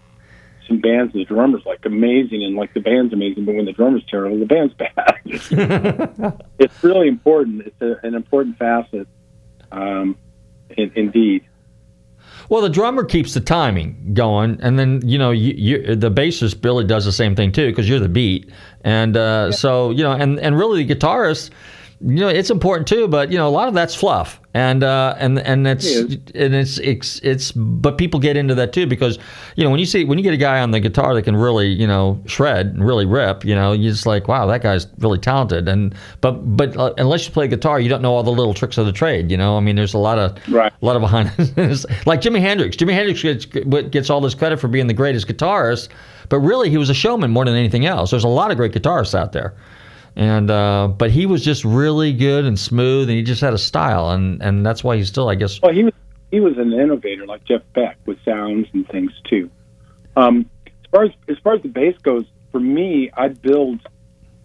some 0.69 0.81
bands 0.81 1.14
and 1.14 1.23
the 1.23 1.25
drummer's 1.25 1.64
like 1.64 1.87
amazing 1.87 2.45
and 2.45 2.57
like 2.57 2.75
the 2.75 2.81
band's 2.81 3.14
amazing, 3.14 3.47
but 3.47 3.55
when 3.55 3.64
the 3.64 3.73
drummer's 3.73 4.05
terrible, 4.07 4.38
the 4.38 4.45
band's 4.45 4.75
bad. 4.79 5.21
it's 6.59 6.85
really 6.85 7.09
important. 7.09 7.62
It's 7.62 7.81
a, 7.81 8.07
an 8.07 8.14
important 8.14 8.59
facet, 8.59 9.09
um, 9.73 10.19
in, 10.76 10.93
indeed. 10.95 11.47
Well, 12.51 12.61
the 12.61 12.68
drummer 12.68 13.05
keeps 13.05 13.33
the 13.33 13.41
timing 13.41 14.12
going, 14.12 14.61
and 14.61 14.78
then 14.78 15.01
you 15.09 15.16
know 15.16 15.30
you, 15.30 15.55
you, 15.57 15.97
the 15.97 16.11
bassist 16.11 16.61
Billy 16.61 16.85
does 16.85 17.07
the 17.07 17.12
same 17.12 17.35
thing 17.35 17.51
too 17.51 17.70
because 17.70 17.89
you're 17.89 17.99
the 17.99 18.11
beat, 18.11 18.51
and 18.83 19.16
uh, 19.16 19.53
so 19.53 19.91
you 19.91 20.03
know, 20.03 20.12
and 20.12 20.39
and 20.39 20.59
really 20.59 20.85
the 20.85 20.95
guitarist, 20.95 21.51
you 22.01 22.16
know, 22.16 22.28
it's 22.28 22.51
important 22.51 22.87
too, 22.87 23.09
but 23.09 23.33
you 23.33 23.39
know, 23.39 23.49
a 23.49 23.51
lot 23.51 23.68
of 23.68 23.74
that's 23.74 23.95
fluff, 23.95 24.41
and 24.57 24.82
uh, 24.82 25.14
and 25.18 25.38
and 25.40 25.66
it's 25.66 25.94
and 25.94 26.54
it's 26.54 26.78
it's 26.78 27.18
it's 27.18 27.52
but 27.52 27.98
people 27.98 28.18
get 28.18 28.38
into 28.38 28.54
that 28.54 28.72
too 28.72 28.86
because 28.86 29.18
you 29.54 29.62
know 29.62 29.68
when 29.68 29.78
you 29.78 29.84
see 29.84 30.02
when 30.04 30.16
you 30.16 30.24
get 30.24 30.32
a 30.32 30.38
guy 30.38 30.61
on 30.61 30.70
the 30.70 30.80
guitar 30.80 31.14
that 31.14 31.22
can 31.22 31.36
really 31.36 31.68
you 31.68 31.86
know 31.86 32.18
shred 32.24 32.68
and 32.68 32.82
really 32.82 33.04
rip, 33.04 33.44
you 33.44 33.54
know, 33.54 33.72
you're 33.72 33.92
just 33.92 34.07
like 34.07 34.28
wow 34.28 34.46
that 34.46 34.62
guy's 34.62 34.86
really 34.98 35.18
talented, 35.18 35.68
and 35.68 35.94
but 36.22 36.32
but 36.57 36.74
uh, 36.78 36.94
unless 36.96 37.26
you 37.26 37.32
play 37.32 37.46
guitar, 37.46 37.78
you 37.78 37.90
don't 37.90 38.00
know 38.00 38.14
all 38.14 38.22
the 38.22 38.32
little 38.32 38.54
tricks 38.54 38.78
of 38.78 38.86
the 38.86 38.92
trade, 38.92 39.30
you 39.30 39.36
know. 39.36 39.59
I 39.59 39.61
mean, 39.61 39.76
there's 39.76 39.92
a 39.92 39.98
lot 39.98 40.18
of 40.18 40.38
right. 40.48 40.72
a 40.80 40.84
lot 40.84 40.96
of 40.96 41.02
behind 41.02 41.28
like 42.07 42.22
Jimi 42.22 42.40
Hendrix. 42.40 42.76
Jimi 42.76 42.94
Hendrix 42.94 43.22
gets, 43.22 43.44
gets 43.90 44.09
all 44.09 44.22
this 44.22 44.34
credit 44.34 44.59
for 44.59 44.68
being 44.68 44.86
the 44.86 44.94
greatest 44.94 45.28
guitarist, 45.28 45.88
but 46.30 46.38
really 46.38 46.70
he 46.70 46.78
was 46.78 46.88
a 46.88 46.94
showman 46.94 47.30
more 47.30 47.44
than 47.44 47.57
anything 47.57 47.84
else. 47.84 48.11
There's 48.11 48.24
a 48.24 48.28
lot 48.28 48.50
of 48.50 48.57
great 48.57 48.72
guitarists 48.72 49.14
out 49.14 49.32
there, 49.32 49.52
and 50.17 50.51
uh, 50.51 50.89
but 50.89 51.11
he 51.11 51.27
was 51.27 51.45
just 51.45 51.64
really 51.64 52.12
good 52.12 52.47
and 52.47 52.59
smooth, 52.59 53.09
and 53.09 53.17
he 53.17 53.23
just 53.23 53.43
had 53.43 53.53
a 53.53 53.59
style, 53.59 54.11
and 54.11 54.43
and 54.43 54.64
that's 54.64 54.83
why 54.83 54.97
he's 54.97 55.09
still, 55.09 55.29
I 55.29 55.35
guess. 55.35 55.61
Well, 55.61 55.73
he 55.73 55.85
was 55.85 55.93
he 56.31 56.41
was 56.41 56.57
an 56.57 56.73
innovator 56.73 57.27
like 57.27 57.45
Jeff 57.45 57.62
Beck 57.75 57.99
with 58.07 58.19
sounds 58.25 58.67
and 58.73 58.89
things 58.89 59.12
too. 59.29 59.51
Um, 60.17 60.51
as 60.67 60.91
far 60.91 61.05
as 61.05 61.11
as 61.29 61.37
far 61.45 61.55
as 61.55 61.62
the 61.62 61.69
bass 61.69 61.97
goes, 62.03 62.25
for 62.51 62.61
me, 62.61 63.11
I 63.14 63.29
build 63.29 63.81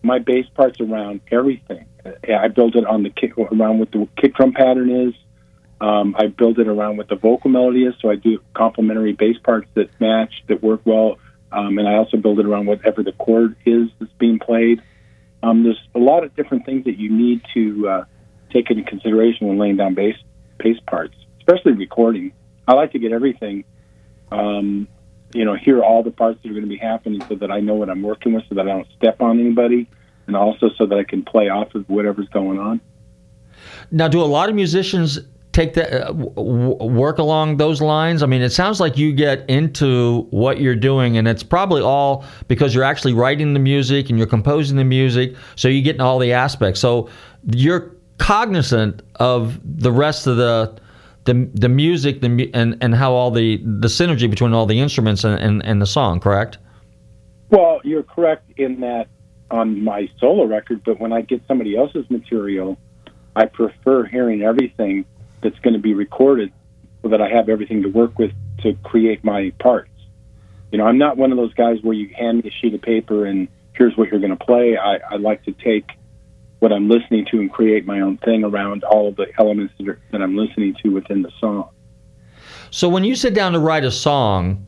my 0.04 0.20
bass 0.20 0.46
parts 0.54 0.82
around 0.82 1.22
everything. 1.32 1.86
I 2.28 2.48
build 2.50 2.76
it 2.76 2.86
on 2.86 3.04
the 3.04 3.10
kick 3.10 3.38
around 3.38 3.80
what 3.80 3.92
the 3.92 4.08
kick 4.18 4.36
drum 4.36 4.54
pattern 4.54 4.90
is. 4.90 5.14
Um, 5.80 6.16
I 6.18 6.28
build 6.28 6.60
it 6.60 6.68
around 6.68 6.98
what 6.98 7.08
the 7.08 7.16
vocal 7.16 7.50
melody 7.50 7.86
is, 7.86 7.96
so 8.02 8.10
I 8.10 8.16
do 8.16 8.40
complementary 8.54 9.14
bass 9.14 9.38
parts 9.44 9.70
that 9.76 9.90
match 10.00 10.44
that 10.48 10.62
work 10.62 10.82
well. 10.86 11.18
Um, 11.52 11.78
and 11.78 11.88
I 11.88 11.96
also 11.96 12.18
build 12.18 12.40
it 12.40 12.46
around 12.46 12.66
whatever 12.66 13.04
the 13.04 13.14
chord 13.14 13.56
is 13.66 13.90
that's 14.00 14.12
being 14.14 14.40
played. 14.40 14.82
Um, 15.44 15.64
there's 15.64 15.82
a 15.96 16.00
lot 16.00 16.24
of 16.24 16.36
different 16.36 16.66
things 16.66 16.86
that 16.86 16.98
you 17.00 17.10
need 17.10 17.42
to 17.54 17.88
uh, 17.88 18.06
take 18.52 18.70
into 18.70 18.84
consideration 18.84 19.48
when 19.48 19.58
laying 19.58 19.78
down 19.78 19.94
bass 19.96 20.16
bass 20.58 20.78
parts, 20.88 21.16
especially 21.40 21.74
recording. 21.74 22.34
I 22.68 22.74
like 22.74 22.92
to 22.92 23.00
get 23.00 23.12
everything, 23.12 23.64
um, 24.32 24.88
you 25.34 25.44
know, 25.46 25.56
hear 25.56 25.84
all 25.84 26.04
the 26.04 26.12
parts 26.12 26.40
that 26.44 26.50
are 26.50 26.54
going 26.54 26.64
to 26.64 26.70
be 26.70 26.78
happening, 26.78 27.24
so 27.28 27.36
that 27.36 27.52
I 27.52 27.60
know 27.60 27.74
what 27.74 27.90
I'm 27.90 28.04
working 28.04 28.34
with, 28.34 28.44
so 28.50 28.56
that 28.56 28.68
I 28.68 28.72
don't 28.72 28.88
step 28.98 29.22
on 29.22 29.40
anybody, 29.40 29.90
and 30.28 30.36
also 30.36 30.70
so 30.78 30.86
that 30.86 30.98
I 30.98 31.04
can 31.04 31.24
play 31.24 31.50
off 31.50 31.74
of 31.74 31.90
whatever's 31.90 32.30
going 32.30 32.60
on. 32.60 32.80
Now, 33.90 34.08
do 34.08 34.22
a 34.22 34.26
lot 34.26 34.50
of 34.50 34.56
musicians 34.56 35.20
take 35.52 35.74
that 35.74 35.94
uh, 35.94 36.14
w- 36.14 36.76
work 36.84 37.18
along 37.18 37.58
those 37.58 37.82
lines? 37.82 38.24
I 38.24 38.26
mean, 38.26 38.42
it 38.42 38.52
sounds 38.52 38.80
like 38.80 38.98
you 38.98 39.12
get 39.12 39.50
into 39.50 40.28
what 40.32 40.60
you're 40.60 40.76
doing, 40.76 41.18
and 41.18 41.28
it's 41.28 41.44
probably 41.44 41.82
all 41.82 42.26
because 42.48 42.74
you're 42.74 42.84
actually 42.84 43.14
writing 43.14 43.54
the 43.54 43.60
music 43.60 44.10
and 44.10 44.18
you're 44.18 44.28
composing 44.28 44.78
the 44.78 44.84
music, 44.84 45.36
so 45.56 45.68
you 45.68 45.82
get 45.82 46.00
all 46.00 46.20
the 46.20 46.34
aspects. 46.34 46.80
So 46.80 47.10
you're 47.52 47.92
cognizant 48.18 49.02
of 49.16 49.60
the 49.64 49.92
rest 49.92 50.28
of 50.28 50.38
the 50.38 50.80
the, 51.24 51.48
the 51.54 51.70
music 51.70 52.22
the, 52.22 52.50
and, 52.54 52.78
and 52.82 52.96
how 52.96 53.14
all 53.14 53.30
the, 53.30 53.58
the 53.58 53.88
synergy 53.88 54.28
between 54.28 54.54
all 54.54 54.66
the 54.66 54.80
instruments 54.80 55.24
and, 55.24 55.40
and, 55.40 55.64
and 55.64 55.80
the 55.80 55.86
song, 55.86 56.20
correct? 56.20 56.58
Well, 57.50 57.80
you're 57.84 58.02
correct 58.02 58.52
in 58.58 58.80
that 58.80 59.08
on 59.52 59.84
my 59.84 60.10
solo 60.20 60.46
record, 60.46 60.82
but 60.84 61.00
when 61.00 61.14
I 61.14 61.22
get 61.22 61.44
somebody 61.48 61.78
else's 61.78 62.10
material, 62.10 62.78
I 63.36 63.46
prefer 63.46 64.06
hearing 64.06 64.42
everything 64.42 65.06
that's 65.42 65.58
going 65.60 65.74
to 65.74 65.80
be 65.80 65.94
recorded 65.94 66.52
so 67.02 67.10
that 67.10 67.22
I 67.22 67.30
have 67.30 67.50
everything 67.50 67.84
to 67.84 67.90
work 67.90 68.18
with 68.20 68.32
to 68.64 68.74
create 68.84 69.24
my 69.24 69.52
parts. 69.60 69.90
You 70.72 70.78
know, 70.78 70.86
I'm 70.86 70.98
not 70.98 71.18
one 71.18 71.32
of 71.32 71.38
those 71.38 71.54
guys 71.54 71.80
where 71.82 71.94
you 71.94 72.14
hand 72.16 72.44
me 72.44 72.50
a 72.50 72.52
sheet 72.62 72.74
of 72.74 72.82
paper 72.82 73.26
and 73.26 73.48
here's 73.74 73.96
what 73.98 74.10
you're 74.10 74.20
going 74.20 74.38
to 74.38 74.46
play. 74.46 74.78
I, 74.78 74.98
I 75.10 75.16
like 75.18 75.44
to 75.46 75.52
take 75.52 75.92
what 76.60 76.72
I'm 76.72 76.88
listening 76.88 77.26
to 77.32 77.40
and 77.40 77.52
create 77.52 77.86
my 77.86 78.02
own 78.02 78.18
thing 78.18 78.44
around 78.44 78.84
all 78.84 79.08
of 79.08 79.16
the 79.16 79.28
elements 79.40 79.74
that, 79.80 79.90
are, 79.90 80.00
that 80.12 80.22
I'm 80.22 80.38
listening 80.38 80.76
to 80.84 80.90
within 80.90 81.24
the 81.24 81.32
song. 81.40 81.70
So 82.70 82.88
when 82.88 83.04
you 83.04 83.16
sit 83.16 83.34
down 83.34 83.54
to 83.54 83.60
write 83.60 83.84
a 83.84 83.92
song, 83.92 84.68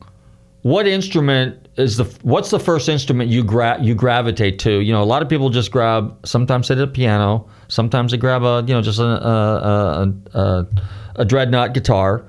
what 0.62 0.86
instrument 0.86 1.63
is 1.76 1.96
the 1.96 2.04
what's 2.22 2.50
the 2.50 2.60
first 2.60 2.88
instrument 2.88 3.30
you 3.30 3.42
gra- 3.42 3.78
you 3.82 3.94
gravitate 3.94 4.58
to? 4.60 4.80
You 4.80 4.92
know, 4.92 5.02
a 5.02 5.04
lot 5.04 5.22
of 5.22 5.28
people 5.28 5.50
just 5.50 5.70
grab 5.70 6.16
sometimes 6.26 6.68
they 6.68 6.74
do 6.74 6.82
a 6.82 6.86
piano, 6.86 7.48
sometimes 7.68 8.12
they 8.12 8.18
grab 8.18 8.42
a 8.42 8.64
you 8.66 8.74
know 8.74 8.82
just 8.82 8.98
a 8.98 9.04
a, 9.04 10.08
a, 10.34 10.38
a, 10.38 10.66
a 11.16 11.24
dreadnought 11.24 11.74
guitar. 11.74 12.24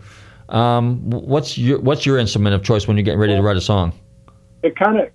Um, 0.49 1.09
what's 1.09 1.57
your 1.57 1.79
what's 1.79 2.05
your 2.05 2.17
instrument 2.17 2.55
of 2.55 2.63
choice 2.63 2.87
when 2.87 2.97
you're 2.97 3.03
getting 3.03 3.19
ready 3.19 3.35
to 3.35 3.41
write 3.41 3.57
a 3.57 3.61
song? 3.61 3.93
it 4.63 4.75
kind 4.75 4.99
of 4.99 5.09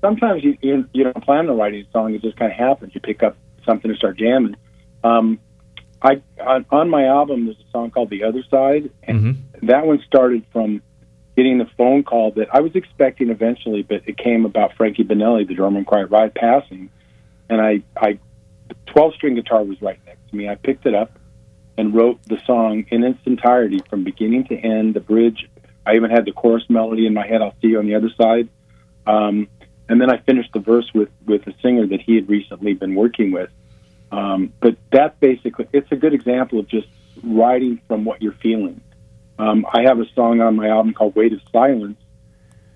sometimes 0.00 0.44
you, 0.44 0.56
you 0.60 0.88
you 0.92 1.04
don't 1.04 1.24
plan 1.24 1.48
on 1.48 1.56
writing 1.56 1.84
a 1.86 1.90
song; 1.90 2.14
it 2.14 2.22
just 2.22 2.36
kind 2.36 2.52
of 2.52 2.58
happens. 2.58 2.94
You 2.94 3.00
pick 3.00 3.22
up 3.22 3.36
something 3.64 3.90
and 3.90 3.98
start 3.98 4.18
jamming. 4.18 4.56
Um, 5.02 5.38
I 6.02 6.22
on, 6.40 6.66
on 6.70 6.90
my 6.90 7.06
album 7.06 7.46
there's 7.46 7.58
a 7.58 7.70
song 7.70 7.90
called 7.90 8.10
The 8.10 8.24
Other 8.24 8.42
Side, 8.50 8.90
and 9.02 9.20
Mm-hmm. 9.20 9.66
that 9.66 9.86
one 9.86 10.02
started 10.06 10.44
from 10.52 10.82
getting 11.40 11.56
the 11.56 11.70
phone 11.78 12.02
call 12.02 12.32
that 12.32 12.54
I 12.54 12.60
was 12.60 12.72
expecting 12.74 13.30
eventually, 13.30 13.80
but 13.82 14.02
it 14.06 14.18
came 14.18 14.44
about 14.44 14.76
Frankie 14.76 15.04
Banali, 15.04 15.48
the 15.48 15.54
drummer 15.54 15.78
in 15.78 15.86
Quiet 15.86 16.10
Riot, 16.10 16.34
passing, 16.34 16.90
and 17.48 17.62
I 17.62 17.82
I 17.96 18.18
the 18.68 18.74
12 18.92 19.14
string 19.14 19.36
guitar 19.36 19.64
was 19.64 19.80
right 19.80 19.98
next 20.04 20.28
to 20.28 20.36
me. 20.36 20.50
I 20.50 20.56
picked 20.56 20.84
it 20.84 20.94
up 20.94 21.18
and 21.78 21.94
wrote 21.94 22.22
the 22.24 22.38
song 22.44 22.84
in 22.90 23.04
its 23.04 23.20
entirety 23.24 23.80
from 23.88 24.04
beginning 24.04 24.48
to 24.48 24.54
end. 24.54 24.92
The 24.92 25.00
bridge, 25.00 25.48
I 25.86 25.94
even 25.94 26.10
had 26.10 26.26
the 26.26 26.32
chorus 26.32 26.64
melody 26.68 27.06
in 27.06 27.14
my 27.14 27.26
head. 27.26 27.40
I'll 27.40 27.56
see 27.62 27.68
you 27.68 27.78
on 27.78 27.86
the 27.86 27.94
other 27.94 28.10
side. 28.20 28.50
Um, 29.06 29.48
and 29.88 29.98
then 29.98 30.10
I 30.10 30.18
finished 30.18 30.52
the 30.52 30.60
verse 30.60 30.90
with 30.94 31.08
with 31.24 31.46
a 31.46 31.54
singer 31.62 31.86
that 31.86 32.02
he 32.02 32.16
had 32.16 32.28
recently 32.28 32.74
been 32.74 32.94
working 32.94 33.32
with. 33.32 33.48
Um, 34.12 34.52
but 34.60 34.76
that 34.92 35.18
basically, 35.20 35.68
it's 35.72 35.90
a 35.90 35.96
good 35.96 36.12
example 36.12 36.58
of 36.58 36.68
just 36.68 36.88
writing 37.24 37.80
from 37.88 38.04
what 38.04 38.20
you're 38.20 38.40
feeling. 38.42 38.82
Um, 39.40 39.64
I 39.72 39.82
have 39.82 39.98
a 39.98 40.06
song 40.14 40.42
on 40.42 40.56
my 40.56 40.68
album 40.68 40.92
called 40.92 41.16
"Weight 41.16 41.32
of 41.32 41.40
Silence" 41.50 41.98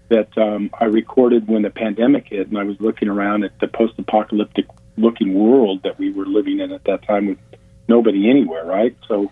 that 0.09 0.37
um, 0.39 0.71
I 0.81 0.87
recorded 0.87 1.47
when 1.47 1.61
the 1.61 1.71
pandemic 1.71 2.29
hit, 2.29 2.49
and 2.49 2.57
I 2.57 2.63
was 2.63 2.81
looking 2.81 3.09
around 3.09 3.45
at 3.45 3.59
the 3.61 3.69
post-apocalyptic 3.69 4.67
looking 4.97 5.35
world 5.35 5.83
that 5.83 5.99
we 5.99 6.11
were 6.11 6.25
living 6.25 6.61
in 6.61 6.73
at 6.73 6.85
that 6.85 7.03
time 7.03 7.27
with 7.27 7.39
nobody 7.87 8.31
anywhere, 8.31 8.65
right? 8.65 8.97
So 9.07 9.31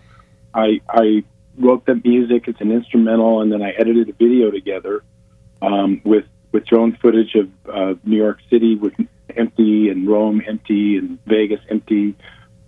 I 0.53 0.81
I 0.87 1.23
wrote 1.57 1.87
the 1.87 1.99
music. 2.03 2.47
It's 2.47 2.61
an 2.61 2.71
instrumental, 2.71 3.41
and 3.41 3.51
then 3.51 3.63
I 3.63 3.71
edited 3.71 4.09
a 4.09 4.13
video 4.13 4.51
together 4.51 5.03
um, 5.59 6.01
with 6.03 6.25
with 6.51 6.67
drone 6.67 6.95
footage 7.01 7.33
of 7.33 7.49
uh, 7.67 7.95
New 8.03 8.17
York 8.17 8.41
City 8.51 8.75
with 8.75 8.93
empty 9.35 9.89
and 9.89 10.07
Rome 10.07 10.43
empty 10.47 10.97
and 10.97 11.17
Vegas 11.25 11.61
empty, 11.67 12.15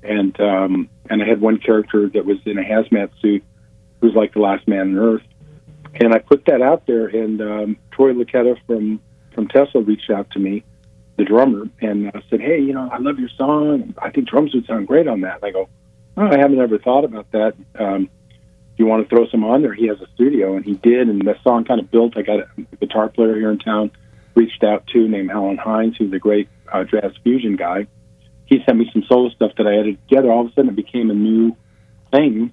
and 0.01 0.39
um, 0.39 0.89
and 1.07 1.21
I 1.21 1.27
had 1.27 1.39
one 1.39 1.59
character 1.59 2.09
that 2.09 2.25
was 2.25 2.39
in 2.45 2.57
a 2.57 2.63
hazmat 2.63 3.11
suit 3.21 3.43
who's 4.01 4.13
like 4.13 4.33
the 4.33 4.39
last 4.39 4.67
man 4.67 4.97
on 4.97 4.97
earth, 4.97 5.23
and 5.95 6.13
I 6.13 6.19
put 6.19 6.45
that 6.45 6.61
out 6.61 6.85
there. 6.87 7.07
And 7.07 7.41
um, 7.41 7.77
Troy 7.91 8.13
Luccketta 8.13 8.57
from 8.65 8.99
from 9.33 9.47
Tesla 9.47 9.81
reached 9.81 10.09
out 10.09 10.29
to 10.31 10.39
me, 10.39 10.63
the 11.17 11.25
drummer, 11.25 11.67
and 11.81 12.07
uh, 12.07 12.21
said, 12.29 12.41
"Hey, 12.41 12.59
you 12.59 12.73
know, 12.73 12.89
I 12.91 12.97
love 12.99 13.19
your 13.19 13.29
song. 13.37 13.93
I 13.97 14.09
think 14.09 14.27
drums 14.27 14.53
would 14.53 14.65
sound 14.65 14.87
great 14.87 15.07
on 15.07 15.21
that." 15.21 15.35
And 15.35 15.45
I 15.45 15.51
go, 15.51 15.69
oh, 16.17 16.27
"I 16.27 16.37
haven't 16.37 16.59
ever 16.59 16.77
thought 16.79 17.05
about 17.05 17.31
that. 17.31 17.53
Um, 17.77 18.05
do 18.05 18.83
you 18.83 18.85
want 18.85 19.07
to 19.07 19.15
throw 19.15 19.27
some 19.27 19.43
on 19.43 19.61
there?" 19.61 19.73
He 19.73 19.87
has 19.87 19.99
a 20.01 20.07
studio, 20.15 20.55
and 20.55 20.65
he 20.65 20.73
did, 20.73 21.07
and 21.07 21.21
the 21.21 21.35
song 21.43 21.65
kind 21.65 21.79
of 21.79 21.91
built. 21.91 22.17
I 22.17 22.21
got 22.21 22.39
a 22.39 22.47
guitar 22.79 23.09
player 23.09 23.35
here 23.35 23.51
in 23.51 23.59
town 23.59 23.91
reached 24.35 24.63
out 24.63 24.85
to 24.87 25.07
named 25.07 25.31
Alan 25.31 25.57
Hines, 25.57 25.95
who's 25.97 26.13
a 26.13 26.19
great 26.19 26.49
uh, 26.71 26.83
jazz 26.83 27.13
fusion 27.23 27.55
guy. 27.55 27.87
He 28.45 28.61
sent 28.65 28.77
me 28.77 28.89
some 28.93 29.03
solo 29.07 29.29
stuff 29.29 29.53
that 29.57 29.65
I 29.65 29.73
edited 29.73 30.07
together. 30.07 30.31
All 30.31 30.41
of 30.41 30.51
a 30.51 30.53
sudden, 30.53 30.69
it 30.69 30.75
became 30.75 31.09
a 31.09 31.15
new 31.15 31.55
thing, 32.11 32.51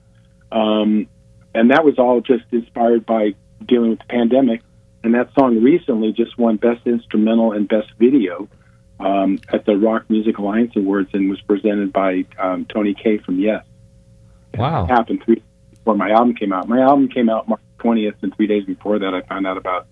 um, 0.51 1.07
and 1.55 1.71
that 1.71 1.85
was 1.85 1.99
all 1.99 2.21
just 2.21 2.45
inspired 2.51 3.07
by 3.07 3.35
dealing 3.67 3.91
with 3.91 3.99
the 4.01 4.07
pandemic. 4.07 4.63
And 5.05 5.15
that 5.15 5.31
song 5.39 5.63
recently 5.63 6.13
just 6.13 6.39
won 6.39 6.57
Best 6.57 6.87
Instrumental 6.87 7.53
and 7.53 7.69
Best 7.69 7.91
Video 7.99 8.49
um, 9.01 9.41
at 9.53 9.67
the 9.67 9.77
Rock 9.77 10.09
Music 10.09 10.39
Alliance 10.39 10.73
Awards 10.77 11.11
and 11.13 11.29
was 11.29 11.41
presented 11.41 11.93
by 11.93 12.25
um, 12.39 12.65
Tony 12.67 12.95
Kaye 12.95 13.19
from 13.19 13.39
Yes. 13.39 13.65
Wow. 14.55 14.85
It 14.85 14.91
happened 14.91 15.23
three 15.25 15.43
before 15.71 15.97
my 15.97 16.11
album 16.11 16.35
came 16.35 16.53
out. 16.53 16.69
My 16.69 16.81
album 16.81 17.09
came 17.09 17.29
out 17.29 17.49
March 17.49 17.61
20th, 17.79 18.15
and 18.23 18.35
three 18.37 18.47
days 18.47 18.65
before 18.65 18.99
that, 19.01 19.15
I 19.15 19.23
found 19.23 19.47
out 19.47 19.57
about 19.57 19.87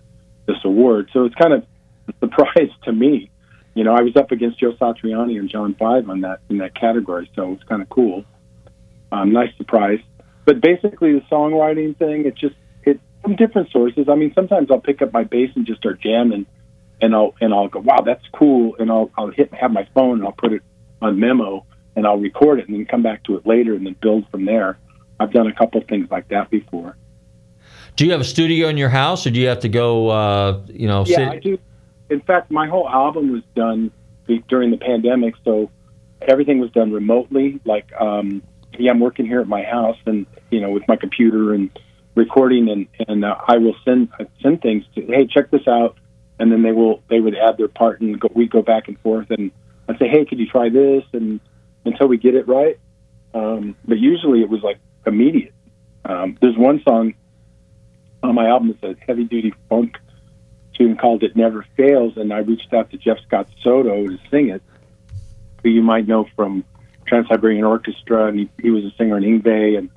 this 0.46 0.58
award. 0.64 1.11
So 1.12 1.24
it's 1.24 1.34
kind 1.34 1.52
of 1.52 1.66
a 2.08 2.12
surprise 2.20 2.70
to 2.84 2.92
me. 2.92 3.30
You 3.74 3.84
know, 3.84 3.94
I 3.94 4.02
was 4.02 4.16
up 4.16 4.30
against 4.30 4.58
Joe 4.58 4.72
Satriani 4.72 5.38
and 5.38 5.48
John 5.48 5.74
Five 5.74 6.08
on 6.11 6.20
that 6.22 6.40
in 6.48 6.58
that 6.58 6.74
category, 6.74 7.30
so 7.34 7.52
it's 7.52 7.62
kind 7.64 7.82
of 7.82 7.88
cool. 7.88 8.24
Um, 9.12 9.32
nice 9.32 9.56
surprise. 9.56 10.00
But 10.51 10.61
basically, 10.61 11.12
the 11.12 11.20
songwriting 11.30 11.96
thing, 11.96 12.26
it 12.26 12.34
just 12.34 12.57
it 12.82 12.98
from 13.22 13.36
different 13.36 13.70
sources. 13.70 14.09
I 14.09 14.16
mean, 14.16 14.32
sometimes 14.34 14.68
I'll 14.68 14.80
pick 14.80 15.01
up 15.01 15.12
my 15.12 15.22
bass 15.22 15.51
and 15.55 15.64
just 15.64 15.78
start 15.78 16.01
jamming, 16.01 16.44
and 17.01 17.14
I'll 17.14 17.36
and 17.40 17.55
I'll 17.55 17.68
go, 17.68 17.78
wow, 17.78 18.01
that's 18.05 18.24
cool, 18.32 18.74
and 18.80 18.90
I'll 18.90 19.12
I'll 19.16 19.30
hit 19.30 19.55
have 19.55 19.70
my 19.70 19.86
phone 19.94 20.18
and 20.18 20.24
I'll 20.24 20.32
put 20.32 20.53
it 20.53 20.62
on 21.01 21.20
memo 21.20 21.64
and 21.94 22.05
I'll 22.05 22.18
record 22.18 22.59
it 22.59 22.66
and 22.66 22.76
then 22.76 22.84
come 22.84 23.01
back 23.01 23.22
to 23.24 23.36
it 23.36 23.46
later 23.46 23.74
and 23.74 23.86
then 23.86 23.94
build 24.03 24.28
from 24.32 24.44
there. 24.44 24.76
I've 25.20 25.32
done 25.32 25.46
a 25.46 25.55
couple 25.55 25.80
things 25.82 26.11
like 26.11 26.26
that 26.30 26.51
before. 26.51 26.96
Do 27.94 28.05
you 28.05 28.11
have 28.11 28.20
a 28.20 28.24
studio 28.24 28.66
in 28.66 28.76
your 28.76 28.88
house, 28.88 29.28
or 29.28 29.30
do 29.30 29.38
you 29.38 29.46
have 29.46 29.61
to 29.61 29.68
go? 29.68 30.09
Uh, 30.09 30.62
you 30.66 30.88
know, 30.88 31.05
Yeah, 31.07 31.16
sit- 31.16 31.28
I 31.28 31.38
do. 31.38 31.59
In 32.11 32.20
fact, 32.22 32.51
my 32.51 32.66
whole 32.66 32.88
album 32.88 33.30
was 33.30 33.42
done 33.55 33.92
during 34.48 34.72
the 34.72 34.78
pandemic, 34.78 35.36
so 35.44 35.70
everything 36.22 36.59
was 36.59 36.72
done 36.72 36.90
remotely. 36.90 37.61
Like, 37.64 37.92
um, 38.01 38.42
yeah, 38.76 38.90
I'm 38.90 38.98
working 38.98 39.26
here 39.26 39.40
at 39.40 39.46
my 39.46 39.62
house, 39.62 39.96
and 40.07 40.26
you 40.51 40.61
know, 40.61 40.70
with 40.70 40.86
my 40.88 40.96
computer 40.96 41.55
and 41.55 41.70
recording, 42.14 42.68
and 42.68 42.86
and 43.09 43.24
uh, 43.24 43.36
I 43.46 43.59
will 43.59 43.76
send 43.84 44.09
uh, 44.18 44.24
send 44.42 44.62
things 44.62 44.84
to, 44.94 45.07
hey, 45.07 45.26
check 45.26 45.51
this 45.51 45.66
out, 45.66 45.96
and 46.38 46.51
then 46.51 46.62
they 46.62 46.72
will 46.72 47.03
they 47.09 47.20
would 47.20 47.36
add 47.36 47.57
their 47.57 47.68
part, 47.68 48.01
and 48.01 48.18
go, 48.20 48.28
we 48.34 48.46
go 48.46 48.62
back 48.62 48.88
and 48.88 48.98
forth, 49.01 49.30
and 49.30 49.51
I'd 49.88 49.98
say, 49.98 50.09
hey, 50.09 50.24
could 50.24 50.38
you 50.38 50.46
try 50.46 50.68
this, 50.68 51.05
and 51.12 51.40
until 51.84 52.09
we 52.09 52.18
get 52.18 52.34
it 52.34 52.46
right. 52.46 52.78
Um, 53.32 53.76
but 53.86 53.98
usually 53.98 54.40
it 54.40 54.48
was 54.48 54.62
like 54.62 54.78
immediate. 55.07 55.55
Um, 56.05 56.36
there's 56.40 56.57
one 56.57 56.82
song 56.82 57.14
on 58.22 58.34
my 58.34 58.48
album 58.48 58.76
that's 58.80 58.98
a 58.98 59.05
heavy 59.07 59.24
duty 59.24 59.55
funk 59.68 59.96
tune 60.74 60.96
called 60.96 61.22
It 61.22 61.36
Never 61.36 61.64
Fails, 61.76 62.16
and 62.16 62.32
I 62.32 62.38
reached 62.38 62.72
out 62.72 62.90
to 62.90 62.96
Jeff 62.96 63.18
Scott 63.26 63.48
Soto 63.62 64.07
to 64.07 64.18
sing 64.30 64.48
it, 64.48 64.62
who 65.62 65.68
you 65.70 65.82
might 65.82 66.07
know 66.09 66.26
from 66.36 66.64
Trans 67.07 67.28
Siberian 67.28 67.64
Orchestra, 67.64 68.26
and 68.26 68.38
he, 68.38 68.51
he 68.61 68.70
was 68.70 68.84
a 68.84 68.90
singer 68.96 69.16
in 69.18 69.24
Yngwie, 69.24 69.78
and 69.78 69.90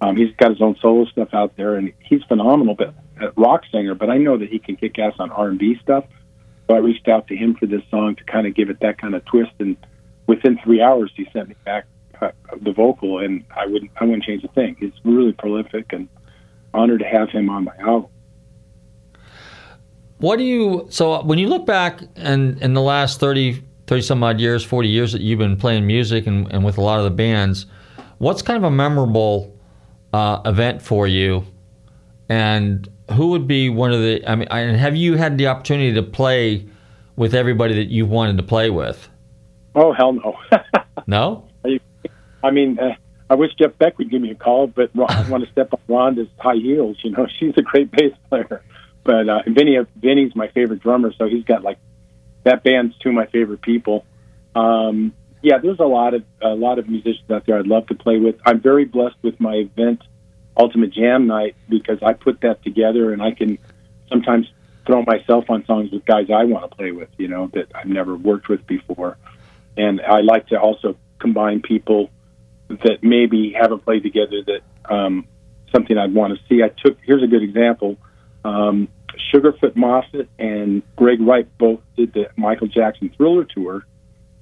um, 0.00 0.16
he's 0.16 0.34
got 0.36 0.50
his 0.50 0.60
own 0.60 0.76
solo 0.80 1.06
stuff 1.06 1.28
out 1.32 1.56
there, 1.56 1.76
and 1.76 1.92
he's 2.00 2.22
phenomenal, 2.24 2.74
but 2.74 2.94
a 3.20 3.32
rock 3.36 3.62
singer. 3.72 3.94
But 3.94 4.10
I 4.10 4.18
know 4.18 4.36
that 4.36 4.48
he 4.48 4.58
can 4.58 4.76
kick 4.76 4.98
ass 4.98 5.14
on 5.18 5.30
R 5.30 5.48
and 5.48 5.58
B 5.58 5.78
stuff. 5.82 6.04
So 6.68 6.74
I 6.74 6.78
reached 6.78 7.08
out 7.08 7.28
to 7.28 7.36
him 7.36 7.54
for 7.54 7.66
this 7.66 7.82
song 7.90 8.16
to 8.16 8.24
kind 8.24 8.46
of 8.46 8.54
give 8.54 8.70
it 8.70 8.80
that 8.80 8.98
kind 8.98 9.14
of 9.14 9.24
twist, 9.24 9.52
and 9.58 9.76
within 10.26 10.58
three 10.62 10.82
hours 10.82 11.12
he 11.16 11.26
sent 11.32 11.48
me 11.48 11.54
back 11.64 11.86
uh, 12.20 12.30
the 12.60 12.72
vocal, 12.72 13.20
and 13.20 13.44
I 13.56 13.66
wouldn't 13.66 13.90
I 14.00 14.04
wouldn't 14.04 14.24
change 14.24 14.44
a 14.44 14.48
thing. 14.48 14.76
He's 14.78 14.92
really 15.04 15.32
prolific, 15.32 15.92
and 15.92 16.08
honored 16.74 17.00
to 17.00 17.06
have 17.06 17.30
him 17.30 17.48
on 17.48 17.64
my 17.64 17.76
album. 17.78 18.10
What 20.18 20.36
do 20.36 20.44
you 20.44 20.86
so 20.90 21.22
when 21.22 21.38
you 21.38 21.48
look 21.48 21.66
back 21.66 22.02
and 22.16 22.60
in 22.62 22.74
the 22.74 22.82
last 22.82 23.20
30 23.20 23.62
30 23.86 24.02
some 24.02 24.22
odd 24.22 24.40
years, 24.40 24.64
40 24.64 24.88
years 24.88 25.12
that 25.12 25.20
you've 25.20 25.38
been 25.38 25.56
playing 25.56 25.86
music 25.86 26.26
and, 26.26 26.52
and 26.52 26.64
with 26.64 26.76
a 26.76 26.80
lot 26.80 26.98
of 26.98 27.04
the 27.04 27.10
bands, 27.10 27.66
what's 28.18 28.42
kind 28.42 28.56
of 28.56 28.64
a 28.64 28.70
memorable 28.70 29.55
uh, 30.16 30.40
event 30.46 30.80
for 30.80 31.06
you? 31.06 31.44
And 32.28 32.88
who 33.12 33.28
would 33.28 33.46
be 33.46 33.68
one 33.68 33.92
of 33.92 34.00
the 34.00 34.24
I 34.26 34.34
mean 34.34 34.48
and 34.48 34.76
have 34.76 34.96
you 34.96 35.16
had 35.16 35.38
the 35.38 35.46
opportunity 35.48 35.92
to 35.94 36.02
play 36.02 36.66
with 37.16 37.34
everybody 37.34 37.74
that 37.74 37.88
you 37.88 38.06
wanted 38.06 38.38
to 38.38 38.42
play 38.42 38.70
with? 38.70 39.08
Oh 39.74 39.92
hell 39.92 40.12
no! 40.12 40.36
No? 41.08 41.46
I 42.42 42.50
mean, 42.50 42.78
uh, 42.80 42.94
I 43.30 43.34
wish 43.34 43.52
Jeff 43.54 43.78
Beck 43.78 43.98
would 43.98 44.10
give 44.10 44.20
me 44.20 44.30
a 44.30 44.34
call, 44.34 44.66
but 44.66 44.90
I 44.96 45.28
want 45.28 45.44
to 45.44 45.50
step 45.52 45.72
on 45.72 45.80
Rhonda's 45.88 46.28
high 46.38 46.56
heels. 46.56 46.96
You 47.02 47.10
know, 47.10 47.26
she's 47.38 47.54
a 47.56 47.62
great 47.62 47.90
bass 47.92 48.12
player. 48.28 48.62
But 49.04 49.28
uh, 49.28 49.42
Vinny, 49.46 49.78
Vinny's 49.96 50.34
my 50.34 50.48
favorite 50.48 50.80
drummer, 50.80 51.12
so 51.16 51.28
he's 51.28 51.44
got 51.44 51.62
like 51.62 51.78
that 52.44 52.64
band's 52.64 52.96
two 52.98 53.10
of 53.10 53.14
my 53.14 53.26
favorite 53.26 53.62
people. 53.62 54.04
Um, 54.54 55.12
yeah, 55.42 55.58
there's 55.58 55.78
a 55.78 55.84
lot 55.84 56.14
of 56.14 56.24
a 56.40 56.54
lot 56.54 56.78
of 56.78 56.88
musicians 56.88 57.30
out 57.30 57.46
there 57.46 57.58
I'd 57.58 57.66
love 57.66 57.86
to 57.88 57.94
play 57.94 58.18
with. 58.18 58.36
I'm 58.44 58.60
very 58.60 58.84
blessed 58.84 59.16
with 59.22 59.38
my 59.40 59.54
event, 59.54 60.02
Ultimate 60.56 60.92
Jam 60.92 61.26
Night, 61.26 61.56
because 61.68 61.98
I 62.02 62.14
put 62.14 62.40
that 62.40 62.62
together 62.62 63.12
and 63.12 63.22
I 63.22 63.32
can 63.32 63.58
sometimes 64.08 64.46
throw 64.86 65.02
myself 65.02 65.50
on 65.50 65.64
songs 65.66 65.90
with 65.90 66.04
guys 66.04 66.26
I 66.30 66.44
want 66.44 66.70
to 66.70 66.76
play 66.76 66.92
with. 66.92 67.08
You 67.18 67.28
know, 67.28 67.50
that 67.54 67.66
I've 67.74 67.86
never 67.86 68.16
worked 68.16 68.48
with 68.48 68.66
before, 68.66 69.18
and 69.76 70.00
I 70.00 70.20
like 70.20 70.48
to 70.48 70.60
also 70.60 70.96
combine 71.18 71.60
people 71.60 72.10
that 72.68 72.98
maybe 73.02 73.52
haven't 73.52 73.84
played 73.84 74.02
together 74.02 74.42
that 74.46 74.92
um, 74.92 75.26
something 75.72 75.96
I'd 75.96 76.14
want 76.14 76.36
to 76.36 76.40
see. 76.48 76.62
I 76.62 76.68
took 76.68 76.98
here's 77.02 77.22
a 77.22 77.28
good 77.28 77.42
example. 77.42 77.96
Um, 78.44 78.88
Sugarfoot 79.32 79.74
Moffett 79.74 80.28
and 80.38 80.82
Greg 80.96 81.20
Wright 81.20 81.46
both 81.58 81.80
did 81.96 82.12
the 82.12 82.30
Michael 82.36 82.66
Jackson 82.66 83.10
Thriller 83.16 83.44
tour 83.44 83.86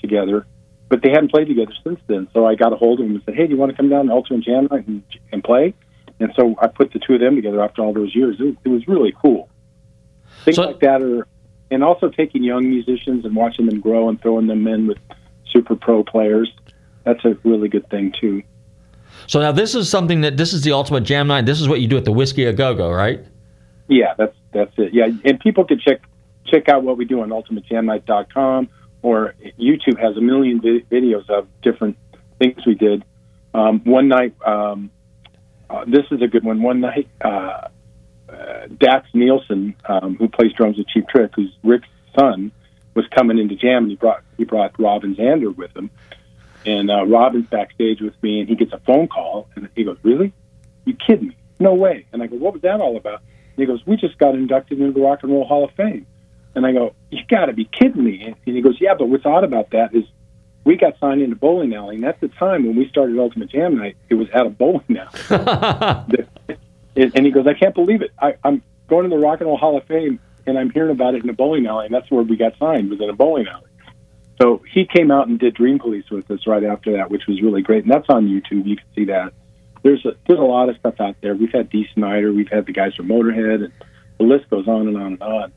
together, 0.00 0.46
but 0.88 1.02
they 1.02 1.10
hadn't 1.10 1.30
played 1.30 1.48
together 1.48 1.72
since 1.82 2.00
then. 2.06 2.28
So 2.32 2.46
I 2.46 2.54
got 2.54 2.72
a 2.72 2.76
hold 2.76 3.00
of 3.00 3.06
them 3.06 3.16
and 3.16 3.24
said, 3.24 3.34
"Hey, 3.34 3.46
do 3.46 3.52
you 3.52 3.58
want 3.58 3.70
to 3.70 3.76
come 3.76 3.88
down 3.88 4.06
to 4.06 4.12
Ultimate 4.12 4.44
Jam 4.44 4.68
Night 4.70 4.86
and, 4.86 5.02
and 5.32 5.42
play?" 5.42 5.74
And 6.20 6.32
so 6.36 6.54
I 6.60 6.68
put 6.68 6.92
the 6.92 7.00
two 7.00 7.14
of 7.14 7.20
them 7.20 7.36
together 7.36 7.60
after 7.62 7.82
all 7.82 7.92
those 7.92 8.14
years. 8.14 8.36
It, 8.38 8.56
it 8.64 8.68
was 8.68 8.86
really 8.86 9.12
cool. 9.20 9.48
Things 10.44 10.58
like 10.58 10.80
that 10.80 11.02
are, 11.02 11.26
and 11.70 11.82
also 11.82 12.08
taking 12.08 12.44
young 12.44 12.68
musicians 12.68 13.24
and 13.24 13.34
watching 13.34 13.66
them 13.66 13.80
grow 13.80 14.08
and 14.08 14.20
throwing 14.20 14.46
them 14.46 14.66
in 14.66 14.86
with 14.86 14.98
super 15.50 15.74
pro 15.74 16.04
players. 16.04 16.52
That's 17.04 17.24
a 17.24 17.36
really 17.44 17.68
good 17.68 17.88
thing 17.90 18.12
too. 18.20 18.42
So 19.26 19.40
now 19.40 19.52
this 19.52 19.74
is 19.74 19.88
something 19.88 20.20
that 20.20 20.36
this 20.36 20.52
is 20.52 20.62
the 20.62 20.72
ultimate 20.72 21.02
jam 21.02 21.26
night. 21.28 21.46
This 21.46 21.60
is 21.60 21.68
what 21.68 21.80
you 21.80 21.88
do 21.88 21.96
at 21.96 22.04
the 22.04 22.12
Whisky 22.12 22.44
a 22.44 22.52
Go 22.52 22.74
Go, 22.74 22.90
right? 22.92 23.24
Yeah, 23.88 24.14
that's 24.16 24.36
that's 24.52 24.72
it. 24.76 24.94
Yeah, 24.94 25.08
and 25.24 25.40
people 25.40 25.64
can 25.64 25.80
check 25.80 26.00
check 26.46 26.68
out 26.68 26.84
what 26.84 26.98
we 26.98 27.04
do 27.04 27.22
on 27.22 27.30
ultimatejamnight.com 27.30 28.68
or 29.04 29.34
YouTube 29.60 30.00
has 30.00 30.16
a 30.16 30.20
million 30.20 30.62
vi- 30.62 30.84
videos 30.90 31.28
of 31.28 31.46
different 31.60 31.98
things 32.38 32.56
we 32.66 32.74
did. 32.74 33.04
Um, 33.52 33.80
one 33.84 34.08
night, 34.08 34.34
um, 34.44 34.90
uh, 35.68 35.84
this 35.86 36.06
is 36.10 36.22
a 36.22 36.26
good 36.26 36.42
one. 36.42 36.62
One 36.62 36.80
night, 36.80 37.06
uh, 37.20 37.68
uh, 38.30 38.66
Dax 38.78 39.06
Nielsen, 39.12 39.76
um, 39.84 40.16
who 40.16 40.26
plays 40.26 40.54
drums 40.54 40.78
with 40.78 40.88
Cheap 40.88 41.06
Trick, 41.08 41.32
who's 41.36 41.54
Rick's 41.62 41.86
son, 42.18 42.50
was 42.94 43.04
coming 43.08 43.38
into 43.38 43.54
jam, 43.56 43.82
and 43.82 43.90
he 43.90 43.96
brought 43.96 44.22
he 44.38 44.44
brought 44.44 44.80
Robin 44.80 45.14
Zander 45.14 45.54
with 45.54 45.76
him. 45.76 45.90
And 46.64 46.90
uh, 46.90 47.04
Robin's 47.04 47.46
backstage 47.46 48.00
with 48.00 48.14
me, 48.22 48.40
and 48.40 48.48
he 48.48 48.54
gets 48.54 48.72
a 48.72 48.78
phone 48.78 49.06
call, 49.08 49.48
and 49.54 49.68
he 49.76 49.84
goes, 49.84 49.98
"Really? 50.02 50.32
You 50.86 50.94
kidding 50.94 51.28
me? 51.28 51.36
No 51.60 51.74
way!" 51.74 52.06
And 52.12 52.22
I 52.22 52.26
go, 52.26 52.36
"What 52.36 52.54
was 52.54 52.62
that 52.62 52.80
all 52.80 52.96
about?" 52.96 53.20
And 53.20 53.58
he 53.58 53.66
goes, 53.66 53.84
"We 53.86 53.96
just 53.98 54.16
got 54.16 54.34
inducted 54.34 54.80
into 54.80 54.92
the 54.92 55.00
Rock 55.00 55.22
and 55.22 55.30
Roll 55.30 55.44
Hall 55.44 55.64
of 55.64 55.72
Fame." 55.72 56.06
And 56.54 56.64
I 56.64 56.72
go, 56.72 56.94
"You 57.10 57.20
got 57.28 57.46
to 57.46 57.52
be 57.52 57.64
kidding 57.64 58.04
me!" 58.04 58.22
And 58.24 58.36
he 58.44 58.60
goes, 58.60 58.80
"Yeah, 58.80 58.94
but 58.94 59.08
what's 59.08 59.26
odd 59.26 59.44
about 59.44 59.70
that 59.70 59.94
is 59.94 60.04
we 60.64 60.76
got 60.76 60.98
signed 60.98 61.20
into 61.20 61.36
bowling 61.36 61.74
alley, 61.74 61.96
and 61.96 62.04
at 62.04 62.20
the 62.20 62.28
time 62.28 62.64
when 62.64 62.76
we 62.76 62.88
started 62.88 63.18
Ultimate 63.18 63.50
Jam 63.50 63.76
Night, 63.76 63.96
it 64.08 64.14
was 64.14 64.28
at 64.30 64.46
a 64.46 64.50
bowling 64.50 64.98
alley." 64.98 65.20
and 66.96 67.12
and 67.14 67.26
he 67.26 67.32
goes, 67.32 67.46
"I 67.46 67.54
can't 67.54 67.74
believe 67.74 68.02
it. 68.02 68.12
I, 68.20 68.34
I'm 68.44 68.62
going 68.88 69.08
to 69.08 69.14
the 69.14 69.20
Rock 69.20 69.40
and 69.40 69.48
Roll 69.48 69.56
Hall 69.56 69.76
of 69.76 69.84
Fame, 69.84 70.20
and 70.46 70.58
I'm 70.58 70.70
hearing 70.70 70.92
about 70.92 71.14
it 71.14 71.24
in 71.24 71.30
a 71.30 71.34
bowling 71.34 71.66
alley, 71.66 71.86
and 71.86 71.94
that's 71.94 72.10
where 72.10 72.22
we 72.22 72.36
got 72.36 72.56
signed 72.58 72.90
was 72.90 73.00
in 73.00 73.10
a 73.10 73.14
bowling 73.14 73.46
alley." 73.48 73.66
So 74.40 74.62
he 74.72 74.84
came 74.84 75.10
out 75.10 75.28
and 75.28 75.38
did 75.38 75.54
Dream 75.54 75.78
Police 75.78 76.10
with 76.10 76.30
us 76.30 76.46
right 76.46 76.64
after 76.64 76.92
that, 76.92 77.10
which 77.10 77.26
was 77.26 77.40
really 77.40 77.62
great, 77.62 77.84
and 77.84 77.92
that's 77.92 78.08
on 78.08 78.26
YouTube. 78.26 78.66
You 78.66 78.76
can 78.76 78.86
see 78.94 79.04
that. 79.06 79.32
There's 79.82 80.04
a 80.04 80.16
there's 80.26 80.40
a 80.40 80.42
lot 80.42 80.68
of 80.68 80.76
stuff 80.78 81.00
out 81.00 81.16
there. 81.20 81.34
We've 81.34 81.52
had 81.52 81.68
Dee 81.68 81.88
Snider, 81.94 82.32
we've 82.32 82.48
had 82.48 82.66
the 82.66 82.72
guys 82.72 82.94
from 82.94 83.08
Motorhead, 83.08 83.64
and 83.64 83.72
the 84.18 84.24
list 84.24 84.48
goes 84.50 84.66
on 84.66 84.88
and 84.88 84.96
on 84.96 85.06
and 85.12 85.22
on. 85.22 85.52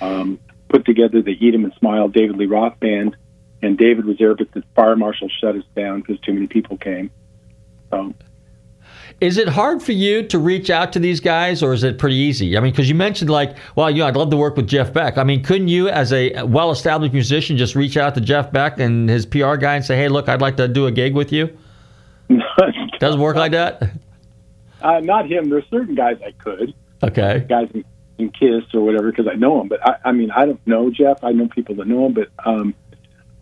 Um, 0.00 0.38
put 0.68 0.84
together 0.84 1.22
the 1.22 1.32
Eat 1.44 1.54
'em 1.54 1.64
and 1.64 1.72
Smile 1.74 2.08
David 2.08 2.36
Lee 2.36 2.46
Roth 2.46 2.78
band, 2.80 3.16
and 3.62 3.76
David 3.78 4.04
was 4.04 4.18
there, 4.18 4.34
but 4.34 4.52
the 4.52 4.62
fire 4.74 4.96
marshal 4.96 5.28
shut 5.40 5.56
us 5.56 5.64
down 5.74 6.00
because 6.00 6.20
too 6.20 6.32
many 6.32 6.46
people 6.46 6.76
came. 6.76 7.10
So 7.90 8.12
Is 9.20 9.36
it 9.38 9.48
hard 9.48 9.82
for 9.82 9.92
you 9.92 10.22
to 10.28 10.38
reach 10.38 10.70
out 10.70 10.92
to 10.92 11.00
these 11.00 11.18
guys, 11.18 11.62
or 11.62 11.72
is 11.72 11.82
it 11.82 11.98
pretty 11.98 12.14
easy? 12.14 12.56
I 12.56 12.60
mean, 12.60 12.70
because 12.70 12.88
you 12.88 12.94
mentioned 12.94 13.30
like, 13.30 13.56
well, 13.74 13.90
you 13.90 13.98
know, 13.98 14.06
I'd 14.06 14.16
love 14.16 14.30
to 14.30 14.36
work 14.36 14.56
with 14.56 14.68
Jeff 14.68 14.92
Beck. 14.92 15.18
I 15.18 15.24
mean, 15.24 15.42
couldn't 15.42 15.68
you, 15.68 15.88
as 15.88 16.12
a 16.12 16.42
well-established 16.44 17.12
musician, 17.12 17.56
just 17.56 17.74
reach 17.74 17.96
out 17.96 18.14
to 18.14 18.20
Jeff 18.20 18.52
Beck 18.52 18.78
and 18.78 19.08
his 19.08 19.26
PR 19.26 19.56
guy 19.56 19.74
and 19.74 19.84
say, 19.84 19.96
"Hey, 19.96 20.08
look, 20.08 20.28
I'd 20.28 20.40
like 20.40 20.56
to 20.58 20.68
do 20.68 20.86
a 20.86 20.92
gig 20.92 21.14
with 21.14 21.32
you"? 21.32 21.50
Doesn't 23.00 23.20
work 23.20 23.36
like 23.36 23.52
that. 23.52 23.90
Uh, 24.82 25.00
not 25.00 25.28
him. 25.28 25.48
There's 25.48 25.64
certain 25.70 25.94
guys 25.96 26.18
I 26.24 26.30
could. 26.32 26.74
Okay. 27.02 27.44
Guys 27.48 27.68
in, 27.74 27.84
in 28.18 28.30
Kiss 28.30 28.64
or 28.74 28.80
whatever 28.80 29.10
because 29.10 29.28
I 29.30 29.34
know 29.36 29.60
him. 29.60 29.68
But 29.68 29.86
I, 29.86 29.96
I 30.06 30.12
mean, 30.12 30.30
I 30.30 30.44
don't 30.46 30.64
know 30.66 30.90
Jeff. 30.90 31.22
I 31.22 31.32
know 31.32 31.48
people 31.48 31.76
that 31.76 31.86
know 31.86 32.06
him, 32.06 32.14
but 32.14 32.28
um, 32.44 32.74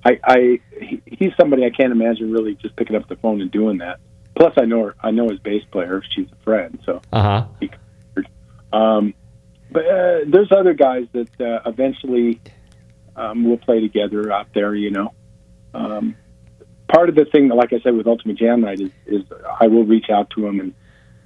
I, 0.05 0.21
I 0.25 0.61
he, 0.81 1.03
he's 1.07 1.33
somebody 1.39 1.65
I 1.65 1.71
can't 1.71 1.93
imagine 1.93 2.31
really 2.31 2.55
just 2.55 2.77
picking 2.77 2.97
up 2.97 3.09
the 3.09 3.17
phone 3.17 3.41
and 3.41 3.51
doing 3.51 3.79
that. 3.79 3.99
Plus, 4.39 4.53
I 4.59 4.67
know 4.67 4.85
her. 4.85 4.95
I 5.01 5.11
know 5.11 5.29
his 5.29 5.39
bass 5.41 5.63
player. 5.73 6.03
She's 6.15 6.29
a 6.31 6.45
friend. 6.45 6.79
So, 6.85 7.01
Uh 7.13 7.23
huh. 7.23 8.77
um, 8.79 9.15
but 9.71 9.87
uh, 9.87 10.19
there's 10.27 10.53
other 10.53 10.75
guys 10.75 11.07
that 11.13 11.41
uh, 11.41 11.69
eventually 11.69 12.41
um, 13.17 13.45
will 13.49 13.57
play 13.57 13.81
together 13.81 14.31
out 14.31 14.49
there. 14.55 14.75
You 14.75 14.91
know. 14.91 15.15
Um, 15.75 16.17
part 16.89 17.09
of 17.09 17.15
the 17.15 17.25
thing, 17.25 17.49
like 17.49 17.73
I 17.73 17.81
said, 17.81 17.95
with 17.95 18.07
Ultimate 18.07 18.37
Jam 18.39 18.61
Night 18.61 18.81
is, 18.81 18.91
is 19.07 19.23
I 19.61 19.67
will 19.67 19.85
reach 19.85 20.07
out 20.11 20.31
to 20.31 20.43
them 20.43 20.61
and, 20.61 20.75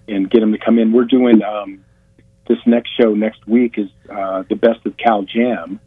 and 0.09 0.31
get 0.31 0.41
them 0.41 0.53
to 0.53 0.59
come 0.59 0.79
in. 0.79 0.93
We're 0.93 1.05
doing 1.05 1.43
um, 1.43 1.85
this 2.51 2.59
next 2.67 2.91
show 3.01 3.15
next 3.15 3.47
week 3.47 3.79
is 3.79 3.89
uh, 4.11 4.43
the 4.49 4.57
best 4.57 4.85
of 4.85 4.97
Cal 4.97 5.23
Jam, 5.23 5.79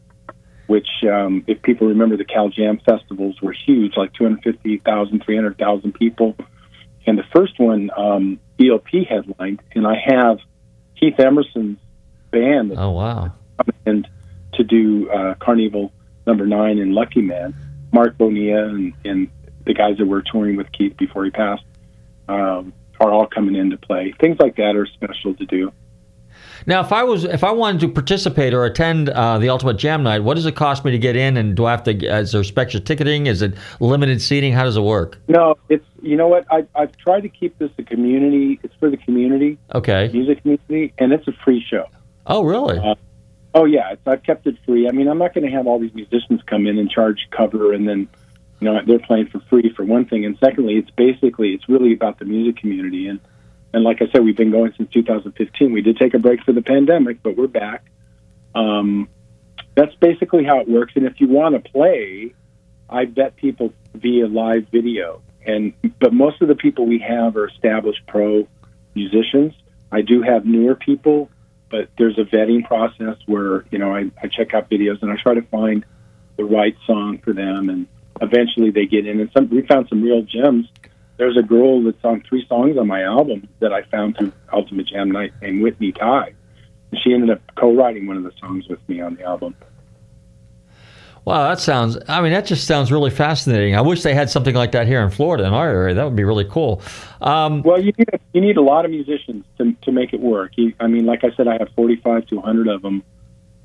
which, 0.66 0.88
um, 1.06 1.44
if 1.46 1.60
people 1.60 1.88
remember, 1.88 2.16
the 2.16 2.24
Cal 2.24 2.48
Jam 2.48 2.80
festivals 2.88 3.40
were 3.42 3.52
huge, 3.52 3.98
like 3.98 4.14
250,000, 4.14 5.22
300,000 5.22 5.92
people. 5.92 6.34
And 7.06 7.18
the 7.18 7.24
first 7.36 7.60
one, 7.60 7.90
um, 7.94 8.40
ELP 8.58 9.06
headlined, 9.06 9.60
and 9.74 9.86
I 9.86 9.96
have 10.06 10.38
Keith 10.98 11.20
Emerson's 11.20 11.78
band 12.30 12.72
Oh 12.78 12.92
wow. 12.92 13.32
And 13.84 14.08
to 14.54 14.64
do 14.64 15.10
uh, 15.10 15.34
Karn 15.34 15.60
Evil 15.60 15.92
Number 16.26 16.46
Nine 16.46 16.78
and 16.78 16.94
Lucky 16.94 17.20
Man. 17.20 17.54
Marc 17.92 18.16
Bonilla 18.16 18.68
and, 18.70 18.94
and 19.04 19.30
the 19.66 19.74
guys 19.74 19.98
that 19.98 20.06
were 20.06 20.22
touring 20.22 20.56
with 20.56 20.72
Keith 20.72 20.96
before 20.96 21.26
he 21.26 21.30
passed 21.30 21.64
um, 22.26 22.72
are 22.98 23.12
all 23.12 23.26
coming 23.26 23.54
in 23.54 23.68
to 23.70 23.76
play. 23.76 24.14
Things 24.18 24.38
like 24.40 24.56
that 24.56 24.76
are 24.76 24.86
special 24.86 25.34
to 25.34 25.44
do. 25.44 25.70
Now, 26.66 26.80
if 26.80 26.92
I 26.92 27.02
was, 27.04 27.24
if 27.24 27.44
I 27.44 27.50
wanted 27.50 27.80
to 27.82 27.88
participate 27.88 28.54
or 28.54 28.64
attend 28.64 29.08
uh, 29.10 29.38
the 29.38 29.48
Ultimate 29.48 29.76
Jam 29.76 30.02
Night, 30.02 30.20
what 30.20 30.34
does 30.34 30.46
it 30.46 30.56
cost 30.56 30.84
me 30.84 30.90
to 30.92 30.98
get 30.98 31.16
in? 31.16 31.36
And 31.36 31.54
do 31.56 31.66
I 31.66 31.72
have 31.72 31.82
to? 31.84 31.92
Is 31.96 32.32
there 32.32 32.44
special 32.44 32.80
ticketing? 32.80 33.26
Is 33.26 33.42
it 33.42 33.54
limited 33.80 34.20
seating? 34.22 34.52
How 34.52 34.64
does 34.64 34.76
it 34.76 34.82
work? 34.82 35.18
No, 35.28 35.56
it's 35.68 35.84
you 36.02 36.16
know 36.16 36.28
what 36.28 36.46
I, 36.50 36.66
I've 36.74 36.96
tried 36.96 37.20
to 37.22 37.28
keep 37.28 37.58
this 37.58 37.70
a 37.78 37.82
community. 37.82 38.60
It's 38.62 38.74
for 38.80 38.90
the 38.90 38.96
community, 38.96 39.58
Okay. 39.74 40.10
music 40.12 40.42
community, 40.42 40.92
and 40.98 41.12
it's 41.12 41.26
a 41.28 41.32
free 41.44 41.64
show. 41.68 41.86
Oh, 42.26 42.42
really? 42.44 42.78
Uh, 42.78 42.94
oh 43.54 43.64
yeah, 43.64 43.92
it's, 43.92 44.06
I've 44.06 44.22
kept 44.22 44.46
it 44.46 44.56
free. 44.64 44.88
I 44.88 44.92
mean, 44.92 45.08
I'm 45.08 45.18
not 45.18 45.34
going 45.34 45.44
to 45.48 45.54
have 45.56 45.66
all 45.66 45.78
these 45.78 45.94
musicians 45.94 46.40
come 46.46 46.66
in 46.66 46.78
and 46.78 46.90
charge 46.90 47.28
cover, 47.30 47.72
and 47.72 47.88
then 47.88 48.08
you 48.60 48.70
know 48.70 48.80
they're 48.86 48.98
playing 48.98 49.28
for 49.28 49.40
free 49.50 49.72
for 49.74 49.84
one 49.84 50.06
thing, 50.06 50.24
and 50.24 50.36
secondly, 50.42 50.74
it's 50.74 50.90
basically 50.90 51.50
it's 51.50 51.68
really 51.68 51.92
about 51.92 52.18
the 52.18 52.24
music 52.24 52.56
community, 52.60 53.06
and 53.08 53.20
and 53.74 53.82
like 53.82 54.00
I 54.00 54.06
said, 54.12 54.22
we've 54.22 54.36
been 54.36 54.52
going 54.52 54.72
since 54.76 54.88
2015. 54.92 55.72
We 55.72 55.82
did 55.82 55.96
take 55.96 56.14
a 56.14 56.18
break 56.20 56.44
for 56.44 56.52
the 56.52 56.62
pandemic, 56.62 57.22
but 57.24 57.36
we're 57.36 57.48
back. 57.48 57.84
Um, 58.54 59.08
that's 59.74 59.94
basically 59.96 60.44
how 60.44 60.60
it 60.60 60.68
works. 60.68 60.92
And 60.94 61.04
if 61.04 61.20
you 61.20 61.26
want 61.26 61.56
to 61.56 61.70
play, 61.72 62.34
I 62.88 63.06
bet 63.06 63.34
people 63.34 63.72
via 63.92 64.28
live 64.28 64.68
video. 64.68 65.22
And 65.44 65.74
but 65.98 66.12
most 66.14 66.40
of 66.40 66.46
the 66.46 66.54
people 66.54 66.86
we 66.86 67.00
have 67.00 67.36
are 67.36 67.48
established 67.48 68.06
pro 68.06 68.46
musicians. 68.94 69.54
I 69.90 70.02
do 70.02 70.22
have 70.22 70.46
newer 70.46 70.76
people, 70.76 71.28
but 71.68 71.88
there's 71.98 72.16
a 72.16 72.24
vetting 72.24 72.64
process 72.64 73.16
where 73.26 73.64
you 73.72 73.78
know 73.78 73.92
I, 73.92 74.10
I 74.22 74.28
check 74.28 74.54
out 74.54 74.70
videos 74.70 75.02
and 75.02 75.10
I 75.10 75.16
try 75.16 75.34
to 75.34 75.42
find 75.42 75.84
the 76.36 76.44
right 76.44 76.76
song 76.86 77.18
for 77.18 77.32
them, 77.32 77.68
and 77.68 77.88
eventually 78.20 78.70
they 78.70 78.86
get 78.86 79.04
in. 79.04 79.20
And 79.20 79.30
some 79.32 79.50
we 79.50 79.62
found 79.62 79.88
some 79.88 80.00
real 80.00 80.22
gems. 80.22 80.68
There's 81.16 81.36
a 81.36 81.42
girl 81.42 81.82
that's 81.82 82.04
on 82.04 82.22
three 82.28 82.46
songs 82.48 82.76
on 82.76 82.88
my 82.88 83.02
album 83.02 83.48
that 83.60 83.72
I 83.72 83.82
found 83.82 84.16
through 84.16 84.32
Ultimate 84.52 84.86
Jam 84.88 85.10
Night 85.10 85.32
named 85.40 85.62
Whitney 85.62 85.92
Ty. 85.92 86.34
And 86.90 87.00
she 87.02 87.14
ended 87.14 87.30
up 87.30 87.40
co-writing 87.56 88.06
one 88.06 88.16
of 88.16 88.24
the 88.24 88.32
songs 88.40 88.66
with 88.68 88.80
me 88.88 89.00
on 89.00 89.14
the 89.14 89.22
album. 89.22 89.54
Wow, 91.24 91.48
that 91.48 91.58
sounds. 91.58 91.96
I 92.06 92.20
mean, 92.20 92.32
that 92.32 92.44
just 92.44 92.66
sounds 92.66 92.92
really 92.92 93.10
fascinating. 93.10 93.74
I 93.74 93.80
wish 93.80 94.02
they 94.02 94.14
had 94.14 94.28
something 94.28 94.54
like 94.54 94.72
that 94.72 94.86
here 94.86 95.00
in 95.00 95.08
Florida, 95.08 95.44
in 95.44 95.54
our 95.54 95.68
area. 95.68 95.94
That 95.94 96.04
would 96.04 96.16
be 96.16 96.24
really 96.24 96.44
cool. 96.44 96.82
Um, 97.22 97.62
Well, 97.62 97.80
you 97.80 97.92
need 97.96 98.08
a, 98.12 98.18
you 98.34 98.42
need 98.42 98.58
a 98.58 98.62
lot 98.62 98.84
of 98.84 98.90
musicians 98.90 99.44
to 99.56 99.72
to 99.72 99.92
make 99.92 100.12
it 100.12 100.20
work. 100.20 100.52
You, 100.56 100.74
I 100.80 100.86
mean, 100.86 101.06
like 101.06 101.24
I 101.24 101.34
said, 101.34 101.48
I 101.48 101.56
have 101.58 101.68
45 101.74 102.26
to 102.26 102.36
100 102.36 102.68
of 102.68 102.82
them. 102.82 103.02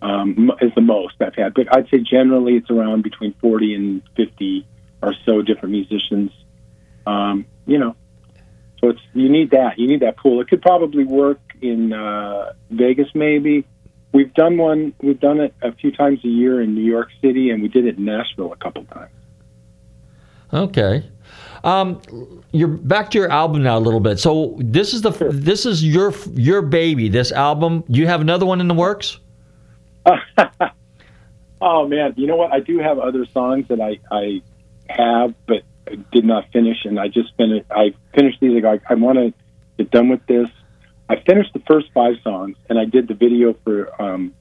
Um, 0.01 0.53
is 0.61 0.71
the 0.75 0.81
most 0.81 1.15
I've 1.19 1.35
had, 1.35 1.53
but 1.53 1.67
I'd 1.75 1.89
say 1.89 1.97
generally 1.97 2.55
it's 2.55 2.69
around 2.69 3.03
between 3.03 3.33
40 3.41 3.75
and 3.75 4.01
50 4.15 4.65
or 5.03 5.13
so 5.25 5.41
different 5.41 5.73
musicians. 5.73 6.31
Um, 7.09 7.45
you 7.65 7.77
know, 7.77 7.95
so 8.79 8.89
it's 8.89 8.99
you 9.13 9.29
need 9.29 9.51
that. 9.51 9.77
You 9.77 9.87
need 9.87 10.01
that 10.01 10.17
pool. 10.17 10.41
It 10.41 10.47
could 10.47 10.61
probably 10.61 11.03
work 11.03 11.39
in 11.61 11.93
uh, 11.93 12.53
Vegas, 12.69 13.07
maybe. 13.13 13.65
We've 14.13 14.33
done 14.33 14.57
one. 14.57 14.93
We've 15.01 15.19
done 15.19 15.39
it 15.39 15.53
a 15.61 15.71
few 15.71 15.91
times 15.91 16.19
a 16.23 16.27
year 16.27 16.61
in 16.61 16.75
New 16.75 16.83
York 16.83 17.09
City, 17.21 17.51
and 17.51 17.61
we 17.61 17.67
did 17.67 17.85
it 17.85 17.97
in 17.97 18.05
Nashville 18.05 18.51
a 18.53 18.57
couple 18.57 18.83
times. 18.85 19.11
Okay. 20.51 21.07
Um, 21.63 22.01
you're 22.51 22.69
back 22.69 23.11
to 23.11 23.17
your 23.19 23.29
album 23.29 23.63
now 23.63 23.77
a 23.77 23.79
little 23.79 23.99
bit. 23.99 24.17
So 24.19 24.55
this 24.59 24.93
is 24.93 25.01
the 25.01 25.11
this 25.11 25.65
is 25.65 25.83
your 25.83 26.13
your 26.33 26.61
baby. 26.61 27.09
This 27.09 27.31
album. 27.31 27.83
You 27.87 28.07
have 28.07 28.21
another 28.21 28.45
one 28.45 28.61
in 28.61 28.67
the 28.67 28.73
works. 28.73 29.19
Oh 31.61 31.87
man, 31.87 32.13
you 32.15 32.27
know 32.27 32.37
what? 32.37 32.53
I 32.53 32.59
do 32.59 32.79
have 32.79 32.99
other 32.99 33.25
songs 33.33 33.67
that 33.67 33.81
I 33.81 33.99
I 34.11 34.41
have, 34.89 35.33
but 35.45 35.63
did 36.11 36.25
not 36.25 36.51
finish, 36.51 36.85
and 36.85 36.99
I 36.99 37.07
just 37.07 37.35
finished. 37.37 37.65
I 37.71 37.93
finished 38.13 38.39
these. 38.39 38.63
Like, 38.63 38.83
I, 38.89 38.93
I 38.93 38.95
want 38.95 39.17
to 39.17 39.33
get 39.77 39.91
done 39.91 40.09
with 40.09 40.25
this. 40.27 40.49
I 41.09 41.15
finished 41.21 41.53
the 41.53 41.61
first 41.67 41.87
five 41.93 42.15
songs, 42.23 42.57
and 42.69 42.77
I 42.77 42.85
did 42.85 43.07
the 43.07 43.15
video 43.15 43.55
for 43.63 44.01
um, 44.01 44.33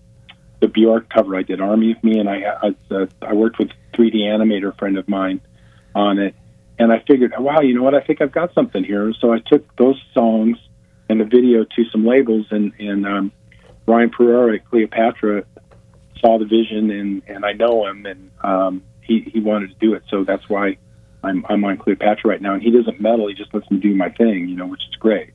the 0.60 0.68
Bjork 0.68 1.08
cover. 1.08 1.36
I 1.36 1.42
did 1.42 1.60
"Army 1.60 1.92
of 1.92 2.04
Me," 2.04 2.18
and 2.18 2.28
I 2.28 2.42
I, 2.62 2.94
uh, 2.94 3.06
I 3.22 3.34
worked 3.34 3.58
with 3.58 3.70
a 3.70 3.96
3D 3.96 4.16
animator 4.16 4.76
friend 4.78 4.98
of 4.98 5.08
mine 5.08 5.40
on 5.94 6.18
it, 6.18 6.34
and 6.78 6.92
I 6.92 7.02
figured, 7.06 7.32
wow, 7.38 7.60
you 7.60 7.74
know 7.74 7.82
what? 7.82 7.94
I 7.94 8.00
think 8.00 8.20
I've 8.20 8.32
got 8.32 8.54
something 8.54 8.84
here. 8.84 9.12
So 9.20 9.32
I 9.32 9.38
took 9.40 9.74
those 9.76 10.00
songs 10.14 10.58
and 11.08 11.20
the 11.20 11.24
video 11.24 11.64
to 11.64 11.84
some 11.90 12.06
labels, 12.06 12.46
and 12.50 12.72
and 12.78 13.06
um, 13.06 13.32
Ryan 13.86 14.10
Perera 14.10 14.56
at 14.56 14.68
Cleopatra 14.68 15.44
saw 16.20 16.38
the 16.38 16.44
vision, 16.44 16.90
and 16.90 17.22
and 17.26 17.44
I 17.44 17.52
know 17.52 17.86
him, 17.86 18.06
and 18.06 18.30
um, 18.42 18.82
he 19.00 19.20
he 19.32 19.40
wanted 19.40 19.70
to 19.70 19.76
do 19.76 19.94
it. 19.94 20.02
So 20.10 20.24
that's 20.24 20.48
why 20.48 20.76
I'm 21.22 21.44
I'm 21.48 21.64
on 21.64 21.76
Cleopatra 21.76 22.30
right 22.30 22.40
now, 22.40 22.54
and 22.54 22.62
he 22.62 22.70
doesn't 22.70 23.00
meddle. 23.00 23.28
He 23.28 23.34
just 23.34 23.52
lets 23.52 23.70
me 23.70 23.78
do 23.78 23.94
my 23.94 24.08
thing, 24.10 24.48
you 24.48 24.56
know, 24.56 24.66
which 24.66 24.82
is 24.88 24.94
great. 24.96 25.30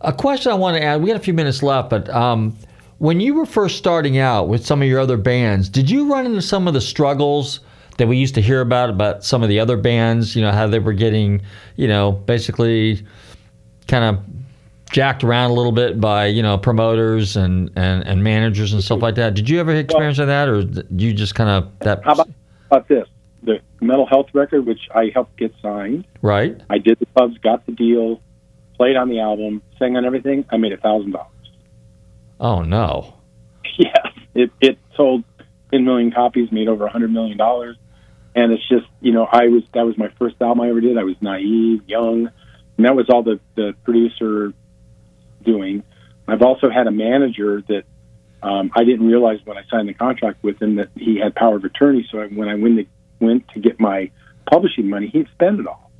A 0.00 0.12
question 0.12 0.52
I 0.52 0.54
want 0.54 0.76
to 0.76 0.82
add. 0.82 1.00
We 1.00 1.08
got 1.08 1.16
a 1.16 1.22
few 1.22 1.32
minutes 1.32 1.62
left, 1.62 1.88
but 1.88 2.10
um, 2.10 2.56
when 2.98 3.20
you 3.20 3.34
were 3.34 3.46
first 3.46 3.78
starting 3.78 4.18
out 4.18 4.48
with 4.48 4.64
some 4.66 4.82
of 4.82 4.88
your 4.88 5.00
other 5.00 5.16
bands, 5.16 5.68
did 5.68 5.90
you 5.90 6.12
run 6.12 6.26
into 6.26 6.42
some 6.42 6.68
of 6.68 6.74
the 6.74 6.80
struggles 6.80 7.60
that 7.96 8.06
we 8.06 8.16
used 8.16 8.34
to 8.34 8.42
hear 8.42 8.60
about 8.60 8.90
about 8.90 9.24
some 9.24 9.42
of 9.42 9.48
the 9.48 9.58
other 9.60 9.76
bands? 9.76 10.36
You 10.36 10.42
know 10.42 10.52
how 10.52 10.66
they 10.66 10.78
were 10.78 10.92
getting, 10.92 11.40
you 11.76 11.88
know, 11.88 12.12
basically 12.12 13.06
kind 13.88 14.04
of 14.04 14.24
jacked 14.90 15.24
around 15.24 15.50
a 15.50 15.54
little 15.54 15.72
bit 15.72 16.00
by 16.00 16.26
you 16.26 16.42
know 16.42 16.58
promoters 16.58 17.36
and 17.36 17.70
and, 17.76 18.06
and 18.06 18.22
managers 18.22 18.72
and 18.74 18.84
stuff 18.84 19.00
like 19.00 19.14
that. 19.14 19.34
Did 19.34 19.48
you 19.48 19.58
ever 19.58 19.74
experience 19.74 20.18
that, 20.18 20.48
or 20.48 20.64
you 20.90 21.14
just 21.14 21.34
kind 21.34 21.48
of 21.48 21.78
that? 21.80 22.04
How 22.04 22.12
about, 22.12 22.28
how 22.70 22.76
about 22.76 22.88
this? 22.88 23.08
The 23.44 23.60
Metal 23.80 24.06
Health 24.06 24.26
record, 24.32 24.66
which 24.66 24.88
I 24.94 25.10
helped 25.12 25.36
get 25.36 25.52
signed. 25.60 26.06
Right. 26.22 26.60
I 26.70 26.78
did 26.78 26.98
the 26.98 27.06
pubs, 27.06 27.38
got 27.38 27.66
the 27.66 27.72
deal, 27.72 28.20
played 28.76 28.96
on 28.96 29.08
the 29.08 29.20
album, 29.20 29.62
sang 29.78 29.96
on 29.96 30.04
everything. 30.04 30.44
I 30.50 30.56
made 30.56 30.72
a 30.72 30.76
thousand 30.76 31.12
dollars. 31.12 31.30
Oh 32.40 32.62
no. 32.62 33.14
Yeah, 33.76 34.10
it 34.36 34.52
it 34.60 34.78
sold 34.94 35.24
ten 35.72 35.84
million 35.84 36.12
copies, 36.12 36.52
made 36.52 36.68
over 36.68 36.86
a 36.86 36.90
hundred 36.90 37.12
million 37.12 37.36
dollars, 37.36 37.76
and 38.36 38.52
it's 38.52 38.62
just 38.68 38.86
you 39.00 39.10
know 39.10 39.24
I 39.24 39.48
was 39.48 39.64
that 39.72 39.84
was 39.84 39.98
my 39.98 40.10
first 40.16 40.36
album 40.40 40.60
I 40.60 40.68
ever 40.68 40.80
did. 40.80 40.96
I 40.96 41.02
was 41.02 41.16
naive, 41.20 41.82
young, 41.88 42.30
and 42.76 42.86
that 42.86 42.94
was 42.94 43.06
all 43.08 43.24
the 43.24 43.40
the 43.56 43.74
producer 43.82 44.52
doing. 45.42 45.82
I've 46.28 46.42
also 46.42 46.70
had 46.70 46.86
a 46.86 46.92
manager 46.92 47.62
that 47.68 47.84
um, 48.42 48.70
I 48.74 48.84
didn't 48.84 49.06
realize 49.06 49.38
when 49.44 49.56
I 49.56 49.62
signed 49.70 49.88
the 49.88 49.94
contract 49.94 50.42
with 50.42 50.60
him 50.60 50.76
that 50.76 50.90
he 50.94 51.18
had 51.18 51.34
power 51.34 51.56
of 51.56 51.64
attorney. 51.64 52.06
So 52.10 52.20
I, 52.20 52.26
when 52.26 52.48
I 52.48 52.54
went 52.54 52.76
to, 52.78 52.86
went 53.24 53.48
to 53.48 53.60
get 53.60 53.80
my 53.80 54.10
publishing 54.50 54.88
money, 54.88 55.08
he'd 55.08 55.28
spend 55.32 55.60
it 55.60 55.66
all. 55.66 55.90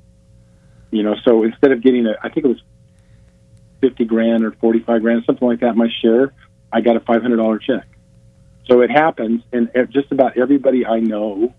You 0.90 1.02
know, 1.02 1.16
so 1.24 1.42
instead 1.42 1.72
of 1.72 1.82
getting 1.82 2.06
a, 2.06 2.14
I 2.22 2.28
think 2.28 2.46
it 2.46 2.48
was 2.48 2.62
fifty 3.80 4.04
grand 4.04 4.44
or 4.44 4.52
forty 4.52 4.80
five 4.80 5.02
grand, 5.02 5.24
something 5.26 5.46
like 5.46 5.60
that, 5.60 5.76
my 5.76 5.88
share, 6.02 6.32
I 6.72 6.80
got 6.80 6.96
a 6.96 7.00
five 7.00 7.22
hundred 7.22 7.38
dollar 7.38 7.58
check. 7.58 7.86
So 8.66 8.80
it 8.80 8.90
happens, 8.90 9.42
and 9.52 9.68
just 9.90 10.10
about 10.12 10.38
everybody 10.38 10.86
I 10.86 11.00
know 11.00 11.52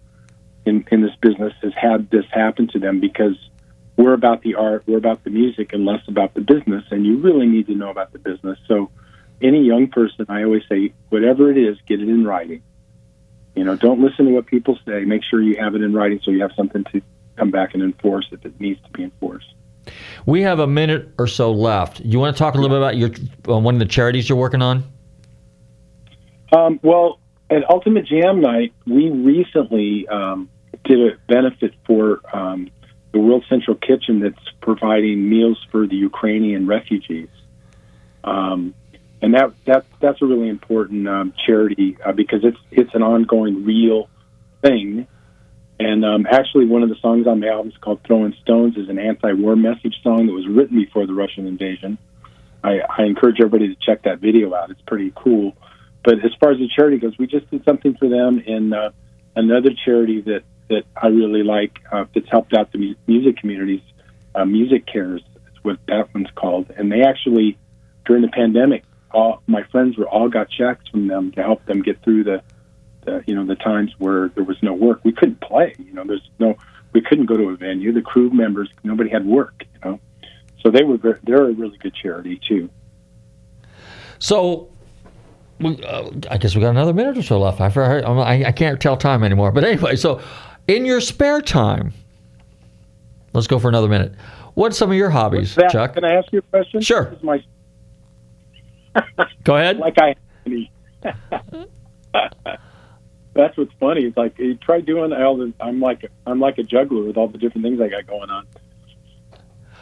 in 0.65 0.85
in 0.91 1.01
this 1.01 1.15
business 1.21 1.53
has 1.61 1.73
had 1.75 2.09
this 2.09 2.25
happen 2.31 2.67
to 2.69 2.79
them 2.79 2.99
because 2.99 3.35
we're 3.97 4.13
about 4.13 4.41
the 4.41 4.55
art, 4.55 4.83
we're 4.87 4.97
about 4.97 5.23
the 5.23 5.29
music, 5.29 5.73
and 5.73 5.85
less 5.85 6.01
about 6.07 6.33
the 6.33 6.41
business. 6.41 6.83
And 6.91 7.05
you 7.05 7.17
really 7.17 7.47
need 7.47 7.67
to 7.67 7.75
know 7.75 7.89
about 7.89 8.11
the 8.11 8.19
business. 8.19 8.57
So, 8.67 8.89
any 9.41 9.63
young 9.63 9.87
person, 9.87 10.25
I 10.29 10.43
always 10.43 10.63
say, 10.69 10.93
whatever 11.09 11.51
it 11.51 11.57
is, 11.57 11.77
get 11.87 12.01
it 12.01 12.09
in 12.09 12.25
writing. 12.25 12.63
You 13.55 13.63
know, 13.63 13.75
don't 13.75 14.01
listen 14.01 14.25
to 14.25 14.31
what 14.31 14.45
people 14.47 14.77
say. 14.85 15.05
Make 15.05 15.23
sure 15.23 15.41
you 15.41 15.55
have 15.59 15.75
it 15.75 15.81
in 15.81 15.93
writing 15.93 16.19
so 16.23 16.31
you 16.31 16.41
have 16.41 16.51
something 16.55 16.83
to 16.91 17.01
come 17.37 17.51
back 17.51 17.73
and 17.73 17.81
enforce 17.83 18.27
if 18.31 18.45
it 18.45 18.59
needs 18.59 18.81
to 18.83 18.89
be 18.91 19.03
enforced. 19.03 19.53
We 20.25 20.41
have 20.41 20.59
a 20.59 20.67
minute 20.67 21.09
or 21.17 21.27
so 21.27 21.51
left. 21.51 21.99
You 21.99 22.19
want 22.19 22.35
to 22.35 22.39
talk 22.39 22.55
a 22.55 22.57
little 22.57 22.75
bit 22.75 22.79
about 22.79 22.97
your 22.97 23.11
uh, 23.53 23.59
one 23.59 23.75
of 23.75 23.79
the 23.79 23.85
charities 23.85 24.27
you're 24.27 24.37
working 24.37 24.61
on? 24.61 24.83
Um, 26.51 26.79
well, 26.83 27.19
at 27.49 27.69
Ultimate 27.69 28.05
Jam 28.05 28.41
Night, 28.41 28.73
we 28.85 29.09
recently 29.09 30.07
um, 30.07 30.49
did 30.83 30.99
a 30.99 31.17
benefit 31.27 31.73
for 31.85 32.21
um, 32.35 32.69
the 33.11 33.19
World 33.19 33.45
Central 33.47 33.77
Kitchen 33.77 34.19
that's 34.19 34.49
providing 34.61 35.29
meals 35.29 35.63
for 35.71 35.87
the 35.87 35.95
Ukrainian 35.95 36.67
refugees. 36.67 37.29
Um, 38.23 38.73
and 39.21 39.33
that, 39.33 39.53
that 39.65 39.85
that's 40.01 40.21
a 40.21 40.25
really 40.25 40.49
important 40.49 41.07
um, 41.07 41.33
charity 41.45 41.97
uh, 42.05 42.11
because 42.11 42.41
it's 42.43 42.57
it's 42.71 42.93
an 42.93 43.01
ongoing, 43.01 43.65
real 43.65 44.09
thing. 44.61 45.07
And 45.77 46.05
um, 46.05 46.25
actually, 46.29 46.65
one 46.65 46.83
of 46.83 46.89
the 46.89 46.95
songs 47.01 47.27
on 47.27 47.39
the 47.39 47.49
album 47.49 47.71
is 47.71 47.77
called 47.77 48.01
"Throwing 48.05 48.33
Stones" 48.41 48.77
is 48.77 48.89
an 48.89 48.99
anti-war 48.99 49.55
message 49.55 49.95
song 50.03 50.27
that 50.27 50.33
was 50.33 50.47
written 50.47 50.77
before 50.77 51.05
the 51.05 51.13
Russian 51.13 51.47
invasion. 51.47 51.97
I, 52.63 52.79
I 52.79 53.03
encourage 53.03 53.37
everybody 53.39 53.73
to 53.73 53.75
check 53.85 54.03
that 54.03 54.19
video 54.19 54.53
out; 54.53 54.71
it's 54.71 54.81
pretty 54.87 55.11
cool. 55.15 55.55
But 56.03 56.15
as 56.23 56.31
far 56.39 56.51
as 56.51 56.59
the 56.59 56.69
charity 56.73 56.97
goes, 56.97 57.17
we 57.17 57.27
just 57.27 57.49
did 57.49 57.63
something 57.65 57.95
for 57.97 58.07
them 58.07 58.39
in 58.39 58.73
uh, 58.73 58.91
another 59.35 59.71
charity 59.85 60.21
that 60.21 60.43
that 60.69 60.83
I 60.95 61.07
really 61.07 61.43
like 61.43 61.79
uh, 61.91 62.05
that's 62.13 62.29
helped 62.29 62.53
out 62.53 62.71
the 62.71 62.79
mu- 62.79 62.95
music 63.07 63.37
communities. 63.37 63.81
Uh, 64.33 64.43
MusiCares 64.43 65.19
is 65.19 65.63
what 65.63 65.77
that 65.87 66.13
one's 66.13 66.29
called, 66.35 66.71
and 66.77 66.91
they 66.91 67.01
actually 67.01 67.57
during 68.05 68.21
the 68.21 68.29
pandemic, 68.29 68.83
all 69.15 69.41
my 69.47 69.63
friends 69.63 69.97
were 69.97 70.07
all 70.07 70.29
got 70.29 70.49
checks 70.49 70.87
from 70.89 71.07
them 71.07 71.31
to 71.31 71.41
help 71.41 71.65
them 71.65 71.81
get 71.81 72.01
through 72.03 72.25
the, 72.25 72.43
the 73.05 73.23
you 73.25 73.33
know 73.33 73.45
the 73.45 73.55
times 73.55 73.93
where 73.97 74.29
there 74.35 74.43
was 74.43 74.57
no 74.61 74.73
work. 74.73 74.99
We 75.03 75.13
couldn't 75.13 75.39
play. 75.39 75.73
You 75.79 75.93
know, 75.93 76.03
there's 76.05 76.29
no 76.37 76.55
we 76.91 77.01
couldn't 77.01 77.25
go 77.25 77.37
to 77.37 77.49
a 77.49 77.55
venue. 77.55 77.93
The 77.93 78.01
crew 78.01 78.29
members, 78.29 78.69
nobody 78.83 79.09
had 79.09 79.25
work. 79.25 79.63
You 79.73 79.89
know, 79.89 79.99
so 80.61 80.69
they 80.69 80.83
were 80.83 80.97
they're 81.23 81.45
a 81.45 81.53
really 81.53 81.77
good 81.77 81.95
charity 81.95 82.39
too. 82.47 82.69
So, 84.19 84.69
we, 85.59 85.81
uh, 85.83 86.09
I 86.31 86.37
guess 86.37 86.55
we 86.55 86.61
got 86.61 86.69
another 86.69 86.93
minute 86.93 87.17
or 87.17 87.21
so 87.21 87.37
left. 87.39 87.59
I, 87.59 87.67
I, 87.67 88.45
I 88.45 88.51
can't 88.51 88.79
tell 88.79 88.95
time 88.95 89.23
anymore. 89.23 89.51
But 89.51 89.65
anyway, 89.65 89.97
so 89.97 90.21
in 90.67 90.85
your 90.85 91.01
spare 91.01 91.41
time, 91.41 91.93
let's 93.33 93.47
go 93.47 93.59
for 93.59 93.67
another 93.67 93.89
minute. 93.89 94.13
What's 94.53 94.77
some 94.77 94.89
of 94.89 94.95
your 94.95 95.09
hobbies, 95.09 95.55
That- 95.55 95.71
Chuck? 95.71 95.93
Can 95.95 96.05
I 96.05 96.13
ask 96.13 96.31
you 96.31 96.39
a 96.39 96.41
question? 96.43 96.81
Sure. 96.81 97.05
This 97.05 97.17
is 97.17 97.23
my 97.23 97.43
Go 99.43 99.55
ahead. 99.57 99.77
like 99.79 99.97
I. 99.99 100.15
That's 103.33 103.57
what's 103.57 103.73
funny. 103.79 104.05
It's 104.05 104.15
like 104.17 104.37
you 104.39 104.55
try 104.55 104.79
doing 104.81 105.11
all 105.11 105.35
the. 105.37 105.53
I'm 105.59 105.79
like 105.81 106.09
I'm 106.25 106.39
like 106.39 106.57
a 106.57 106.63
juggler 106.63 107.03
with 107.03 107.17
all 107.17 107.27
the 107.27 107.37
different 107.37 107.65
things 107.65 107.81
I 107.81 107.89
got 107.89 108.07
going 108.07 108.29
on. 108.29 108.47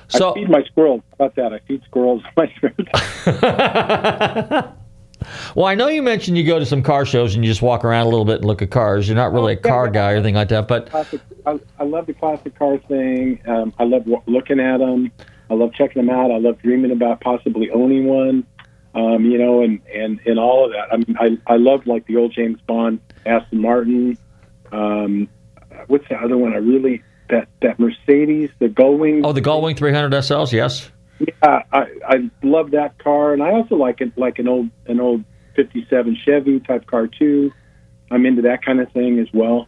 So- 0.10 0.32
I 0.32 0.34
feed 0.36 0.50
my 0.50 0.64
squirrels. 0.64 1.02
How 1.20 1.26
about 1.26 1.36
that? 1.36 1.54
I 1.54 1.60
feed 1.68 1.84
squirrels 1.86 2.24
my. 2.38 2.52
Well, 5.56 5.66
I 5.68 5.76
know 5.76 5.88
you 5.88 6.02
mentioned 6.04 6.38
you 6.38 6.44
go 6.46 6.60
to 6.60 6.66
some 6.66 6.84
car 6.84 7.06
shows 7.06 7.34
and 7.34 7.46
you 7.46 7.50
just 7.52 7.62
walk 7.62 7.86
around 7.86 8.08
a 8.08 8.10
little 8.10 8.26
bit 8.26 8.38
and 8.38 8.46
look 8.46 8.62
at 8.62 8.72
cars. 8.72 9.08
You're 9.08 9.16
not 9.16 9.32
really 9.32 9.54
a 9.54 9.58
car 9.58 9.88
guy 9.90 10.12
or 10.12 10.16
anything 10.16 10.36
like 10.36 10.50
that, 10.50 10.68
but 10.68 10.90
classic. 10.90 11.22
I, 11.46 11.58
I 11.80 11.84
love 11.86 12.08
the 12.08 12.14
classic 12.14 12.60
car 12.60 12.78
thing. 12.78 13.40
Um, 13.48 13.74
I 13.80 13.84
love 13.86 14.02
w- 14.04 14.22
looking 14.26 14.60
at 14.60 14.80
them. 14.80 15.14
I 15.50 15.54
love 15.54 15.72
checking 15.76 16.06
them 16.06 16.14
out. 16.14 16.30
I 16.30 16.40
love 16.40 16.62
dreaming 16.62 16.92
about 16.92 17.22
possibly 17.22 17.70
owning 17.72 18.06
one. 18.06 18.46
Um, 18.96 19.26
you 19.26 19.38
know, 19.40 19.64
and 19.64 19.82
and 19.94 20.20
and 20.26 20.38
all 20.38 20.66
of 20.66 20.72
that. 20.72 20.94
I 20.94 20.98
mean, 20.98 21.18
I 21.48 21.54
I 21.54 21.58
love 21.58 21.88
like 21.88 22.06
the 22.06 22.18
old 22.18 22.34
James 22.34 22.60
Bond 22.68 23.00
Aston 23.26 23.60
Martin. 23.60 24.18
Um, 24.72 25.28
what's 25.88 26.08
the 26.10 26.16
other 26.16 26.38
one? 26.38 26.54
I 26.54 26.58
really 26.58 27.02
that 27.30 27.48
that 27.62 27.80
Mercedes, 27.80 28.52
the 28.60 28.68
Gullwing. 28.68 29.22
oh, 29.24 29.32
the 29.32 29.42
Gullwing 29.42 29.78
300 29.78 30.12
SLs, 30.14 30.52
yes. 30.52 30.90
Yeah, 31.20 31.64
I 31.72 31.86
I 32.08 32.32
love 32.42 32.72
that 32.72 32.98
car, 33.00 33.34
and 33.34 33.42
I 33.42 33.52
also 33.52 33.76
like 33.76 34.02
it 34.02 34.18
like 34.18 34.40
an 34.40 34.48
old 34.48 34.70
an 34.88 35.00
old 35.00 35.24
'57 35.56 36.18
Chevy 36.24 36.60
type 36.60 36.86
car 36.86 37.08
too. 37.08 37.52
I'm 38.12 38.26
into 38.26 38.44
that 38.44 38.64
kind 38.64 38.80
of 38.80 38.92
thing 38.92 39.20
as 39.20 39.28
well. 39.34 39.68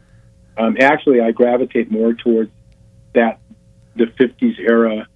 Um, 0.57 0.77
actually, 0.79 1.21
I 1.21 1.31
gravitate 1.31 1.91
more 1.91 2.13
towards 2.13 2.51
that 3.13 3.39
the 3.95 4.05
'50s 4.05 4.59
era, 4.59 5.07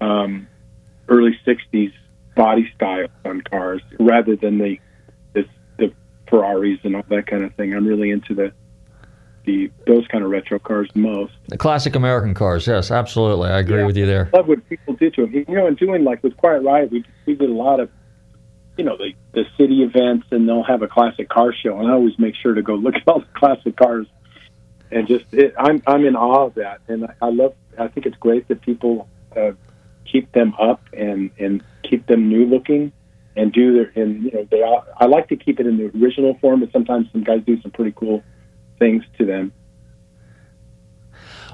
um, 0.00 0.48
early 1.08 1.38
'60s 1.46 1.92
body 2.40 2.72
style 2.74 3.06
on 3.26 3.42
cars 3.42 3.82
rather 3.98 4.34
than 4.34 4.56
the 4.56 4.78
this, 5.34 5.44
the 5.76 5.92
Ferraris 6.26 6.78
and 6.84 6.96
all 6.96 7.04
that 7.10 7.26
kind 7.26 7.44
of 7.44 7.54
thing. 7.54 7.74
I'm 7.74 7.86
really 7.86 8.10
into 8.10 8.34
the 8.34 8.50
the 9.44 9.70
those 9.86 10.06
kind 10.08 10.24
of 10.24 10.30
retro 10.30 10.58
cars 10.58 10.88
most. 10.94 11.34
The 11.48 11.58
classic 11.58 11.94
American 11.94 12.32
cars, 12.32 12.66
yes, 12.66 12.90
absolutely. 12.90 13.50
I 13.50 13.58
agree 13.58 13.84
with 13.84 13.96
you 13.96 14.06
there. 14.06 14.30
love 14.32 14.48
what 14.48 14.66
people 14.70 14.94
do 14.94 15.10
to 15.10 15.26
them. 15.26 15.32
You 15.34 15.54
know, 15.54 15.66
and 15.66 15.76
doing 15.76 16.02
like 16.02 16.22
with 16.22 16.34
Quiet 16.38 16.62
Riot, 16.62 16.90
we 16.90 17.04
we 17.26 17.34
did 17.34 17.50
a 17.50 17.52
lot 17.52 17.78
of, 17.78 17.90
you 18.78 18.84
know, 18.84 18.96
the 18.96 19.12
the 19.32 19.44
city 19.58 19.82
events, 19.82 20.26
and 20.30 20.48
they'll 20.48 20.64
have 20.64 20.80
a 20.80 20.88
classic 20.88 21.28
car 21.28 21.52
show, 21.52 21.78
and 21.78 21.88
I 21.88 21.92
always 21.92 22.18
make 22.18 22.36
sure 22.36 22.54
to 22.54 22.62
go 22.62 22.74
look 22.74 22.94
at 22.94 23.06
all 23.06 23.20
the 23.20 23.26
classic 23.34 23.76
cars, 23.76 24.06
and 24.90 25.06
just 25.06 25.26
it, 25.32 25.52
I'm 25.58 25.82
I'm 25.86 26.06
in 26.06 26.16
awe 26.16 26.46
of 26.46 26.54
that, 26.54 26.80
and 26.88 27.04
I, 27.04 27.14
I 27.20 27.30
love. 27.30 27.54
I 27.78 27.88
think 27.88 28.06
it's 28.06 28.16
great 28.16 28.48
that 28.48 28.62
people 28.62 29.08
uh, 29.36 29.52
keep 30.10 30.32
them 30.32 30.54
up 30.60 30.82
and 30.92 31.30
and 31.38 31.62
keep 31.82 32.06
them 32.06 32.28
new 32.28 32.46
looking, 32.46 32.92
and 33.36 33.52
do 33.52 33.72
their 33.74 34.02
and 34.02 34.24
you 34.24 34.30
know 34.32 34.46
they. 34.50 34.62
All, 34.62 34.84
I 34.98 35.06
like 35.06 35.28
to 35.28 35.36
keep 35.36 35.60
it 35.60 35.66
in 35.66 35.76
the 35.76 35.90
original 35.98 36.36
form, 36.40 36.60
but 36.60 36.72
sometimes 36.72 37.08
some 37.12 37.24
guys 37.24 37.42
do 37.46 37.60
some 37.62 37.70
pretty 37.70 37.92
cool 37.92 38.22
things 38.78 39.04
to 39.18 39.26
them. 39.26 39.52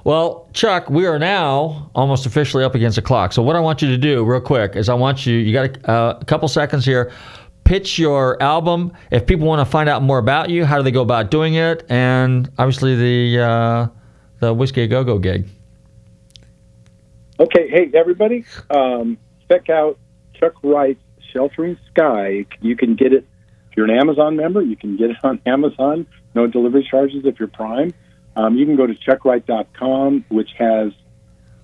Well, 0.04 0.48
Chuck, 0.52 0.88
we 0.88 1.04
are 1.06 1.18
now 1.18 1.90
almost 1.92 2.26
officially 2.26 2.62
up 2.62 2.76
against 2.76 2.94
the 2.94 3.02
clock. 3.02 3.32
So 3.32 3.42
what 3.42 3.56
I 3.56 3.60
want 3.60 3.82
you 3.82 3.88
to 3.88 3.98
do, 3.98 4.24
real 4.24 4.40
quick, 4.40 4.76
is 4.76 4.88
I 4.88 4.94
want 4.94 5.26
you. 5.26 5.34
You 5.36 5.52
got 5.52 5.76
a, 5.78 5.90
uh, 5.90 6.18
a 6.20 6.24
couple 6.24 6.46
seconds 6.46 6.84
here. 6.84 7.12
Pitch 7.64 7.98
your 7.98 8.40
album. 8.40 8.92
If 9.10 9.26
people 9.26 9.48
want 9.48 9.66
to 9.66 9.68
find 9.68 9.88
out 9.88 10.02
more 10.02 10.18
about 10.18 10.48
you, 10.48 10.64
how 10.64 10.76
do 10.76 10.84
they 10.84 10.92
go 10.92 11.02
about 11.02 11.32
doing 11.32 11.54
it? 11.54 11.84
And 11.88 12.48
obviously 12.58 12.94
the 12.94 13.42
uh, 13.42 13.86
the 14.38 14.54
whiskey 14.54 14.86
go 14.86 15.02
go 15.02 15.18
gig. 15.18 15.48
Okay, 17.38 17.68
hey 17.68 17.90
everybody, 17.92 18.46
um, 18.70 19.18
check 19.50 19.68
out 19.68 19.98
Chuck 20.40 20.54
Wright's 20.62 21.02
Sheltering 21.34 21.76
Sky. 21.90 22.46
You 22.62 22.76
can 22.76 22.96
get 22.96 23.12
it 23.12 23.26
if 23.70 23.76
you're 23.76 23.84
an 23.84 23.98
Amazon 23.98 24.36
member. 24.36 24.62
You 24.62 24.74
can 24.74 24.96
get 24.96 25.10
it 25.10 25.18
on 25.22 25.42
Amazon. 25.46 26.06
No 26.34 26.46
delivery 26.46 26.86
charges 26.90 27.26
if 27.26 27.38
you're 27.38 27.48
Prime. 27.48 27.92
Um, 28.36 28.56
you 28.56 28.64
can 28.64 28.76
go 28.76 28.86
to 28.86 28.94
chuckwright.com, 28.94 30.24
which 30.30 30.48
has 30.58 30.92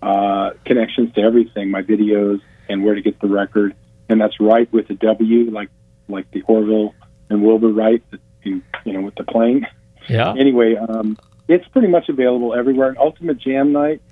uh, 0.03 0.51
connections 0.67 1.15
to 1.15 1.23
everything, 1.23 1.71
my 1.71 1.81
videos 1.81 2.43
and 2.69 2.85
where 2.85 2.95
to 2.95 3.01
get 3.01 3.19
the 3.21 3.29
record. 3.29 3.75
And 4.11 4.21
that's 4.21 4.39
right 4.41 4.71
with 4.75 4.91
a 4.91 4.95
W, 4.95 5.51
like 5.51 5.71
like 6.07 6.31
the 6.33 6.43
Orville 6.43 6.95
and 7.31 7.43
Wilbur 7.43 7.73
Wright, 7.73 8.03
you 8.45 8.63
know, 8.85 9.01
with 9.01 9.15
the 9.15 9.25
plane. 9.25 9.67
Yeah. 10.07 10.35
Anyway, 10.35 10.77
um, 10.77 11.17
it's 11.49 11.67
pretty 11.69 11.89
much 11.89 12.11
available 12.11 12.53
everywhere. 12.53 12.91
And 12.91 12.99
Ultimate 12.99 13.39
Jam 13.39 13.73
Night, 13.73 14.03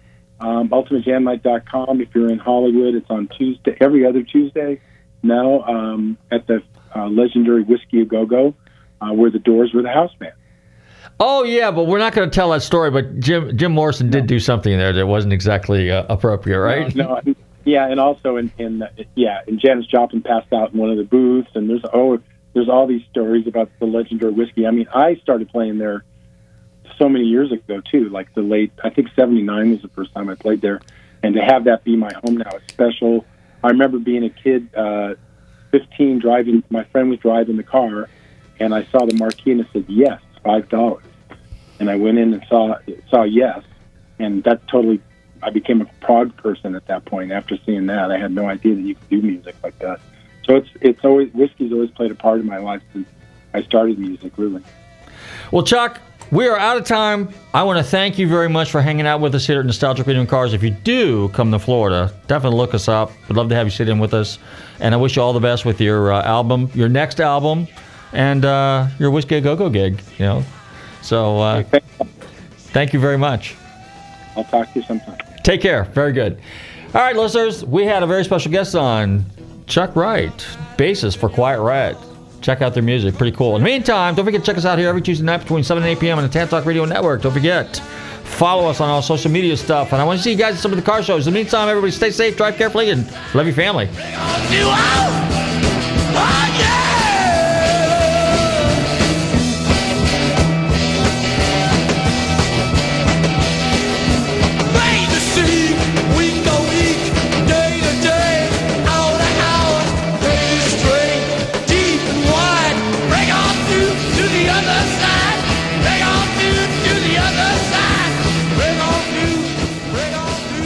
um, 0.41 0.69
ultimatejamnight.com. 0.71 2.01
If 2.01 2.09
you're 2.15 2.31
in 2.31 2.39
Hollywood, 2.39 2.95
it's 2.95 3.11
on 3.11 3.29
Tuesday, 3.29 3.77
every 3.81 4.07
other 4.07 4.23
Tuesday 4.23 4.81
now 5.23 5.63
um, 5.63 6.19
at 6.31 6.47
the 6.47 6.63
uh, 6.95 7.09
legendary 7.09 7.63
Whisky 7.63 8.01
A 8.01 8.05
Go 8.05 8.27
Go, 8.27 8.55
uh, 9.01 9.13
where 9.13 9.31
the 9.31 9.39
Doors 9.39 9.73
were 9.75 9.83
the 9.83 9.91
house 9.91 10.15
band. 10.19 10.33
Oh 11.19 11.45
yeah, 11.45 11.71
but 11.71 11.85
we're 11.85 11.99
not 11.99 12.15
going 12.15 12.29
to 12.29 12.35
tell 12.35 12.51
that 12.51 12.63
story. 12.63 12.91
But 12.91 13.21
Jim 13.21 13.57
Jim 13.57 13.73
Morrison 13.73 14.11
did 14.11 14.27
do 14.27 14.41
something 14.41 14.77
there 14.77 14.93
that 14.93 15.07
wasn't 15.07 15.35
exactly 15.35 15.91
uh, 15.91 16.07
appropriate, 16.09 16.59
right? 16.59 16.95
No, 16.95 17.21
no, 17.25 17.35
yeah, 17.65 17.91
and 17.91 18.01
also 18.01 18.37
in, 18.37 18.51
in 18.59 18.79
the, 18.79 18.91
yeah, 19.15 19.43
and 19.47 19.61
Janis 19.61 19.87
Joplin 19.87 20.23
passed 20.23 20.53
out 20.53 20.73
in 20.73 20.79
one 20.79 20.91
of 20.91 20.97
the 20.97 21.05
booths, 21.05 21.51
and 21.55 21.69
there's 21.69 21.83
oh, 21.93 22.19
there's 22.55 22.69
all 22.69 22.87
these 22.87 23.03
stories 23.11 23.47
about 23.47 23.71
the 23.79 23.87
legendary 23.87 24.33
whiskey. 24.33 24.67
I 24.67 24.71
mean, 24.71 24.89
I 24.95 25.17
started 25.17 25.51
playing 25.51 25.79
there 25.79 26.05
so 27.01 27.09
many 27.09 27.25
years 27.25 27.51
ago 27.51 27.81
too, 27.81 28.11
like 28.11 28.33
the 28.35 28.43
late 28.43 28.71
I 28.85 28.91
think 28.91 29.09
'79 29.17 29.73
was 29.73 29.83
the 29.83 29.89
first 29.89 30.15
time 30.15 30.29
I 30.29 30.35
played 30.35 30.61
there, 30.61 30.81
and 31.23 31.35
to 31.35 31.41
have 31.41 31.65
that 31.65 31.83
be 31.83 31.97
my 31.97 32.13
home 32.23 32.37
now 32.37 32.51
is 32.51 32.63
special. 32.69 33.25
I 33.65 33.69
remember 33.69 33.99
being 33.99 34.25
a 34.25 34.31
kid, 34.31 34.69
uh, 34.75 35.15
15, 35.71 36.19
driving. 36.19 36.63
My 36.71 36.85
friend 36.85 37.11
was 37.11 37.19
driving 37.19 37.57
the 37.57 37.63
car, 37.63 38.09
and 38.61 38.75
I 38.75 38.85
saw 38.85 39.05
the 39.07 39.15
marquee 39.15 39.53
and 39.53 39.63
it 39.63 39.67
said 39.73 39.87
yes, 39.89 40.21
five 40.45 40.69
dollars, 40.69 41.05
and 41.81 41.91
I 41.91 41.97
went 41.97 42.19
in 42.19 42.35
and 42.35 42.45
saw 42.49 42.77
saw 43.09 43.23
yes, 43.23 43.65
and 44.19 44.45
that 44.45 44.69
totally. 44.69 45.01
I 45.43 45.49
became 45.49 45.81
a 45.81 45.87
prog 46.05 46.37
person 46.37 46.75
at 46.75 46.87
that 46.89 47.07
point. 47.07 47.33
After 47.33 47.57
seeing 47.65 47.87
that, 47.87 48.11
I 48.11 48.19
had 48.19 48.31
no 48.31 48.47
idea 48.47 48.75
that 48.75 48.83
you 48.83 48.95
could 48.95 49.09
do 49.09 49.23
music 49.23 49.57
like 49.63 49.79
that. 49.79 49.99
So 50.45 50.57
it's 50.57 50.69
it's 50.83 51.03
always 51.03 51.33
whiskey's 51.33 51.73
always 51.73 51.91
played 51.91 52.11
a 52.11 52.15
part 52.15 52.41
in 52.41 52.47
my 52.47 52.59
life 52.59 52.83
since 52.93 53.09
I 53.55 53.63
started 53.63 53.99
music. 53.99 54.35
Really. 54.37 54.63
Well, 55.51 55.65
Chuck, 55.65 55.99
we 56.31 56.47
are 56.47 56.57
out 56.57 56.77
of 56.77 56.85
time. 56.85 57.29
I 57.53 57.63
want 57.65 57.79
to 57.79 57.85
thank 57.85 58.19
you 58.19 58.29
very 58.29 58.49
much 58.49 58.71
for 58.71 58.81
hanging 58.81 59.07
out 59.07 59.21
with 59.21 59.35
us 59.35 59.47
here 59.47 59.61
at 59.61 59.67
Nostalgic 59.67 60.07
Radio 60.07 60.25
Cars. 60.25 60.55
If 60.55 60.63
you 60.63 60.71
do 60.71 61.29
come 61.31 61.51
to 61.51 61.59
Florida, 61.59 62.13
definitely 62.29 62.59
look 62.59 62.75
us 62.75 62.89
up. 62.89 63.11
We'd 63.29 63.37
love 63.37 63.49
to 63.49 63.55
have 63.55 63.67
you 63.67 63.71
sit 63.71 63.89
in 63.89 63.99
with 63.99 64.15
us. 64.15 64.39
And 64.79 64.95
I 64.95 64.97
wish 64.97 65.17
you 65.17 65.23
all 65.23 65.33
the 65.33 65.41
best 65.41 65.65
with 65.65 65.81
your 65.81 66.13
uh, 66.13 66.23
album, 66.23 66.71
your 66.75 66.89
next 66.89 67.21
album, 67.21 67.67
and 68.13 68.45
uh, 68.45 68.87
your 68.99 69.11
Whiskey 69.11 69.41
Go 69.41 69.57
Go 69.57 69.69
gig. 69.69 70.01
You 70.19 70.27
know, 70.27 70.45
so 71.03 71.39
uh, 71.39 71.63
thank 72.73 72.93
you 72.93 73.01
very 73.01 73.19
much. 73.19 73.57
I'll 74.37 74.45
talk 74.45 74.73
to 74.73 74.79
you 74.79 74.87
sometime. 74.87 75.19
Take 75.43 75.61
care. 75.61 75.85
Very 75.85 76.13
good. 76.13 76.41
All 76.95 77.01
right, 77.01 77.17
listeners, 77.17 77.65
we 77.65 77.85
had 77.87 78.03
a 78.03 78.07
very 78.07 78.25
special 78.25 78.51
guest 78.51 78.75
on, 78.75 79.25
Chuck 79.67 79.95
Wright, 79.97 80.33
bassist 80.77 81.19
for 81.19 81.29
Quiet 81.29 81.61
Riot. 81.61 81.97
Check 82.41 82.63
out 82.63 82.73
their 82.75 82.83
music. 82.83 83.17
Pretty 83.17 83.37
cool. 83.37 83.57
In 83.57 83.63
the 83.63 83.69
meantime, 83.69 84.15
don't 84.15 84.25
forget 84.25 84.41
to 84.41 84.47
check 84.47 84.57
us 84.57 84.65
out 84.65 84.79
here 84.79 84.89
every 84.89 85.03
Tuesday 85.03 85.25
night 85.25 85.39
between 85.39 85.63
7 85.63 85.83
and 85.83 85.91
8 85.91 86.01
p.m. 86.01 86.19
on 86.19 86.25
the 86.25 86.31
Tan 86.31 86.49
Talk 86.49 86.65
Radio 86.65 86.85
Network. 86.85 87.23
Don't 87.23 87.33
forget, 87.33 87.77
follow 88.25 88.69
us 88.69 88.81
on 88.81 88.89
all 88.89 89.03
social 89.03 89.31
media 89.31 89.57
stuff. 89.57 89.93
And 89.93 90.01
I 90.01 90.05
want 90.05 90.19
to 90.19 90.23
see 90.23 90.31
you 90.33 90.39
guys 90.39 90.55
at 90.55 90.61
some 90.61 90.73
of 90.73 90.77
the 90.77 90.85
car 90.85 91.03
shows. 91.03 91.27
In 91.27 91.35
the 91.35 91.39
meantime, 91.41 91.69
everybody 91.69 91.91
stay 91.93 92.11
safe, 92.11 92.37
drive 92.37 92.57
carefully, 92.57 92.91
and 92.91 93.07
love 93.35 93.47
your 93.47 93.55
family. 93.55 93.89